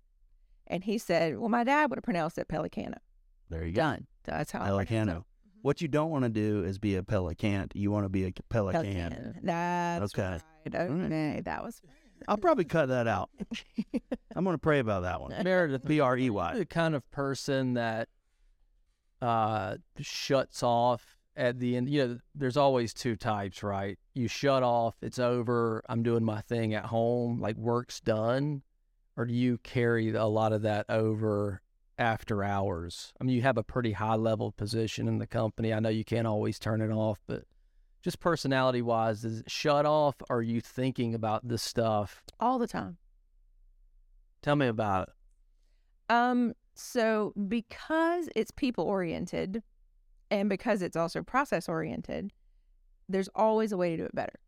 And 0.66 0.85
he 0.85 0.98
said, 0.98 1.38
well, 1.38 1.48
my 1.48 1.64
dad 1.64 1.90
would 1.90 1.96
have 1.98 2.05
pronounced 2.05 2.38
it 2.38 2.48
Pellicano. 2.48 2.96
There 3.50 3.64
you 3.64 3.72
go. 3.72 3.83
Done. 3.83 4.07
That's 4.24 4.50
how 4.53 4.61
I 4.61 4.85
pronounce 4.85 4.90
it. 4.90 4.94
Pellicano. 4.94 5.24
What 5.62 5.81
you 5.81 5.88
don't 5.88 6.11
want 6.11 6.24
to 6.24 6.29
do 6.31 6.62
is 6.64 6.79
be 6.79 6.96
a 6.96 7.03
pelicant. 7.03 7.72
You 7.74 7.90
want 7.90 8.05
to 8.05 8.09
be 8.11 8.24
a 8.27 8.33
pelican. 8.50 8.83
Pelican. 8.83 9.40
That's 9.42 10.12
Okay. 10.14 10.22
right. 10.22 10.42
right. 10.74 10.90
Okay, 10.90 11.40
that 11.44 11.62
was. 11.64 11.81
I'll 12.29 12.37
probably 12.37 12.64
cut 12.64 12.88
that 12.88 13.07
out. 13.07 13.31
I'm 14.35 14.44
going 14.44 14.55
to 14.55 14.59
pray 14.59 14.79
about 14.79 15.03
that 15.03 15.20
one. 15.20 15.31
Merideth, 15.33 15.87
B 15.87 16.00
R 16.00 16.16
E 16.16 16.31
Y. 16.31 16.55
the 16.59 16.64
kind 16.66 16.94
of 16.94 17.09
person 17.11 17.74
that 17.74 18.09
uh, 19.20 19.77
shuts 20.00 20.62
off 20.62 21.16
at 21.37 21.59
the 21.59 21.77
end. 21.77 21.88
You 21.88 22.07
know, 22.07 22.18
there's 22.35 22.57
always 22.57 22.94
two 22.94 23.16
types, 23.16 23.62
right? 23.62 23.98
You 24.14 24.29
shut 24.29 24.62
off, 24.62 24.94
it's 25.03 25.18
over, 25.18 25.83
I'm 25.88 26.03
doing 26.03 26.24
my 26.24 26.40
thing 26.42 26.74
at 26.74 26.85
home, 26.87 27.40
like 27.40 27.57
work's 27.57 28.00
done, 28.00 28.62
or 29.16 29.24
do 29.24 29.35
you 29.35 29.59
carry 29.59 30.12
a 30.14 30.27
lot 30.27 30.53
of 30.53 30.62
that 30.62 30.87
over 30.88 31.61
after 31.98 32.42
hours? 32.42 33.12
I 33.20 33.24
mean, 33.24 33.37
you 33.37 33.42
have 33.42 33.59
a 33.59 33.62
pretty 33.62 33.92
high 33.92 34.16
level 34.16 34.53
position 34.53 35.09
in 35.09 35.18
the 35.18 35.27
company. 35.27 35.72
I 35.72 35.81
know 35.81 35.88
you 35.88 36.05
can't 36.05 36.27
always 36.27 36.59
turn 36.59 36.81
it 36.81 36.90
off, 36.90 37.20
but 37.27 37.44
just 38.03 38.20
personality 38.20 38.83
wise, 38.83 39.24
is 39.24 39.40
it 39.40 39.50
shut 39.50 39.87
off? 39.87 40.16
Or 40.29 40.38
are 40.38 40.42
you 40.42 40.61
thinking 40.61 41.14
about 41.14 41.46
this 41.46 41.62
stuff? 41.62 42.22
All 42.40 42.59
the 42.59 42.66
time. 42.66 42.98
Tell 44.42 44.57
me 44.57 44.66
about 44.66 45.09
it. 45.09 46.12
Um, 46.12 46.53
so 46.74 47.33
because 47.48 48.29
it's 48.37 48.50
people 48.50 48.85
oriented 48.85 49.62
and 50.31 50.48
because 50.48 50.83
it's 50.83 50.96
also 50.96 51.22
process 51.22 51.68
oriented, 51.68 52.31
there's 53.09 53.29
always 53.35 53.72
a 53.72 53.77
way 53.77 53.90
to 53.90 53.96
do 53.96 54.05
it 54.05 54.14
better. 54.14 54.38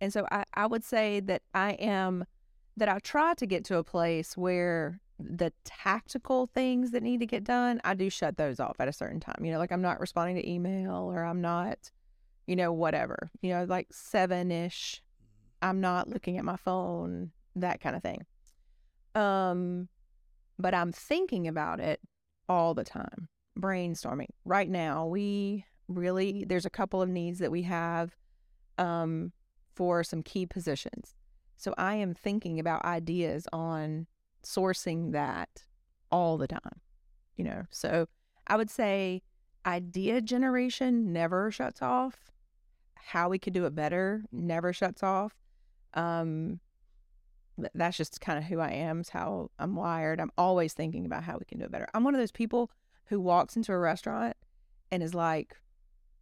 And 0.00 0.12
so 0.12 0.26
I, 0.30 0.44
I 0.54 0.66
would 0.66 0.84
say 0.84 1.20
that 1.20 1.42
I 1.52 1.72
am 1.72 2.24
that 2.76 2.88
I 2.88 2.98
try 2.98 3.34
to 3.34 3.46
get 3.46 3.64
to 3.66 3.78
a 3.78 3.84
place 3.84 4.36
where 4.36 5.00
the 5.18 5.52
tactical 5.64 6.48
things 6.48 6.90
that 6.90 7.02
need 7.02 7.20
to 7.20 7.26
get 7.26 7.44
done, 7.44 7.80
I 7.84 7.94
do 7.94 8.10
shut 8.10 8.36
those 8.36 8.58
off 8.58 8.76
at 8.80 8.88
a 8.88 8.92
certain 8.92 9.20
time. 9.20 9.44
You 9.44 9.52
know, 9.52 9.58
like 9.58 9.72
I'm 9.72 9.82
not 9.82 10.00
responding 10.00 10.36
to 10.36 10.48
email 10.48 11.10
or 11.10 11.22
I'm 11.22 11.40
not, 11.40 11.90
you 12.46 12.56
know, 12.56 12.72
whatever. 12.72 13.30
You 13.40 13.54
know, 13.54 13.64
like 13.64 13.88
seven 13.92 14.50
ish. 14.50 15.02
I'm 15.62 15.80
not 15.80 16.08
looking 16.08 16.36
at 16.36 16.44
my 16.44 16.56
phone, 16.56 17.30
that 17.56 17.80
kind 17.80 17.96
of 17.96 18.02
thing. 18.02 18.26
Um, 19.14 19.88
but 20.58 20.74
I'm 20.74 20.92
thinking 20.92 21.48
about 21.48 21.80
it 21.80 22.00
all 22.48 22.74
the 22.74 22.84
time, 22.84 23.28
brainstorming. 23.58 24.28
Right 24.44 24.68
now, 24.68 25.06
we 25.06 25.64
really 25.88 26.44
there's 26.46 26.66
a 26.66 26.70
couple 26.70 27.02
of 27.02 27.10
needs 27.10 27.38
that 27.40 27.50
we 27.50 27.60
have 27.60 28.16
um 28.78 29.32
for 29.74 30.02
some 30.02 30.22
key 30.22 30.46
positions. 30.46 31.14
So 31.64 31.72
I 31.78 31.94
am 31.94 32.12
thinking 32.12 32.60
about 32.60 32.84
ideas 32.84 33.48
on 33.50 34.06
sourcing 34.44 35.12
that 35.12 35.64
all 36.12 36.36
the 36.36 36.46
time. 36.46 36.82
You 37.36 37.44
know, 37.44 37.62
so 37.70 38.06
I 38.46 38.58
would 38.58 38.68
say 38.68 39.22
idea 39.64 40.20
generation 40.20 41.10
never 41.10 41.50
shuts 41.50 41.80
off. 41.80 42.30
How 42.96 43.30
we 43.30 43.38
could 43.38 43.54
do 43.54 43.64
it 43.64 43.74
better 43.74 44.24
never 44.30 44.74
shuts 44.74 45.02
off. 45.02 45.32
Um, 45.94 46.60
that's 47.74 47.96
just 47.96 48.20
kind 48.20 48.38
of 48.38 48.44
who 48.44 48.60
I 48.60 48.72
am. 48.72 49.00
It's 49.00 49.08
how 49.08 49.50
I'm 49.58 49.74
wired. 49.74 50.20
I'm 50.20 50.32
always 50.36 50.74
thinking 50.74 51.06
about 51.06 51.24
how 51.24 51.38
we 51.38 51.46
can 51.46 51.60
do 51.60 51.64
it 51.64 51.72
better. 51.72 51.88
I'm 51.94 52.04
one 52.04 52.14
of 52.14 52.20
those 52.20 52.30
people 52.30 52.70
who 53.06 53.18
walks 53.18 53.56
into 53.56 53.72
a 53.72 53.78
restaurant 53.78 54.36
and 54.90 55.02
is 55.02 55.14
like, 55.14 55.56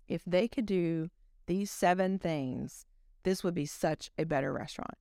if 0.06 0.22
they 0.24 0.46
could 0.46 0.66
do 0.66 1.10
these 1.46 1.68
seven 1.68 2.20
things, 2.20 2.86
this 3.24 3.42
would 3.42 3.54
be 3.54 3.66
such 3.66 4.12
a 4.16 4.22
better 4.22 4.52
restaurant. 4.52 4.94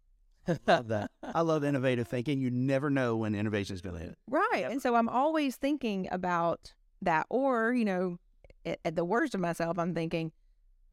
love 0.67 0.87
that. 0.89 1.11
I 1.23 1.41
love 1.41 1.63
innovative 1.63 2.07
thinking. 2.07 2.41
You 2.41 2.49
never 2.51 2.89
know 2.89 3.15
when 3.15 3.35
innovation 3.35 3.75
is 3.75 3.81
going 3.81 3.95
to 3.95 4.01
hit. 4.01 4.17
Right. 4.29 4.65
And 4.69 4.81
so 4.81 4.95
I'm 4.95 5.09
always 5.09 5.55
thinking 5.55 6.07
about 6.11 6.73
that. 7.01 7.25
Or, 7.29 7.73
you 7.73 7.85
know, 7.85 8.17
at, 8.65 8.79
at 8.85 8.95
the 8.95 9.05
worst 9.05 9.35
of 9.35 9.41
myself, 9.41 9.77
I'm 9.79 9.93
thinking 9.93 10.31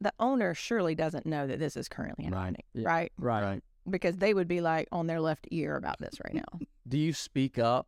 the 0.01 0.13
owner 0.19 0.53
surely 0.53 0.95
doesn't 0.95 1.25
know 1.25 1.45
that 1.47 1.59
this 1.59 1.75
is 1.75 1.89
currently 1.89 2.25
Right. 2.25 2.33
happening. 2.37 2.63
Yeah. 2.73 2.87
Right. 2.87 3.11
Right. 3.17 3.43
Right. 3.43 3.63
Because 3.89 4.17
they 4.17 4.33
would 4.33 4.47
be 4.47 4.61
like 4.61 4.87
on 4.91 5.07
their 5.07 5.19
left 5.19 5.47
ear 5.51 5.75
about 5.75 5.97
this 5.99 6.15
right 6.23 6.35
now. 6.35 6.59
do 6.87 6.97
you 6.97 7.11
speak 7.11 7.57
up 7.57 7.87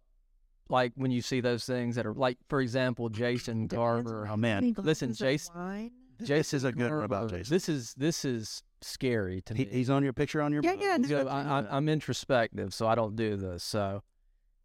like 0.69 0.93
when 0.95 1.11
you 1.11 1.21
see 1.21 1.41
those 1.41 1.65
things 1.65 1.95
that 1.95 2.05
are 2.07 2.13
like 2.13 2.37
for 2.49 2.59
example 2.61 3.09
jason 3.09 3.67
garber 3.67 4.27
Oh 4.31 4.37
man, 4.37 4.73
listen 4.77 5.13
jason 5.13 5.91
Jason 6.23 6.57
is 6.57 6.63
a 6.63 6.71
good 6.71 6.91
one 6.91 7.03
about 7.03 7.29
Jason. 7.29 7.53
this 7.53 7.67
is 7.69 7.93
this 7.95 8.23
is 8.25 8.63
scary 8.83 9.41
to 9.41 9.53
He, 9.53 9.65
me 9.65 9.71
he's 9.71 9.89
on 9.89 10.03
your 10.03 10.13
picture 10.13 10.41
on 10.41 10.51
your. 10.51 10.63
Yeah, 10.63 10.73
yeah, 10.79 10.97
You 10.97 11.07
know, 11.23 11.27
I, 11.27 11.59
I, 11.61 11.77
i'm 11.77 11.87
introspective 11.89 12.73
so 12.73 12.87
i 12.87 12.95
don't 12.95 13.15
do 13.15 13.35
this 13.35 13.63
so 13.63 14.01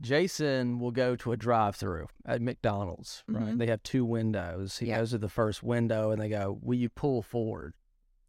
jason 0.00 0.78
will 0.78 0.90
go 0.90 1.16
to 1.16 1.32
a 1.32 1.36
drive-through 1.36 2.06
at 2.26 2.40
mcdonald's 2.42 3.24
right 3.28 3.44
Mhm. 3.54 3.58
they 3.58 3.66
have 3.66 3.82
two 3.82 4.04
windows 4.04 4.78
he 4.78 4.86
Yeah. 4.86 4.98
goes 4.98 5.10
to 5.10 5.18
the 5.18 5.28
first 5.28 5.62
window 5.62 6.10
and 6.10 6.20
they 6.20 6.28
go 6.28 6.58
will 6.62 6.76
you 6.78 6.88
pull 6.88 7.22
forward 7.22 7.74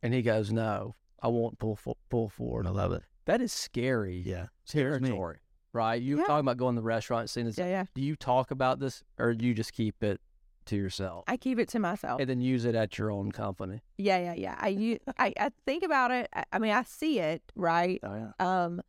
and 0.01 0.13
he 0.13 0.21
goes 0.21 0.51
no 0.51 0.95
i 1.21 1.27
won't 1.27 1.59
pull 1.59 1.75
fo- 1.75 1.97
pull 2.09 2.29
forward 2.29 2.67
I 2.67 2.69
love 2.69 2.93
it. 2.93 3.03
that 3.25 3.41
is 3.41 3.51
scary 3.51 4.17
Yeah, 4.25 4.47
scares 4.63 5.01
me. 5.01 5.09
territory 5.09 5.39
right 5.73 6.01
you 6.01 6.15
were 6.15 6.21
Yeah. 6.21 6.27
talking 6.27 6.45
about 6.45 6.57
going 6.57 6.75
to 6.75 6.81
the 6.81 6.85
restaurant 6.85 7.29
seeing 7.29 7.45
this 7.45 7.57
Yeah, 7.57 7.67
yeah. 7.67 7.85
do 7.93 8.01
you 8.01 8.15
talk 8.15 8.51
about 8.51 8.79
this 8.79 9.03
or 9.17 9.33
do 9.33 9.45
you 9.45 9.53
just 9.53 9.73
keep 9.73 10.01
it 10.03 10.21
to 10.67 10.75
yourself 10.75 11.23
I 11.27 11.37
keep 11.37 11.59
it 11.59 11.69
to 11.69 11.79
myself. 11.79 12.19
and 12.19 12.29
then 12.29 12.41
use 12.41 12.65
it 12.65 12.75
at 12.75 12.97
your 12.97 13.11
own 13.11 13.31
company 13.31 13.81
Yeah, 13.97 14.17
yeah, 14.19 14.33
yeah. 14.35 14.55
I 14.59 14.69
you, 14.69 14.99
I 15.17 15.51
think 15.65 15.83
about 15.83 16.11
it. 16.11 16.29
I, 16.33 16.43
I 16.53 16.59
mean, 16.59 16.71
I 16.71 16.83
see 16.83 17.19
it, 17.19 17.41
right? 17.55 17.99
Oh 18.03 18.13
yeah. 18.15 18.31
Um, 18.39 18.81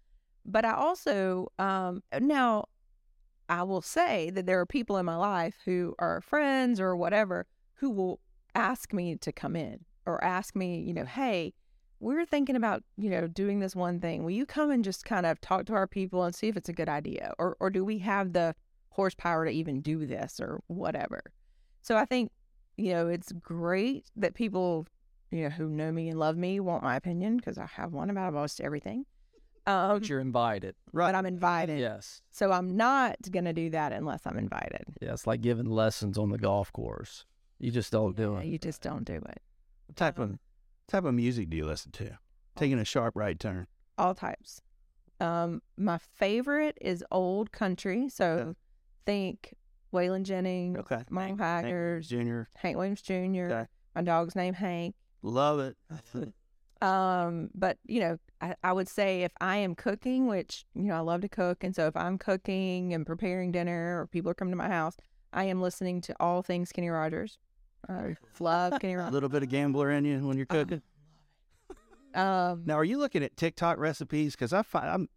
but 0.45 0.65
I 0.65 0.73
also 0.73 1.49
um 1.59 2.03
now 2.21 2.65
I 3.49 3.63
will 3.63 3.83
say 3.83 4.31
that 4.31 4.47
there 4.47 4.61
are 4.61 4.67
people 4.67 4.99
in 4.99 5.07
my 5.07 5.17
life 5.17 5.57
who 5.65 5.95
are 5.99 6.21
friends 6.21 6.81
or 6.81 6.97
whatever 6.97 7.47
who 7.75 7.91
will 7.91 8.21
ask 8.55 8.93
me 8.93 9.17
to 9.17 9.33
come 9.33 9.57
in 9.57 9.85
or 10.05 10.23
ask 10.23 10.55
me, 10.57 10.81
you 10.81 10.93
know, 10.93 11.05
hey, 11.05 11.55
we're 12.01 12.27
thinking 12.27 12.57
about, 12.57 12.83
you 12.97 13.11
know, 13.11 13.27
doing 13.27 13.61
this 13.61 13.75
one 13.75 14.01
thing. 14.01 14.23
Will 14.25 14.31
you 14.33 14.47
come 14.47 14.71
and 14.71 14.85
just 14.85 15.05
kind 15.05 15.27
of 15.27 15.41
talk 15.41 15.67
to 15.67 15.75
our 15.75 15.87
people 15.87 16.23
and 16.25 16.35
see 16.35 16.49
if 16.49 16.57
it's 16.57 16.69
a 16.69 16.73
good 16.73 16.89
idea? 16.89 17.33
Or 17.39 17.57
or 17.61 17.71
do 17.71 17.85
we 17.85 17.99
have 17.99 18.33
the 18.33 18.55
horsepower 18.91 19.45
to 19.45 19.51
even 19.51 19.81
do 19.81 20.07
this 20.07 20.41
or 20.41 20.61
whatever? 20.67 21.23
So 21.83 21.97
I 21.97 22.05
think, 22.05 22.31
you 22.77 22.93
know, 22.93 23.09
it's 23.09 23.33
great 23.33 24.07
that 24.17 24.35
people, 24.35 24.87
you 25.31 25.45
know, 25.45 25.51
who 25.51 25.69
know 25.69 25.91
me 25.93 26.09
and 26.09 26.19
love 26.19 26.37
me 26.37 26.61
want 26.61 26.83
my 26.83 26.97
opinion 26.97 27.37
because 27.37 27.59
I 27.59 27.67
have 27.67 27.93
one 27.93 28.11
about 28.11 28.35
almost 28.35 28.61
everything. 28.61 29.05
Um, 29.67 29.99
but 29.99 30.09
you're 30.09 30.21
invited 30.21 30.77
right? 30.95 31.09
but 31.09 31.15
I'm 31.15 31.27
invited. 31.27 31.79
yes 31.79 32.23
So 32.31 32.53
I'm 32.53 32.75
not 32.77 33.17
going 33.31 33.45
to 33.45 33.53
do 33.53 33.69
that 33.71 33.93
unless 33.93 34.23
I'm 34.25 34.39
invited. 34.39 34.85
yeah 35.03 35.13
it's 35.13 35.27
like 35.27 35.43
giving 35.43 35.67
lessons 35.67 36.17
on 36.17 36.31
the 36.31 36.39
golf 36.39 36.73
course 36.73 37.27
you 37.59 37.71
just 37.71 37.93
don't 37.93 38.17
do 38.17 38.39
it 38.39 38.47
You 38.47 38.57
just 38.59 38.81
don't 38.81 39.05
do 39.05 39.17
it. 39.17 39.43
What 39.87 39.97
type 39.97 40.19
of 40.19 40.39
type 40.87 41.05
of 41.05 41.13
music 41.13 41.51
do 41.51 41.57
you 41.59 41.67
listen 41.67 41.93
to? 41.93 42.19
Taking 42.57 42.79
a 42.79 42.85
sharp 42.87 43.15
right 43.15 43.39
turn. 43.39 43.67
All 43.99 44.15
types. 44.15 44.63
Um, 45.21 45.61
my 45.77 45.99
favorite 45.99 46.79
is 46.81 47.05
old 47.11 47.53
country. 47.53 48.09
So 48.09 48.25
Okay. 48.25 48.55
think 49.05 49.55
Waylon 49.93 50.23
Jennings, 50.25 50.79
Okay. 50.79 51.03
Merle 51.11 51.25
Hank 51.29 51.41
Haggard, 51.41 52.03
Junior. 52.05 52.49
Hank 52.57 52.77
Williams 52.77 53.03
Jr. 53.03 53.15
Okay. 53.15 53.67
My 53.95 54.03
dog's 54.03 54.37
name 54.37 54.55
Hank. 54.55 54.95
Love 55.23 55.59
it. 55.61 55.77
Um, 56.81 57.51
but 57.57 57.77
you 57.87 57.99
know, 57.99 58.19
I, 58.41 58.55
I 58.63 58.73
would 58.73 58.89
say 58.89 59.23
if 59.25 59.33
I 59.41 59.57
am 59.57 59.75
cooking, 59.75 60.29
which 60.29 60.65
you 60.77 60.85
know 60.85 60.95
I 60.95 61.01
love 61.01 61.23
to 61.23 61.29
cook, 61.29 61.65
and 61.65 61.75
so 61.75 61.89
if 61.89 61.97
I'm 61.97 62.19
cooking 62.19 62.95
and 62.95 63.05
preparing 63.05 63.51
dinner, 63.51 64.01
or 64.01 64.07
people 64.07 64.31
are 64.31 64.35
coming 64.35 64.53
to 64.53 64.57
my 64.57 64.69
house, 64.69 64.97
I 65.33 65.43
am 65.47 65.61
listening 65.61 66.01
to 66.03 66.15
all 66.21 66.41
things 66.43 66.71
Kenny 66.71 66.89
Rogers. 66.89 67.37
I 67.89 68.15
love 68.39 68.75
Kenny 68.81 68.95
Rogers. 68.95 69.11
A 69.11 69.13
little 69.13 69.29
bit 69.29 69.43
of 69.43 69.49
gambler 69.49 69.91
in 69.91 70.05
you 70.05 70.21
when 70.25 70.37
you're 70.37 70.47
cooking. 70.47 70.81
Um, 72.15 72.63
Now, 72.65 72.75
are 72.79 72.85
you 72.85 72.99
looking 72.99 73.23
at 73.25 73.37
TikTok 73.37 73.79
recipes? 73.79 74.35
Because 74.37 74.53
I 74.53 74.63
find 74.63 74.87
I'm, 74.89 75.09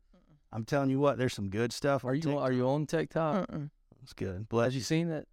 I'm 0.52 0.66
telling 0.66 0.90
you 0.90 1.00
what, 1.00 1.18
there's 1.20 1.34
some 1.34 1.50
good 1.50 1.72
stuff. 1.74 2.04
are 2.04 2.16
you 2.16 2.22
TikTok. 2.22 2.42
are 2.42 2.52
you 2.52 2.68
on 2.68 2.86
tiktok 2.88 3.48
mm-mm. 3.52 3.70
It's 4.04 4.14
good. 4.14 4.48
Bless 4.50 4.66
have 4.66 4.74
you 4.74 4.80
you. 4.80 4.84
seen 4.84 5.10
it 5.10 5.28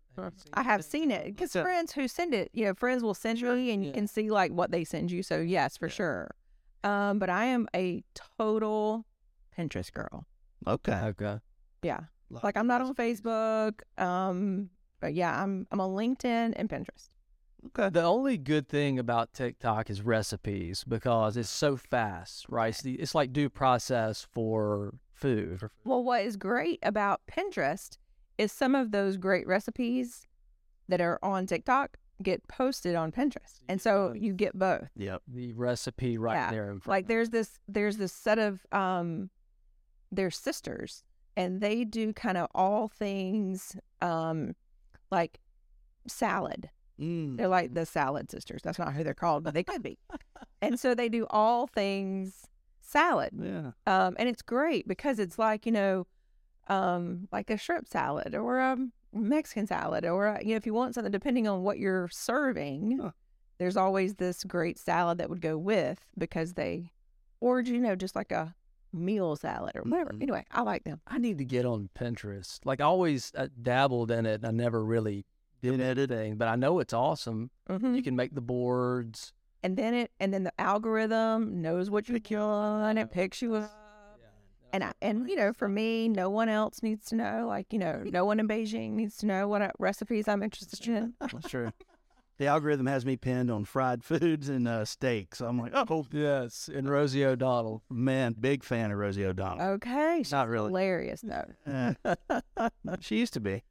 I 0.52 0.62
have 0.64 0.84
seen 0.84 1.12
it 1.12 1.26
because 1.26 1.52
So- 1.52 1.62
friends 1.62 1.92
who 1.92 2.08
send 2.08 2.34
it, 2.34 2.50
you 2.52 2.64
know, 2.64 2.74
friends 2.74 3.02
will 3.04 3.14
send 3.14 3.40
you 3.40 3.50
and 3.52 3.84
you 3.84 3.90
Yeah. 3.90 3.94
can 3.94 4.06
see 4.08 4.30
like 4.30 4.50
what 4.52 4.70
they 4.72 4.82
send 4.84 5.10
you. 5.12 5.22
So 5.22 5.38
yes, 5.40 5.76
for 5.76 5.88
sure. 5.88 6.30
Um, 6.82 7.18
but 7.20 7.30
I 7.30 7.44
am 7.44 7.68
a 7.74 8.02
total 8.36 9.04
Pinterest 9.56 9.92
girl. 9.92 10.26
Okay. 10.66 10.92
okay 10.92 11.38
Yeah, 11.82 12.00
Lot 12.30 12.42
Like 12.44 12.56
I'm 12.56 12.66
not 12.66 12.80
on. 12.82 12.94
Facebook. 12.96 13.80
Um, 13.96 14.70
but 15.00 15.14
yeah, 15.14 15.40
I'm 15.42 15.66
I'm 15.70 15.80
on 15.80 15.90
LinkedIn 15.90 16.52
and 16.56 16.68
Pinterest. 16.68 17.10
Okay. 17.66 17.88
The 17.88 18.02
only 18.02 18.38
good 18.38 18.68
thing 18.68 18.98
about 18.98 19.32
TikTok 19.32 19.88
is 19.90 20.02
recipes 20.02 20.84
because 20.84 21.36
it's 21.36 21.48
so 21.50 21.76
fast, 21.76 22.46
right? 22.48 22.68
It's, 22.68 22.82
the, 22.82 22.94
it's 22.94 23.14
like 23.14 23.32
due 23.32 23.48
process 23.50 24.26
for 24.32 24.94
food. 25.12 25.62
Well, 25.84 26.02
what 26.04 26.22
is 26.22 26.36
great 26.36 26.78
about 26.82 27.20
Pinterest 27.30 27.98
is 28.38 28.52
some 28.52 28.74
of 28.74 28.92
those 28.92 29.16
great 29.16 29.46
recipes 29.46 30.26
that 30.88 31.00
are 31.00 31.18
on 31.22 31.46
TikTok 31.46 31.98
get 32.22 32.46
posted 32.48 32.94
on 32.94 33.12
Pinterest, 33.12 33.60
and 33.68 33.80
so 33.80 34.12
you 34.16 34.32
get 34.32 34.58
both. 34.58 34.88
Yep. 34.96 35.22
The 35.28 35.52
recipe 35.52 36.18
right 36.18 36.34
Yeah, 36.34 36.50
there. 36.50 36.70
In 36.70 36.80
front 36.80 36.88
Like 36.88 37.08
there's 37.08 37.30
this 37.30 37.58
there's 37.68 37.96
this 37.96 38.12
set 38.12 38.38
of 38.38 38.66
um, 38.72 39.30
they're 40.10 40.30
sisters, 40.30 41.04
and 41.36 41.60
they 41.60 41.84
do 41.84 42.12
kind 42.12 42.38
of 42.38 42.48
all 42.54 42.88
things 42.88 43.76
um, 44.00 44.54
like 45.10 45.40
salad. 46.06 46.70
Mm. 47.00 47.36
They're 47.36 47.48
like 47.48 47.74
the 47.74 47.86
salad 47.86 48.30
sisters. 48.30 48.60
That's 48.62 48.78
not 48.78 48.94
who 48.94 49.04
they're 49.04 49.14
called, 49.14 49.44
but 49.44 49.54
they 49.54 49.62
could 49.62 49.82
be. 49.82 49.98
and 50.62 50.80
so 50.80 50.94
they 50.94 51.08
do 51.08 51.26
all 51.30 51.66
things 51.68 52.46
salad. 52.80 53.30
Yeah. 53.40 53.70
Um, 53.86 54.16
and 54.18 54.28
it's 54.28 54.42
great 54.42 54.88
because 54.88 55.18
it's 55.20 55.38
like, 55.38 55.66
you 55.66 55.72
know, 55.72 56.06
um, 56.68 57.28
like 57.32 57.50
a 57.50 57.56
shrimp 57.56 57.88
salad 57.88 58.34
or 58.34 58.58
a 58.58 58.76
Mexican 59.12 59.66
salad 59.66 60.04
or, 60.04 60.26
a, 60.26 60.42
you 60.42 60.50
know, 60.50 60.56
if 60.56 60.66
you 60.66 60.74
want 60.74 60.94
something, 60.94 61.10
depending 61.10 61.48
on 61.48 61.62
what 61.62 61.78
you're 61.78 62.08
serving, 62.08 62.98
Huh. 63.02 63.10
there's 63.58 63.76
always 63.76 64.14
this 64.16 64.44
great 64.44 64.78
salad 64.78 65.18
that 65.18 65.30
would 65.30 65.40
go 65.40 65.56
with 65.58 66.00
because 66.16 66.54
they, 66.54 66.92
or, 67.40 67.60
you 67.60 67.78
know, 67.80 67.96
just 67.96 68.14
like 68.14 68.30
a 68.32 68.54
meal 68.92 69.36
salad 69.36 69.76
or 69.76 69.82
whatever. 69.82 70.12
Mhm. 70.12 70.22
Anyway, 70.22 70.44
I 70.50 70.62
like 70.62 70.84
them. 70.84 71.00
I 71.06 71.18
need 71.18 71.38
to 71.38 71.44
get 71.44 71.64
on 71.66 71.88
Pinterest. 71.94 72.60
Like 72.64 72.80
I 72.80 72.84
always 72.84 73.32
uh, 73.34 73.48
dabbled 73.60 74.10
in 74.10 74.26
it. 74.26 74.44
I 74.44 74.50
never 74.50 74.84
really 74.84 75.24
did 75.62 75.80
editing, 75.80 76.36
but 76.36 76.48
I 76.48 76.56
know 76.56 76.78
it's 76.78 76.92
awesome. 76.94 77.50
Mhm. 77.68 77.96
You 77.96 78.02
can 78.02 78.14
make 78.16 78.34
the 78.34 78.40
boards. 78.40 79.32
And 79.62 79.76
then 79.76 79.92
it, 79.92 80.12
and 80.20 80.32
then 80.32 80.44
the 80.44 80.52
algorithm 80.60 81.60
knows 81.60 81.90
what 81.90 82.08
you're 82.08 82.18
doing. 82.20 82.96
It 82.98 83.10
picks 83.10 83.42
you 83.42 83.56
up. 83.56 83.72
And 84.72 84.84
I, 84.84 84.92
and 85.00 85.28
you 85.28 85.36
know, 85.36 85.52
for 85.52 85.68
me, 85.68 86.08
no 86.08 86.28
one 86.30 86.48
else 86.48 86.82
needs 86.82 87.06
to 87.06 87.14
know. 87.16 87.46
Like 87.48 87.72
you 87.72 87.78
know, 87.78 88.02
no 88.04 88.24
one 88.24 88.38
in 88.40 88.46
Beijing 88.48 88.92
needs 88.92 89.16
to 89.18 89.26
know 89.26 89.48
what 89.48 89.62
uh, 89.62 89.70
recipes 89.78 90.28
I'm 90.28 90.42
interested 90.42 90.86
in. 90.88 91.14
That's 91.20 91.48
true. 91.48 91.72
The 92.38 92.46
algorithm 92.46 92.86
has 92.86 93.04
me 93.04 93.16
pinned 93.16 93.50
on 93.50 93.64
fried 93.64 94.04
foods 94.04 94.48
and 94.48 94.68
uh, 94.68 94.84
steaks. 94.84 95.40
I'm 95.40 95.58
like, 95.58 95.72
oh 95.74 96.06
Yes, 96.12 96.70
and 96.72 96.88
Rosie 96.88 97.24
O'Donnell. 97.24 97.82
man, 97.90 98.36
big 98.38 98.62
fan 98.62 98.92
of 98.92 98.98
Rosie 98.98 99.24
O'Donnell. 99.24 99.66
Okay, 99.70 100.18
she's 100.18 100.30
Not 100.30 100.46
really. 100.46 100.68
hilarious 100.68 101.20
though. 101.24 101.46
Eh, 101.66 101.94
she 103.00 103.18
used 103.18 103.32
to 103.34 103.40
be 103.40 103.64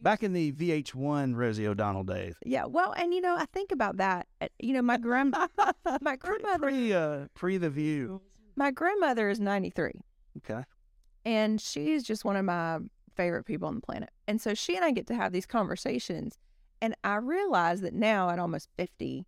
back 0.00 0.22
in 0.22 0.34
the 0.34 0.52
VH1 0.52 1.34
Rosie 1.34 1.66
O'Donnell 1.66 2.04
days. 2.04 2.34
Yeah, 2.46 2.66
well, 2.66 2.92
and 2.92 3.12
you 3.12 3.20
know, 3.20 3.34
I 3.36 3.46
think 3.46 3.72
about 3.72 3.96
that. 3.96 4.28
uh, 4.40 4.46
You 4.60 4.74
know, 4.74 4.82
my 4.82 4.98
grand 4.98 5.34
my 6.00 6.14
grandmother 6.14 6.58
Pre, 6.68 6.92
uh, 6.92 7.26
pre 7.34 7.56
the 7.56 7.70
view. 7.70 8.20
my 8.54 8.70
grandmother 8.70 9.30
is 9.30 9.40
93, 9.40 9.90
Okay. 10.38 10.62
and 11.24 11.60
she's 11.60 12.02
just 12.02 12.24
one 12.24 12.36
of 12.36 12.44
my 12.44 12.78
favorite 13.14 13.44
people 13.44 13.68
on 13.68 13.74
the 13.76 13.80
planet. 13.80 14.10
And 14.26 14.40
so 14.40 14.54
she 14.54 14.74
and 14.76 14.84
I 14.84 14.90
get 14.90 15.06
to 15.08 15.14
have 15.14 15.32
these 15.32 15.46
conversations, 15.46 16.38
and 16.80 16.94
I 17.04 17.16
realize 17.16 17.80
that 17.82 17.94
now 17.94 18.30
at 18.30 18.38
almost 18.38 18.68
50, 18.76 19.26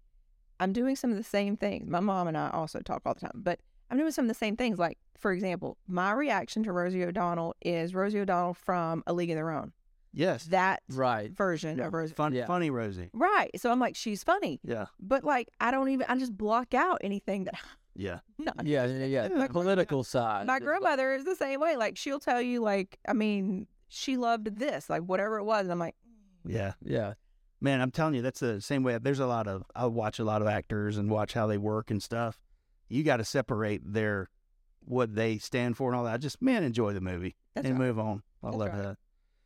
I'm 0.60 0.72
doing 0.72 0.96
some 0.96 1.10
of 1.10 1.16
the 1.16 1.22
same 1.24 1.56
things. 1.56 1.88
My 1.88 2.00
mom 2.00 2.26
and 2.28 2.36
I 2.36 2.50
also 2.50 2.80
talk 2.80 3.02
all 3.04 3.14
the 3.14 3.20
time, 3.20 3.32
but 3.34 3.60
I'm 3.90 3.98
doing 3.98 4.10
some 4.12 4.24
of 4.24 4.28
the 4.28 4.34
same 4.34 4.56
things. 4.56 4.78
Like, 4.78 4.98
for 5.18 5.32
example, 5.32 5.76
my 5.86 6.12
reaction 6.12 6.62
to 6.64 6.72
Rosie 6.72 7.04
O'Donnell 7.04 7.54
is 7.60 7.94
Rosie 7.94 8.20
O'Donnell 8.20 8.54
from 8.54 9.02
A 9.06 9.12
League 9.12 9.30
of 9.30 9.36
Their 9.36 9.50
Own. 9.50 9.72
Yes. 10.12 10.44
That 10.46 10.80
Right. 10.90 11.30
version 11.32 11.80
of 11.80 11.92
Rosie. 11.92 12.14
Fun, 12.14 12.32
Yeah. 12.32 12.46
Funny 12.46 12.70
Rosie. 12.70 13.10
Right. 13.12 13.50
So 13.60 13.70
I'm 13.70 13.80
like, 13.80 13.96
she's 13.96 14.22
funny. 14.24 14.60
Yeah. 14.64 14.86
But 15.00 15.24
like, 15.24 15.48
I 15.60 15.70
don't 15.72 15.88
even, 15.90 16.06
I 16.08 16.16
just 16.16 16.36
block 16.36 16.72
out 16.72 16.98
anything 17.02 17.44
that 17.44 17.54
Yeah. 17.94 18.20
not. 18.38 18.56
Yeah, 18.66 18.86
yeah, 18.86 19.04
yeah. 19.04 19.28
The 19.28 19.48
political 19.48 20.02
side. 20.04 20.46
My 20.46 20.56
It's 20.56 20.60
like- 20.60 20.62
grandmother 20.64 21.14
is 21.14 21.24
the 21.24 21.36
same 21.36 21.60
way. 21.60 21.76
Like, 21.76 21.96
she'll 21.96 22.20
tell 22.20 22.40
you, 22.42 22.60
like, 22.60 22.98
I 23.08 23.12
mean, 23.12 23.66
she 23.88 24.16
loved 24.16 24.58
this, 24.58 24.90
like, 24.90 25.02
whatever 25.02 25.38
it 25.38 25.44
was. 25.44 25.62
And 25.62 25.72
I'm 25.72 25.78
like, 25.78 25.94
Yeah. 26.44 26.72
Yeah. 26.82 27.14
Man, 27.60 27.80
I'm 27.80 27.90
telling 27.90 28.14
you, 28.14 28.20
that's 28.22 28.40
the 28.40 28.60
same 28.60 28.82
way. 28.82 28.98
There's 28.98 29.20
a 29.20 29.26
lot 29.26 29.46
of, 29.46 29.62
I 29.74 29.86
watch 29.86 30.18
a 30.18 30.24
lot 30.24 30.42
of 30.42 30.48
actors 30.48 30.98
and 30.98 31.08
watch 31.10 31.32
how 31.32 31.46
they 31.46 31.56
work 31.56 31.90
and 31.90 32.02
stuff. 32.02 32.38
You 32.88 33.02
got 33.02 33.16
to 33.18 33.24
separate 33.24 33.80
their, 33.94 34.28
what 34.84 35.14
they 35.14 35.38
stand 35.38 35.76
for 35.78 35.88
and 35.88 35.96
all 35.96 36.04
that. 36.04 36.20
Just, 36.20 36.42
man, 36.42 36.62
enjoy 36.62 36.92
the 36.92 37.00
movie 37.00 37.36
That's 37.54 37.66
and 37.66 37.78
right. 37.78 37.86
move 37.86 37.98
on. 37.98 38.22
I 38.42 38.48
That's 38.48 38.56
love 38.58 38.68
right. 38.74 38.82
that. 38.82 38.96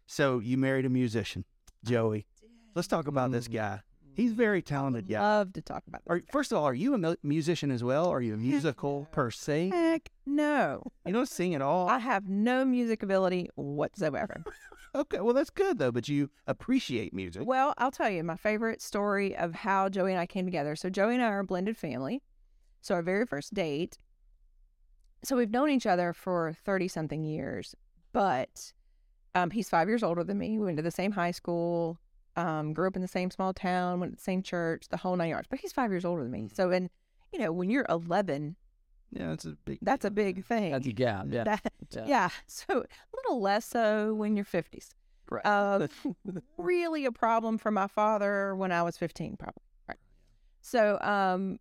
So 0.06 0.40
you 0.40 0.56
married 0.56 0.86
a 0.86 0.88
musician, 0.88 1.44
Joey. 1.84 2.26
Let's 2.74 2.88
talk 2.88 3.06
about 3.06 3.30
this 3.30 3.46
Mm. 3.46 3.52
guy. 3.52 3.80
He's 4.18 4.32
very 4.32 4.62
talented 4.62 5.08
guy. 5.08 5.20
love 5.20 5.52
to 5.52 5.62
talk 5.62 5.84
about 5.86 6.02
this. 6.04 6.10
Are, 6.10 6.22
first 6.32 6.50
of 6.50 6.58
all, 6.58 6.64
are 6.64 6.74
you 6.74 6.92
a 6.92 6.98
mu- 6.98 7.14
musician 7.22 7.70
as 7.70 7.84
well? 7.84 8.08
Are 8.10 8.20
you 8.20 8.34
a 8.34 8.36
musical 8.36 9.06
person? 9.12 9.70
Heck 9.70 10.10
no. 10.26 10.82
You 11.06 11.12
don't 11.12 11.28
sing 11.28 11.54
at 11.54 11.62
all? 11.62 11.88
I 11.88 11.98
have 12.00 12.28
no 12.28 12.64
music 12.64 13.02
ability 13.02 13.48
whatsoever. 13.54 14.42
Okay, 14.94 15.20
well, 15.20 15.34
that's 15.34 15.50
good, 15.50 15.78
though, 15.78 15.92
but 15.92 16.08
you 16.08 16.30
appreciate 16.46 17.12
music. 17.12 17.42
well, 17.44 17.74
I'll 17.76 17.90
tell 17.90 18.08
you 18.08 18.24
my 18.24 18.36
favorite 18.36 18.80
story 18.80 19.36
of 19.36 19.54
how 19.54 19.90
Joey 19.90 20.12
and 20.12 20.18
I 20.20 20.24
came 20.24 20.46
together. 20.46 20.74
So, 20.76 20.88
Joey 20.88 21.14
and 21.14 21.22
I 21.22 21.26
are 21.26 21.40
a 21.40 21.44
blended 21.44 21.76
family. 21.76 22.22
So, 22.80 22.94
our 22.94 23.02
very 23.02 23.26
first 23.26 23.52
date, 23.52 23.98
so 25.22 25.36
we've 25.36 25.50
known 25.50 25.68
each 25.68 25.84
other 25.86 26.14
for 26.14 26.56
30 26.64 26.88
something 26.88 27.22
years, 27.22 27.74
but 28.14 28.72
um, 29.34 29.50
he's 29.50 29.68
five 29.68 29.88
years 29.88 30.02
older 30.02 30.24
than 30.24 30.38
me. 30.38 30.58
We 30.58 30.64
went 30.64 30.78
to 30.78 30.82
the 30.82 30.90
same 30.90 31.12
high 31.12 31.32
school, 31.32 31.98
um, 32.38 32.72
grew 32.72 32.86
up 32.86 32.96
in 32.96 33.02
the 33.02 33.08
same 33.08 33.30
small 33.30 33.52
town, 33.52 34.00
went 34.00 34.12
to 34.12 34.16
the 34.16 34.22
same 34.22 34.42
church, 34.42 34.88
the 34.88 34.96
whole 34.96 35.16
nine 35.16 35.30
yards. 35.30 35.46
But 35.50 35.60
he's 35.60 35.72
five 35.72 35.90
years 35.90 36.04
older 36.04 36.22
than 36.22 36.30
me. 36.32 36.48
So, 36.52 36.70
and, 36.70 36.88
you 37.32 37.38
know, 37.38 37.52
when 37.52 37.68
you're 37.70 37.86
11, 37.88 38.56
Yeah, 39.10 39.32
it's 39.32 39.44
a 39.44 39.56
big. 39.64 39.78
that's 39.82 40.04
a 40.04 40.10
big 40.10 40.44
thing. 40.44 40.72
That's 40.72 40.86
a 40.86 40.92
gap. 40.92 41.26
Yeah. 41.30 41.44
That- 41.44 41.72
Yeah. 41.90 42.04
yeah. 42.06 42.28
So 42.46 42.64
a 42.80 43.16
little 43.16 43.40
less 43.40 43.64
so 43.66 44.14
when 44.14 44.36
you're 44.36 44.44
50s. 44.44 44.90
Right. 45.30 45.44
Um, 45.44 45.88
really 46.56 47.04
a 47.04 47.12
problem 47.12 47.58
for 47.58 47.70
my 47.70 47.86
father 47.86 48.54
when 48.56 48.72
I 48.72 48.82
was 48.82 48.96
15, 48.96 49.36
probably. 49.36 49.62
Right. 49.88 49.98
So, 50.62 50.98
um, 51.00 51.58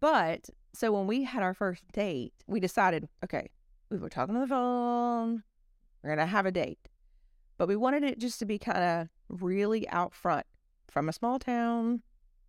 but 0.00 0.48
so 0.74 0.92
when 0.92 1.06
we 1.06 1.24
had 1.24 1.42
our 1.42 1.54
first 1.54 1.82
date, 1.92 2.32
we 2.46 2.60
decided, 2.60 3.08
okay, 3.24 3.50
we 3.90 3.98
were 3.98 4.08
talking 4.08 4.34
on 4.36 4.40
the 4.42 4.46
phone, 4.48 5.42
we're 6.02 6.10
gonna 6.10 6.26
have 6.26 6.46
a 6.46 6.50
date, 6.52 6.78
but 7.58 7.68
we 7.68 7.76
wanted 7.76 8.02
it 8.04 8.18
just 8.18 8.38
to 8.40 8.44
be 8.44 8.58
kind 8.58 8.78
of 8.78 9.08
really 9.28 9.88
out 9.88 10.14
front 10.14 10.46
from 10.88 11.08
a 11.08 11.12
small 11.12 11.38
town, 11.38 12.02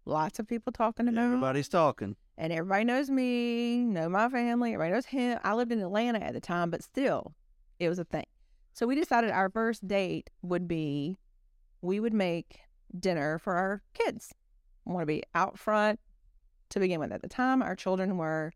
lots 0.06 0.40
of 0.40 0.48
people 0.48 0.72
talking 0.72 1.08
about 1.08 1.24
Everybody's 1.24 1.70
talking. 1.70 2.16
and 2.38 2.54
everybody 2.54 2.84
knows 2.84 3.10
me, 3.10 3.78
know 3.78 4.10
my 4.10 4.30
family, 4.30 4.74
everybody 4.74 4.94
knows 4.94 5.06
him. 5.06 5.40
I 5.44 5.54
lived 5.54 5.72
in 5.72 5.80
Atlanta 5.82 6.20
at 6.20 6.34
the 6.34 6.42
time, 6.42 6.70
but 6.70 6.84
still, 6.84 7.34
it 7.80 7.90
was 7.90 8.00
a 8.00 8.04
thing. 8.06 8.26
So 8.74 8.86
we 8.86 8.96
decided 8.96 9.32
our 9.32 9.50
first 9.50 9.88
date 9.88 10.30
would 10.42 10.68
be 10.68 11.18
we 11.82 12.00
would 12.00 12.14
make 12.14 12.60
dinner 13.00 13.38
for 13.40 13.54
our 13.56 13.82
kids. 13.94 14.34
I 14.88 14.92
want 14.92 15.04
to 15.04 15.08
be 15.08 15.24
out 15.34 15.58
front 15.58 16.00
to 16.70 16.80
begin 16.80 17.00
with. 17.00 17.12
At 17.12 17.22
the 17.22 17.28
time, 17.30 17.62
our 17.62 17.76
children 17.76 18.18
were 18.18 18.52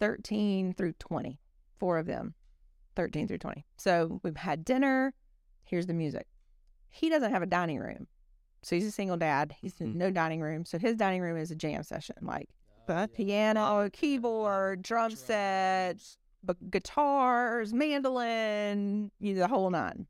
13 0.00 0.74
through 0.74 0.92
20, 0.94 1.40
four 1.78 1.98
of 1.98 2.06
them, 2.06 2.34
13 2.96 3.28
through 3.28 3.38
20. 3.38 3.64
So 3.76 4.20
we've 4.22 4.36
had 4.36 4.64
dinner. 4.64 5.12
Here's 5.64 5.86
the 5.86 5.94
music. 5.94 6.26
He 6.94 7.08
doesn't 7.10 7.32
have 7.32 7.42
a 7.42 7.46
dining 7.46 7.80
room. 7.80 8.06
So 8.62 8.76
he's 8.76 8.86
a 8.86 8.92
single 8.92 9.16
dad. 9.16 9.52
He's 9.60 9.80
in 9.80 9.92
Hmm. 9.92 9.98
no 9.98 10.10
dining 10.12 10.40
room. 10.40 10.64
So 10.64 10.78
his 10.78 10.96
dining 10.96 11.20
room 11.20 11.36
is 11.36 11.50
a 11.50 11.56
jam 11.56 11.82
session, 11.82 12.14
like 12.22 12.48
Okay. 12.88 13.12
piano, 13.12 13.90
keyboard, 13.92 14.80
drum 14.82 15.10
sets, 15.16 16.18
b- 16.46 16.54
guitars, 16.70 17.74
mandolin, 17.74 19.10
you 19.18 19.34
know, 19.34 19.40
the 19.40 19.48
whole 19.48 19.70
nine. 19.70 20.06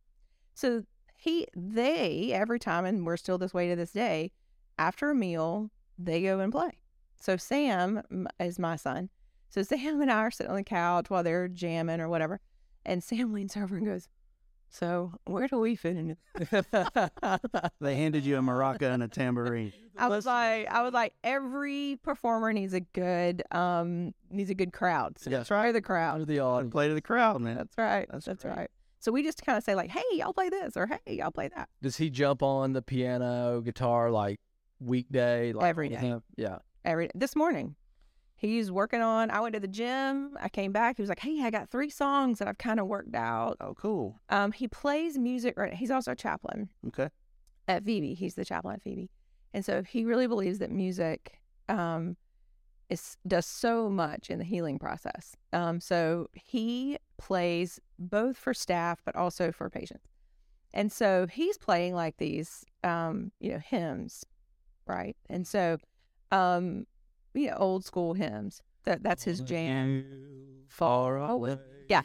So 0.54 0.84
he, 1.16 1.46
they, 1.56 2.32
every 2.32 2.58
time, 2.58 2.84
and 2.84 3.06
we're 3.06 3.16
still 3.16 3.38
this 3.38 3.54
way 3.54 3.68
to 3.70 3.76
this 3.76 3.92
day, 3.92 4.32
after 4.78 5.10
a 5.10 5.14
meal, 5.14 5.70
they 5.98 6.20
go 6.22 6.40
and 6.40 6.52
play. 6.52 6.80
So 7.20 7.36
Sam 7.38 8.02
is 8.38 8.58
my 8.58 8.76
son. 8.76 9.08
So 9.48 9.62
Sam 9.62 10.00
and 10.02 10.10
I 10.12 10.18
are 10.18 10.30
sitting 10.30 10.50
on 10.50 10.56
the 10.56 10.64
couch 10.64 11.08
while 11.08 11.22
they're 11.22 11.48
jamming 11.48 12.00
or 12.00 12.08
whatever. 12.10 12.40
And 12.84 13.02
Sam 13.02 13.32
leans 13.32 13.56
over 13.56 13.76
and 13.76 13.86
goes, 13.86 14.08
So 14.74 15.12
where 15.24 15.46
do 15.46 15.58
we 15.60 15.76
fit 15.76 15.96
in? 15.96 16.16
They 17.80 17.94
handed 17.96 18.24
you 18.24 18.36
a 18.38 18.40
maraca 18.40 18.92
and 18.92 19.02
a 19.04 19.08
tambourine. 19.08 19.72
I 19.96 20.08
was 20.08 20.26
like, 20.26 20.66
I 20.68 20.82
was 20.82 20.92
like, 20.92 21.14
every 21.22 22.00
performer 22.02 22.52
needs 22.52 22.74
a 22.74 22.80
good, 22.80 23.44
um, 23.52 24.14
needs 24.30 24.50
a 24.50 24.54
good 24.54 24.72
crowd. 24.72 25.18
So 25.20 25.30
Yes. 25.30 25.46
try 25.46 25.66
the 25.70 25.76
Under 25.78 25.80
crowd. 25.80 26.26
the 26.26 26.40
audience. 26.40 26.72
Play 26.72 26.88
to 26.88 26.94
the 26.94 27.00
crowd, 27.00 27.40
man. 27.40 27.56
That's 27.56 27.78
right. 27.78 28.08
That's 28.10 28.24
That's, 28.26 28.44
right. 28.44 28.68
So 28.98 29.12
we 29.12 29.22
just 29.22 29.44
kind 29.46 29.56
of 29.56 29.62
say 29.62 29.76
like, 29.76 29.90
hey, 29.90 30.02
y'all 30.14 30.32
play 30.32 30.48
this, 30.48 30.76
or 30.76 30.86
hey, 30.88 31.14
y'all 31.14 31.30
play 31.30 31.48
that. 31.54 31.68
Does 31.80 31.96
he 31.98 32.10
jump 32.10 32.42
on 32.42 32.72
the 32.72 32.82
piano, 32.82 33.60
guitar 33.60 34.10
like 34.10 34.40
weekday? 34.80 35.52
Like 35.52 35.66
Every 35.66 35.86
all 35.86 35.90
the 35.90 35.96
day. 36.00 36.10
time? 36.10 36.22
Yeah. 36.36 36.58
Every 36.84 37.10
this 37.14 37.36
morning, 37.36 37.76
he's 38.48 38.70
working 38.70 39.00
on. 39.00 39.30
I 39.30 39.40
went 39.40 39.54
to 39.54 39.60
the 39.60 39.68
gym. 39.68 40.36
I 40.40 40.48
came 40.48 40.72
back. 40.72 40.96
He 40.96 41.02
was 41.02 41.08
like, 41.08 41.20
"Hey, 41.20 41.42
I 41.42 41.50
got 41.50 41.70
three 41.70 41.90
songs 41.90 42.38
that 42.38 42.48
I've 42.48 42.58
kind 42.58 42.80
of 42.80 42.86
worked 42.86 43.14
out." 43.14 43.56
Oh, 43.60 43.74
cool. 43.74 44.20
Um, 44.28 44.52
he 44.52 44.68
plays 44.68 45.18
music. 45.18 45.54
Right. 45.56 45.74
He's 45.74 45.90
also 45.90 46.12
a 46.12 46.16
chaplain 46.16 46.68
Okay. 46.88 47.08
at 47.68 47.84
Phoebe. 47.84 48.14
He's 48.14 48.34
the 48.34 48.44
chaplain 48.44 48.74
at 48.76 48.82
Phoebe, 48.82 49.10
and 49.52 49.64
so 49.64 49.82
he 49.82 50.04
really 50.04 50.26
believes 50.26 50.58
that 50.58 50.70
music 50.70 51.40
um, 51.68 52.16
is 52.90 53.16
does 53.26 53.46
so 53.46 53.88
much 53.88 54.30
in 54.30 54.38
the 54.38 54.44
healing 54.44 54.78
process. 54.78 55.36
Um, 55.52 55.80
so 55.80 56.28
he 56.32 56.98
plays 57.18 57.80
both 57.98 58.36
for 58.36 58.52
staff 58.52 59.00
but 59.04 59.16
also 59.16 59.52
for 59.52 59.70
patients, 59.70 60.06
and 60.72 60.90
so 60.92 61.26
he's 61.26 61.56
playing 61.58 61.94
like 61.94 62.16
these, 62.18 62.64
um, 62.82 63.32
you 63.40 63.52
know, 63.52 63.58
hymns, 63.58 64.24
right? 64.86 65.16
And 65.30 65.46
so, 65.46 65.78
um, 66.30 66.86
know, 67.34 67.56
old 67.56 67.84
school 67.84 68.14
hymns. 68.14 68.62
That 68.84 69.02
that's 69.02 69.24
his 69.24 69.40
jam. 69.40 70.04
Far 70.68 71.18
Oh, 71.18 71.32
away. 71.34 71.58
yeah. 71.88 72.02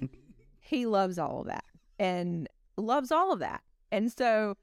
He 0.60 0.86
loves 0.86 1.18
all 1.18 1.42
of 1.42 1.48
that 1.48 1.64
and 1.98 2.48
loves 2.78 3.12
all 3.12 3.32
of 3.34 3.40
that, 3.40 3.62
and 3.92 4.12
so. 4.12 4.56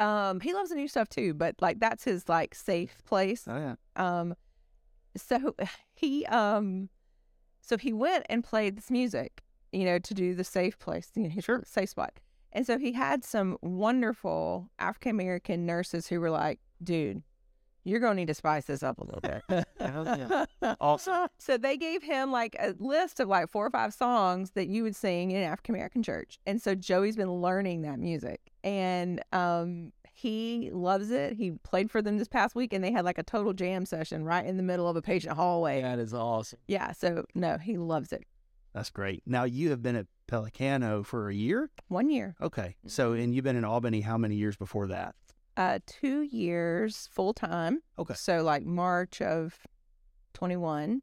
Um, 0.00 0.40
he 0.40 0.52
loves 0.52 0.70
the 0.70 0.74
new 0.74 0.88
stuff 0.88 1.08
too, 1.08 1.34
but 1.34 1.54
like 1.60 1.78
that's 1.78 2.02
his 2.02 2.28
like 2.28 2.52
safe 2.56 2.96
place. 3.04 3.44
Oh 3.46 3.56
yeah. 3.56 3.74
Um, 3.94 4.34
so 5.16 5.54
he 5.94 6.26
um, 6.26 6.88
so 7.60 7.78
he 7.78 7.92
went 7.92 8.26
and 8.28 8.42
played 8.42 8.76
this 8.76 8.90
music, 8.90 9.44
you 9.72 9.84
know, 9.84 10.00
to 10.00 10.12
do 10.12 10.34
the 10.34 10.42
safe 10.42 10.80
place, 10.80 11.10
you 11.14 11.22
know, 11.22 11.28
his 11.28 11.46
safe 11.64 11.90
spot. 11.90 12.14
And 12.52 12.66
so 12.66 12.76
he 12.76 12.90
had 12.90 13.22
some 13.24 13.56
wonderful 13.62 14.68
African 14.80 15.12
American 15.12 15.64
nurses 15.64 16.08
who 16.08 16.18
were 16.18 16.30
like, 16.30 16.58
"Dude, 16.82 17.22
you're 17.84 18.00
gonna 18.00 18.14
need 18.14 18.28
to 18.28 18.34
spice 18.34 18.64
this 18.64 18.82
up 18.82 18.98
a 18.98 19.04
little 19.04 19.20
bit." 19.20 19.42
Awesome. 20.80 21.28
So 21.38 21.58
they 21.58 21.76
gave 21.76 22.02
him 22.02 22.32
like 22.32 22.56
a 22.58 22.74
list 22.78 23.20
of 23.20 23.28
like 23.28 23.50
four 23.50 23.66
or 23.66 23.70
five 23.70 23.92
songs 23.92 24.52
that 24.52 24.66
you 24.66 24.82
would 24.82 24.96
sing 24.96 25.30
in 25.30 25.38
an 25.38 25.42
African 25.44 25.74
American 25.74 26.02
church. 26.02 26.38
And 26.46 26.60
so 26.60 26.74
Joey's 26.74 27.16
been 27.16 27.30
learning 27.32 27.82
that 27.82 27.98
music 27.98 28.40
and 28.62 29.22
um 29.32 29.92
he 30.16 30.70
loves 30.72 31.10
it. 31.10 31.34
He 31.34 31.50
played 31.50 31.90
for 31.90 32.00
them 32.00 32.18
this 32.18 32.28
past 32.28 32.54
week 32.54 32.72
and 32.72 32.82
they 32.82 32.92
had 32.92 33.04
like 33.04 33.18
a 33.18 33.22
total 33.22 33.52
jam 33.52 33.84
session 33.84 34.24
right 34.24 34.46
in 34.46 34.56
the 34.56 34.62
middle 34.62 34.88
of 34.88 34.96
a 34.96 35.02
patient 35.02 35.34
hallway. 35.36 35.82
That 35.82 35.98
is 35.98 36.14
awesome. 36.14 36.60
Yeah. 36.68 36.92
So 36.92 37.24
no, 37.34 37.58
he 37.58 37.76
loves 37.76 38.12
it. 38.12 38.24
That's 38.72 38.90
great. 38.90 39.22
Now 39.26 39.44
you 39.44 39.70
have 39.70 39.82
been 39.82 39.96
at 39.96 40.06
Pellicano 40.28 41.04
for 41.04 41.28
a 41.28 41.34
year. 41.34 41.68
One 41.88 42.08
year. 42.08 42.36
Okay. 42.40 42.76
So 42.86 43.12
and 43.12 43.34
you've 43.34 43.44
been 43.44 43.56
in 43.56 43.64
Albany 43.64 44.00
how 44.00 44.16
many 44.16 44.36
years 44.36 44.56
before 44.56 44.86
that? 44.88 45.14
Uh 45.56 45.78
two 45.86 46.22
years 46.22 47.08
full 47.12 47.32
time. 47.32 47.80
Okay. 47.98 48.14
So 48.14 48.42
like 48.42 48.64
March 48.64 49.20
of 49.22 49.58
twenty 50.32 50.56
one. 50.56 51.02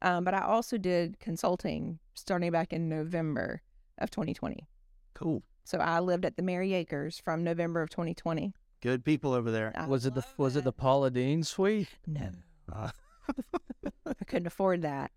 Um, 0.00 0.22
but 0.22 0.32
I 0.34 0.42
also 0.42 0.78
did 0.78 1.18
consulting 1.18 1.98
starting 2.14 2.52
back 2.52 2.72
in 2.72 2.88
November 2.88 3.62
of 3.98 4.10
twenty 4.10 4.34
twenty. 4.34 4.68
Cool. 5.14 5.42
So 5.64 5.78
I 5.78 5.98
lived 6.00 6.24
at 6.24 6.36
the 6.36 6.42
Merry 6.42 6.72
Acres 6.74 7.18
from 7.22 7.44
November 7.44 7.82
of 7.82 7.90
2020. 7.90 8.54
Good 8.80 9.04
people 9.04 9.34
over 9.34 9.50
there. 9.50 9.72
I 9.74 9.86
Was 9.86 10.06
it 10.06 10.14
the 10.14 10.20
love 10.20 10.34
was 10.38 10.56
it 10.56 10.64
the 10.64 10.72
Paula 10.72 11.10
Deen 11.10 11.42
suite? 11.42 11.88
No, 12.06 12.30
Uh, 12.72 12.90
I 14.06 14.24
couldn't 14.26 14.46
afford 14.46 14.82
that. 14.82 15.10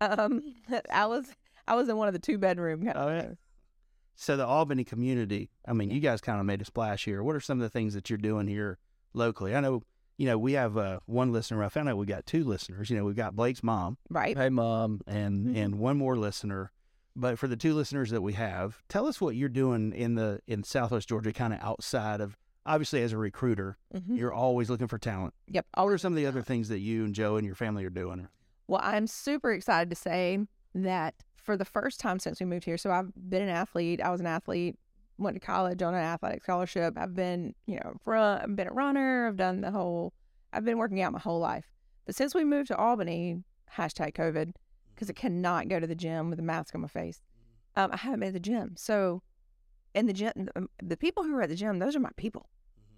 Um, 0.00 0.40
I 0.92 1.06
was 1.06 1.26
I 1.66 1.74
was 1.74 1.88
in 1.88 1.96
one 1.96 2.08
of 2.08 2.14
the 2.14 2.20
two 2.20 2.38
bedroom. 2.38 2.84
Kind 2.84 2.96
Oh, 2.96 3.08
of 3.08 3.14
yeah. 3.24 3.30
So 4.14 4.36
the 4.36 4.46
Albany 4.46 4.84
community. 4.84 5.50
I 5.66 5.72
mean, 5.72 5.90
you 5.90 6.00
guys 6.00 6.20
kind 6.20 6.38
of 6.40 6.46
made 6.46 6.60
a 6.62 6.64
splash 6.64 7.04
here. 7.04 7.22
What 7.22 7.34
are 7.36 7.40
some 7.40 7.58
of 7.58 7.62
the 7.62 7.70
things 7.70 7.94
that 7.94 8.08
you're 8.10 8.18
doing 8.18 8.46
here 8.46 8.78
locally? 9.14 9.54
I 9.54 9.60
know. 9.60 9.82
You 10.18 10.26
know, 10.26 10.38
we 10.38 10.52
have 10.52 10.76
uh, 10.76 11.00
one 11.06 11.32
listener. 11.32 11.64
I 11.64 11.68
found 11.68 11.88
out 11.88 11.96
we 11.96 12.06
got 12.06 12.26
two 12.26 12.44
listeners. 12.44 12.90
You 12.90 12.96
know, 12.98 13.04
we've 13.04 13.16
got 13.16 13.34
Blake's 13.34 13.62
mom 13.62 13.96
right. 14.10 14.36
Hey 14.36 14.50
mom. 14.50 15.00
and 15.06 15.46
Mhm. 15.48 15.56
and 15.56 15.74
one 15.78 15.96
more 15.96 16.16
listener. 16.16 16.70
But 17.16 17.38
for 17.38 17.48
the 17.48 17.56
two 17.56 17.74
listeners 17.74 18.10
that 18.10 18.22
we 18.22 18.34
have, 18.34 18.82
tell 18.88 19.06
us 19.06 19.20
what 19.20 19.34
you're 19.36 19.48
doing 19.48 19.92
in 19.92 20.14
the 20.14 20.40
in 20.46 20.62
Southwest 20.64 21.08
Georgia, 21.08 21.32
kind 21.32 21.52
of 21.54 21.60
outside 21.60 22.20
of 22.20 22.36
obviously 22.64 23.02
as 23.02 23.12
a 23.12 23.18
recruiter, 23.18 23.76
Mhm. 23.94 24.16
you're 24.18 24.32
always 24.32 24.70
looking 24.70 24.86
for 24.86 24.98
talent. 24.98 25.34
Yep. 25.48 25.66
What 25.74 25.88
are 25.88 25.98
some 25.98 26.12
of 26.12 26.16
the 26.16 26.26
other 26.26 26.42
things 26.42 26.68
that 26.68 26.78
you 26.78 27.04
and 27.04 27.14
Joe 27.14 27.36
and 27.36 27.44
your 27.46 27.56
family 27.56 27.84
are 27.84 27.90
doing? 27.90 28.28
Well, 28.68 28.80
I'm 28.84 29.06
super 29.08 29.50
excited 29.52 29.90
to 29.90 29.96
say 29.96 30.46
that 30.74 31.14
for 31.42 31.56
the 31.56 31.64
first 31.64 32.00
time 32.00 32.18
since 32.18 32.40
we 32.40 32.46
moved 32.46 32.64
here, 32.64 32.78
so 32.78 32.90
I've 32.90 33.12
been 33.28 33.42
an 33.42 33.48
athlete. 33.48 34.00
I 34.00 34.10
was 34.10 34.20
an 34.20 34.26
athlete, 34.26 34.76
went 35.18 35.36
to 35.36 35.40
college 35.40 35.82
on 35.82 35.94
an 35.94 36.00
athletic 36.00 36.42
scholarship. 36.42 36.94
I've 36.96 37.14
been, 37.14 37.54
you 37.66 37.76
know, 37.76 37.94
run, 38.04 38.40
I've 38.42 38.56
been 38.56 38.68
a 38.68 38.72
runner. 38.72 39.26
I've 39.28 39.36
done 39.36 39.60
the 39.60 39.70
whole. 39.70 40.12
I've 40.52 40.64
been 40.64 40.78
working 40.78 41.00
out 41.00 41.12
my 41.12 41.18
whole 41.18 41.40
life. 41.40 41.66
But 42.06 42.14
since 42.14 42.34
we 42.34 42.44
moved 42.44 42.68
to 42.68 42.76
Albany, 42.76 43.42
hashtag 43.76 44.14
COVID, 44.14 44.52
because 44.94 45.10
I 45.10 45.14
cannot 45.14 45.68
go 45.68 45.80
to 45.80 45.86
the 45.86 45.94
gym 45.94 46.30
with 46.30 46.38
a 46.38 46.42
mask 46.42 46.74
on 46.74 46.80
my 46.80 46.88
face, 46.88 47.20
um, 47.76 47.90
I 47.92 47.96
haven't 47.96 48.20
been 48.20 48.28
to 48.28 48.32
the 48.34 48.40
gym. 48.40 48.74
So, 48.76 49.22
in 49.94 50.06
the 50.06 50.12
gym, 50.12 50.48
um, 50.56 50.68
the 50.82 50.96
people 50.96 51.24
who 51.24 51.34
are 51.36 51.42
at 51.42 51.48
the 51.48 51.54
gym, 51.54 51.78
those 51.78 51.96
are 51.96 52.00
my 52.00 52.10
people. 52.16 52.48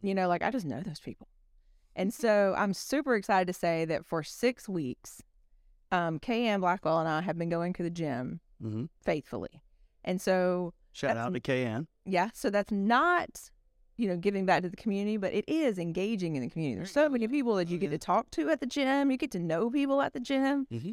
You 0.02 0.14
know, 0.14 0.28
like 0.28 0.42
I 0.42 0.50
just 0.50 0.66
know 0.66 0.80
those 0.80 1.00
people. 1.00 1.28
And 1.96 2.12
so 2.22 2.54
I'm 2.56 2.74
super 2.74 3.14
excited 3.14 3.46
to 3.46 3.52
say 3.52 3.84
that 3.86 4.04
for 4.04 4.22
six 4.22 4.68
weeks, 4.68 5.22
um, 5.92 6.18
KM 6.18 6.60
Blackwell 6.60 6.98
and 7.00 7.08
I 7.08 7.20
have 7.22 7.38
been 7.38 7.48
going 7.48 7.72
to 7.74 7.82
the 7.82 7.90
gym 7.90 8.40
Mm-hmm. 8.62 8.84
faithfully. 9.02 9.60
And 10.04 10.20
so, 10.20 10.72
Shout 10.92 11.16
out 11.16 11.34
to 11.34 11.40
KN. 11.40 11.86
yeah, 12.06 12.30
so 12.32 12.48
that's 12.50 12.70
not, 12.72 13.50
you 13.96 14.08
know, 14.08 14.16
giving 14.16 14.46
back 14.46 14.62
to 14.62 14.68
the 14.70 14.76
community, 14.76 15.16
but 15.18 15.34
it 15.34 15.44
is 15.48 15.78
engaging 15.78 16.36
in 16.36 16.42
the 16.42 16.48
community. 16.48 16.76
There's 16.78 16.90
so 16.92 17.08
many 17.08 17.28
people 17.28 17.56
that 17.56 17.68
you 17.68 17.76
get 17.78 17.90
to 17.90 17.98
talk 17.98 18.30
to 18.32 18.48
at 18.50 18.60
the 18.60 18.66
gym. 18.66 19.10
You 19.10 19.16
get 19.18 19.30
to 19.32 19.38
know 19.38 19.68
people 19.70 20.00
at 20.00 20.12
the 20.14 20.20
gym. 20.20 20.66
Mm-hmm. 20.72 20.92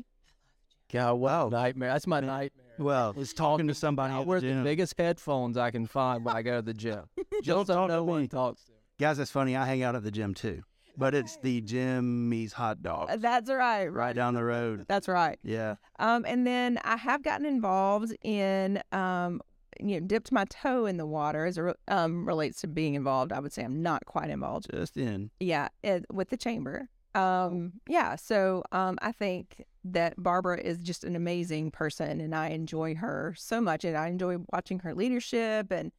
God, 0.91 1.13
what 1.13 1.31
Wow. 1.31 1.49
nightmare. 1.49 1.89
That's 1.93 2.07
my 2.07 2.19
nightmare. 2.19 2.65
Well, 2.77 3.13
Is 3.17 3.33
talking 3.33 3.67
to 3.67 3.73
somebody 3.73 4.13
I 4.13 4.17
at 4.19 4.23
the 4.23 4.27
wear 4.27 4.41
the 4.41 4.61
biggest 4.63 4.95
headphones 4.97 5.55
I 5.55 5.71
can 5.71 5.85
find 5.87 6.25
when 6.25 6.35
I 6.35 6.41
go 6.41 6.57
to 6.57 6.61
the 6.61 6.73
gym. 6.73 7.03
Don't 7.31 7.43
Just 7.43 7.67
so 7.67 7.73
talk 7.75 7.87
to 7.89 7.93
no 7.95 8.03
one 8.03 8.21
me. 8.23 8.27
talks 8.27 8.63
to. 8.65 8.71
Guys, 8.99 9.17
that's 9.17 9.31
funny. 9.31 9.55
I 9.55 9.65
hang 9.65 9.83
out 9.83 9.95
at 9.95 10.03
the 10.03 10.11
gym 10.11 10.33
too, 10.33 10.63
but 10.97 11.13
it's 11.15 11.37
the 11.37 11.61
Jimmy's 11.61 12.53
hot 12.53 12.81
dog 12.83 13.09
Uh, 13.09 13.17
That's 13.17 13.49
right. 13.49 13.87
right 13.87 14.15
down 14.15 14.33
the 14.33 14.43
road. 14.43 14.85
That's 14.87 15.07
right. 15.07 15.39
Yeah. 15.43 15.75
Um, 15.99 16.25
and 16.27 16.45
then 16.45 16.79
I 16.83 16.97
have 16.97 17.23
gotten 17.23 17.45
involved 17.45 18.13
in, 18.23 18.81
um, 18.91 19.41
you 19.79 19.99
know, 19.99 20.05
dipped 20.05 20.31
my 20.31 20.45
toe 20.45 20.85
in 20.85 20.97
the 20.97 21.05
water 21.05 21.45
as 21.45 21.57
it 21.57 21.77
um, 21.87 22.27
relates 22.27 22.61
to 22.61 22.67
being 22.67 22.95
involved. 22.95 23.31
I 23.31 23.39
would 23.39 23.53
say 23.53 23.63
I'm 23.63 23.81
not 23.81 24.05
quite 24.05 24.29
involved. 24.29 24.67
Just 24.71 24.97
in. 24.97 25.31
Yeah, 25.39 25.69
it, 25.83 26.05
with 26.11 26.29
the 26.29 26.37
chamber. 26.37 26.89
Um, 27.13 27.73
yeah, 27.87 28.15
so 28.15 28.63
um, 28.71 28.97
I 29.01 29.11
think 29.11 29.65
that 29.83 30.13
Barbara 30.21 30.59
is 30.61 30.77
just 30.77 31.03
an 31.03 31.15
amazing 31.15 31.71
person, 31.71 32.21
and 32.21 32.33
I 32.33 32.49
enjoy 32.49 32.95
her 32.95 33.33
so 33.37 33.59
much, 33.59 33.83
and 33.83 33.97
I 33.97 34.07
enjoy 34.07 34.37
watching 34.53 34.79
her 34.79 34.93
leadership, 34.93 35.71
and 35.71 35.91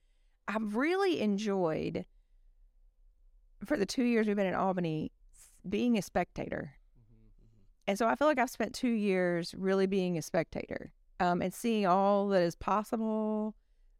I've 0.48 0.74
really 0.74 1.20
enjoyed 1.20 2.06
for 3.64 3.76
the 3.76 3.86
two 3.86 4.04
years 4.04 4.26
we've 4.26 4.36
been 4.36 4.46
in 4.46 4.54
Albany 4.54 5.12
being 5.68 5.96
a 5.96 6.02
spectator, 6.02 6.72
and 7.86 7.98
so 7.98 8.06
I 8.06 8.14
feel 8.14 8.28
like 8.28 8.38
I've 8.38 8.50
spent 8.50 8.74
two 8.74 8.88
years 8.88 9.54
really 9.56 9.86
being 9.86 10.18
a 10.18 10.22
spectator, 10.22 10.92
um, 11.20 11.42
and 11.42 11.52
seeing 11.52 11.86
all 11.86 12.28
that 12.28 12.42
is 12.42 12.54
possible, 12.56 13.54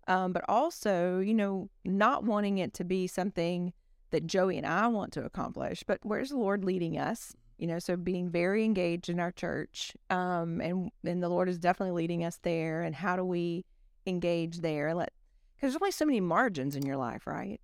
um, 0.09 0.33
but 0.33 0.45
also, 0.49 1.21
you 1.21 1.35
know, 1.35 1.69
not 1.85 2.25
wanting 2.25 2.59
it 2.59 2.75
to 2.75 2.85
be 2.85 3.07
something 3.07 3.73
that 4.11 4.27
Joey 4.27 4.59
and 4.59 4.67
I 4.67 4.87
want 4.87 5.13
to 5.15 5.25
accomplish, 5.25 5.83
but 5.87 5.99
where's 6.03 6.31
the 6.31 6.37
Lord 6.37 6.65
leading 6.65 6.99
us? 6.99 7.35
You 7.59 7.67
know, 7.67 7.79
so 7.79 7.97
being 7.97 8.29
very 8.29 8.65
engaged 8.65 9.09
in 9.09 9.21
our 9.21 9.31
church, 9.33 9.93
um, 10.11 10.61
and 10.61 10.91
and 11.05 11.23
the 11.23 11.29
Lord 11.29 11.49
is 11.49 11.59
definitely 11.59 12.01
leading 12.01 12.25
us 12.25 12.39
there. 12.43 12.83
And 12.83 12.95
how 12.95 13.17
do 13.17 13.25
we 13.25 13.65
engage 14.07 14.59
there? 14.59 14.95
Let 14.95 15.13
because 15.55 15.73
there's 15.73 15.83
only 15.83 15.93
so 15.93 16.05
many 16.05 16.21
margins 16.21 16.75
in 16.75 16.85
your 16.85 16.97
life, 16.97 17.27
right? 17.27 17.61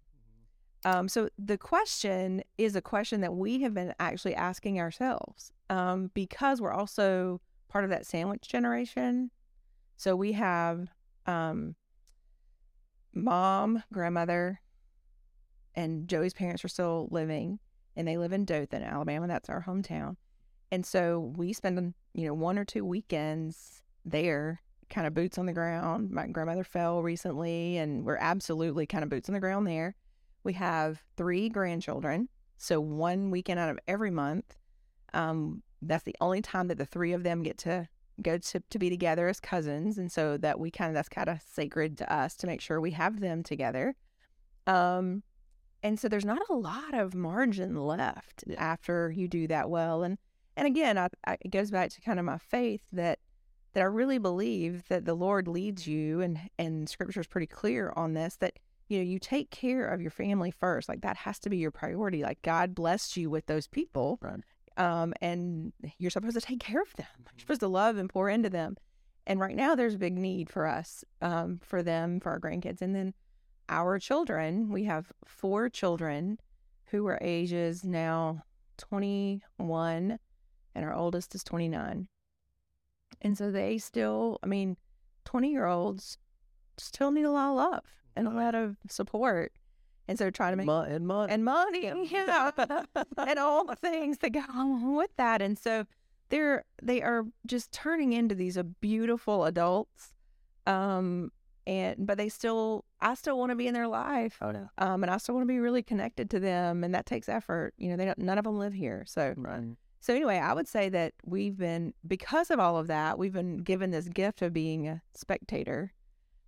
Um, 0.85 1.09
so 1.09 1.29
the 1.39 1.59
question 1.59 2.43
is 2.57 2.77
a 2.77 2.81
question 2.81 3.21
that 3.23 3.35
we 3.35 3.63
have 3.63 3.75
been 3.75 3.95
actually 3.99 4.35
asking 4.35 4.79
ourselves, 4.79 5.53
um, 5.71 6.11
because 6.15 6.61
we're 6.61 6.73
also 6.73 7.41
part 7.69 7.85
of 7.85 7.91
that 7.91 8.07
sandwich 8.07 8.49
generation. 8.49 9.31
So 9.97 10.15
we 10.15 10.33
have 10.33 10.89
um, 11.27 11.75
mom, 13.13 13.83
grandmother, 13.93 14.61
and 15.75 16.09
Joey's 16.09 16.33
parents 16.33 16.65
are 16.65 16.69
still 16.69 17.09
living, 17.11 17.59
and 17.97 18.07
they 18.07 18.17
live 18.17 18.33
in 18.33 18.45
Dothan, 18.45 18.83
Alabama. 18.83 19.27
That's 19.27 19.49
our 19.49 19.65
hometown. 19.65 20.17
And 20.71 20.87
so 20.87 21.33
we 21.37 21.53
spend, 21.53 21.95
you 22.15 22.27
know, 22.27 22.35
one 22.35 22.59
or 22.59 22.65
two 22.65 22.85
weekends 22.85 23.83
there, 24.05 24.61
kind 24.91 25.07
of 25.07 25.15
boots 25.15 25.39
on 25.39 25.47
the 25.47 25.53
ground. 25.53 26.11
My 26.11 26.27
grandmother 26.27 26.65
fell 26.65 27.03
recently, 27.03 27.79
and 27.79 28.05
we're 28.05 28.17
absolutely 28.17 28.87
kind 28.87 29.03
of 29.03 29.11
boots 29.11 29.29
on 29.29 29.35
the 29.35 29.41
ground 29.41 29.67
there. 29.67 29.95
We 30.45 30.53
have 30.55 31.03
three 31.17 31.49
grandchildren, 31.49 32.29
so 32.57 32.81
one 32.81 33.31
weekend 33.31 33.61
out 33.61 33.71
of 33.71 33.79
every 33.87 34.11
month. 34.11 34.57
Um, 35.15 35.63
that's 35.83 36.05
the 36.05 36.17
only 36.21 36.43
time 36.43 36.69
that 36.69 36.79
the 36.79 36.87
three 36.87 37.13
of 37.13 37.23
them 37.23 37.43
get 37.43 37.59
to 37.59 37.89
go 38.21 38.37
to, 38.39 38.61
to 38.71 38.79
be 38.79 38.91
together 38.91 39.29
as 39.29 39.41
cousins, 39.41 39.99
and 39.99 40.11
so 40.11 40.37
that 40.39 40.59
we 40.59 40.71
kind 40.71 40.91
of 40.91 40.95
that's 40.95 41.09
kind 41.09 41.29
of 41.29 41.41
sacred 41.41 41.99
to 41.99 42.13
us 42.13 42.35
to 42.37 42.47
make 42.47 42.61
sure 42.61 42.81
we 42.81 42.91
have 42.93 43.21
them 43.21 43.43
together. 43.43 43.95
Um, 44.67 45.23
and 45.83 45.99
so 45.99 46.09
there's 46.09 46.25
not 46.25 46.43
a 46.51 46.55
lot 46.55 46.95
of 46.95 47.15
margin 47.15 47.77
left 47.77 48.45
Yeah. 48.47 48.57
after 48.59 49.11
you 49.11 49.29
do 49.29 49.47
that 49.49 49.71
well, 49.71 50.03
and 50.03 50.19
And 50.57 50.67
again, 50.67 50.99
I, 50.99 51.09
I, 51.25 51.39
it 51.41 51.53
goes 51.53 51.71
back 51.71 51.91
to 51.91 52.01
kind 52.01 52.19
of 52.19 52.25
my 52.25 52.39
faith 52.39 52.83
that 52.93 53.21
that 53.75 53.83
I 53.83 53.87
really 53.87 54.19
believe 54.19 54.89
that 54.89 55.05
the 55.05 55.15
Lord 55.15 55.47
leads 55.47 55.87
you, 55.87 56.21
and 56.21 56.41
and 56.59 56.89
Scripture 56.89 57.21
is 57.21 57.29
pretty 57.29 57.47
clear 57.47 57.93
on 57.95 58.15
this 58.15 58.35
that 58.37 58.59
you 58.89 58.99
know 58.99 59.05
you 59.05 59.19
take 59.19 59.51
care 59.51 59.87
of 59.87 60.01
your 60.01 60.11
family 60.11 60.51
first. 60.51 60.89
Like 60.89 61.03
that 61.03 61.17
has 61.19 61.39
to 61.41 61.51
be 61.51 61.59
your 61.59 61.71
priority. 61.71 62.23
Like 62.23 62.43
God 62.43 62.75
blessed 62.75 63.17
you 63.17 63.31
with 63.31 63.47
those 63.47 63.67
people, 63.67 64.19
Right. 64.21 64.41
um, 64.77 65.15
and 65.21 65.73
you're 65.99 66.11
supposed 66.11 66.35
to 66.35 66.41
take 66.41 66.61
care 66.61 66.83
of 66.83 66.95
them. 66.97 67.07
You're 67.33 67.41
supposed 67.41 67.61
to 67.61 67.69
love 67.69 67.97
and 67.97 68.09
pour 68.09 68.29
into 68.29 68.51
them. 68.51 68.77
And 69.27 69.39
right 69.41 69.55
now, 69.55 69.75
there's 69.75 69.95
a 69.95 69.99
big 69.99 70.17
need 70.17 70.49
for 70.49 70.67
us, 70.67 71.05
um, 71.21 71.61
for 71.63 71.83
them, 71.83 72.19
for 72.19 72.31
our 72.31 72.41
grandkids, 72.41 72.81
and 72.81 72.95
then 72.95 73.13
our 73.69 73.99
children. 73.99 74.71
We 74.71 74.85
have 74.85 75.13
four 75.27 75.69
children 75.69 76.39
who 76.87 77.07
are 77.07 77.19
ages 77.21 77.85
now 77.85 78.43
21 78.79 80.19
and 80.75 80.85
our 80.85 80.95
oldest 80.95 81.35
is 81.35 81.45
29. 81.45 82.09
And 83.21 83.37
so 83.37 83.51
they 83.51 83.79
still, 83.79 84.39
I 84.43 84.47
mean, 84.47 84.77
20 85.25 85.51
year 85.51 85.67
olds 85.67 86.19
still 86.79 87.11
need 87.11 87.25
a 87.25 87.31
lot 87.31 87.51
of 87.51 87.57
love 87.57 87.85
and 88.19 88.27
a 88.29 88.31
lot 88.31 88.55
of 88.55 88.77
support. 88.91 89.53
And 90.09 90.19
so 90.19 90.31
trying 90.31 90.53
to 90.53 90.57
make 90.57 90.67
Mo- 90.67 90.83
and 90.89 91.07
money. 91.07 91.33
and 91.33 91.45
money, 91.45 92.09
yeah, 92.11 92.51
and 93.19 93.39
all 93.39 93.65
the 93.65 93.77
things 93.77 94.19
that 94.19 94.31
go 94.31 94.43
along 94.53 94.97
with 94.97 95.11
that. 95.19 95.43
And 95.43 95.59
so 95.59 95.85
they're 96.31 96.65
they 96.83 97.03
are 97.03 97.25
just 97.47 97.73
turning 97.73 98.13
into 98.15 98.35
these 98.35 98.57
uh, 98.57 98.63
beautiful 98.81 99.45
adults, 99.45 100.15
um, 100.67 101.31
and 101.67 102.07
but 102.07 102.17
they 102.19 102.29
still, 102.31 102.85
I 103.01 103.15
still 103.15 103.39
want 103.39 103.51
to 103.51 103.57
be 103.57 103.67
in 103.67 103.75
their 103.75 103.89
life, 103.89 104.39
Oh 104.41 104.51
no. 104.51 104.69
um, 104.79 105.03
and 105.03 105.11
I 105.13 105.19
still 105.19 105.35
want 105.35 105.47
to 105.47 105.53
be 105.53 105.59
really 105.59 105.83
connected 105.83 106.31
to 106.31 106.41
them, 106.41 106.85
and 106.85 106.95
that 106.95 107.05
takes 107.07 107.29
effort. 107.29 107.75
You 107.77 107.91
know, 107.91 107.97
they 107.97 108.07
don't, 108.07 108.19
none 108.19 108.39
of 108.39 108.45
them 108.45 108.59
live 108.59 108.73
here, 108.73 109.05
so 109.07 109.35
Right. 109.37 109.77
so 110.01 110.15
anyway, 110.15 110.39
I 110.39 110.55
would 110.55 110.69
say 110.69 110.89
that 110.89 111.13
we've 111.25 111.57
been 111.59 111.93
because 112.07 112.51
of 112.51 112.59
all 112.59 112.79
of 112.79 112.87
that, 112.87 113.19
we've 113.19 113.33
been 113.35 113.59
given 113.59 113.91
this 113.91 114.09
gift 114.09 114.41
of 114.43 114.53
being 114.55 114.89
a 114.89 115.03
spectator, 115.15 115.93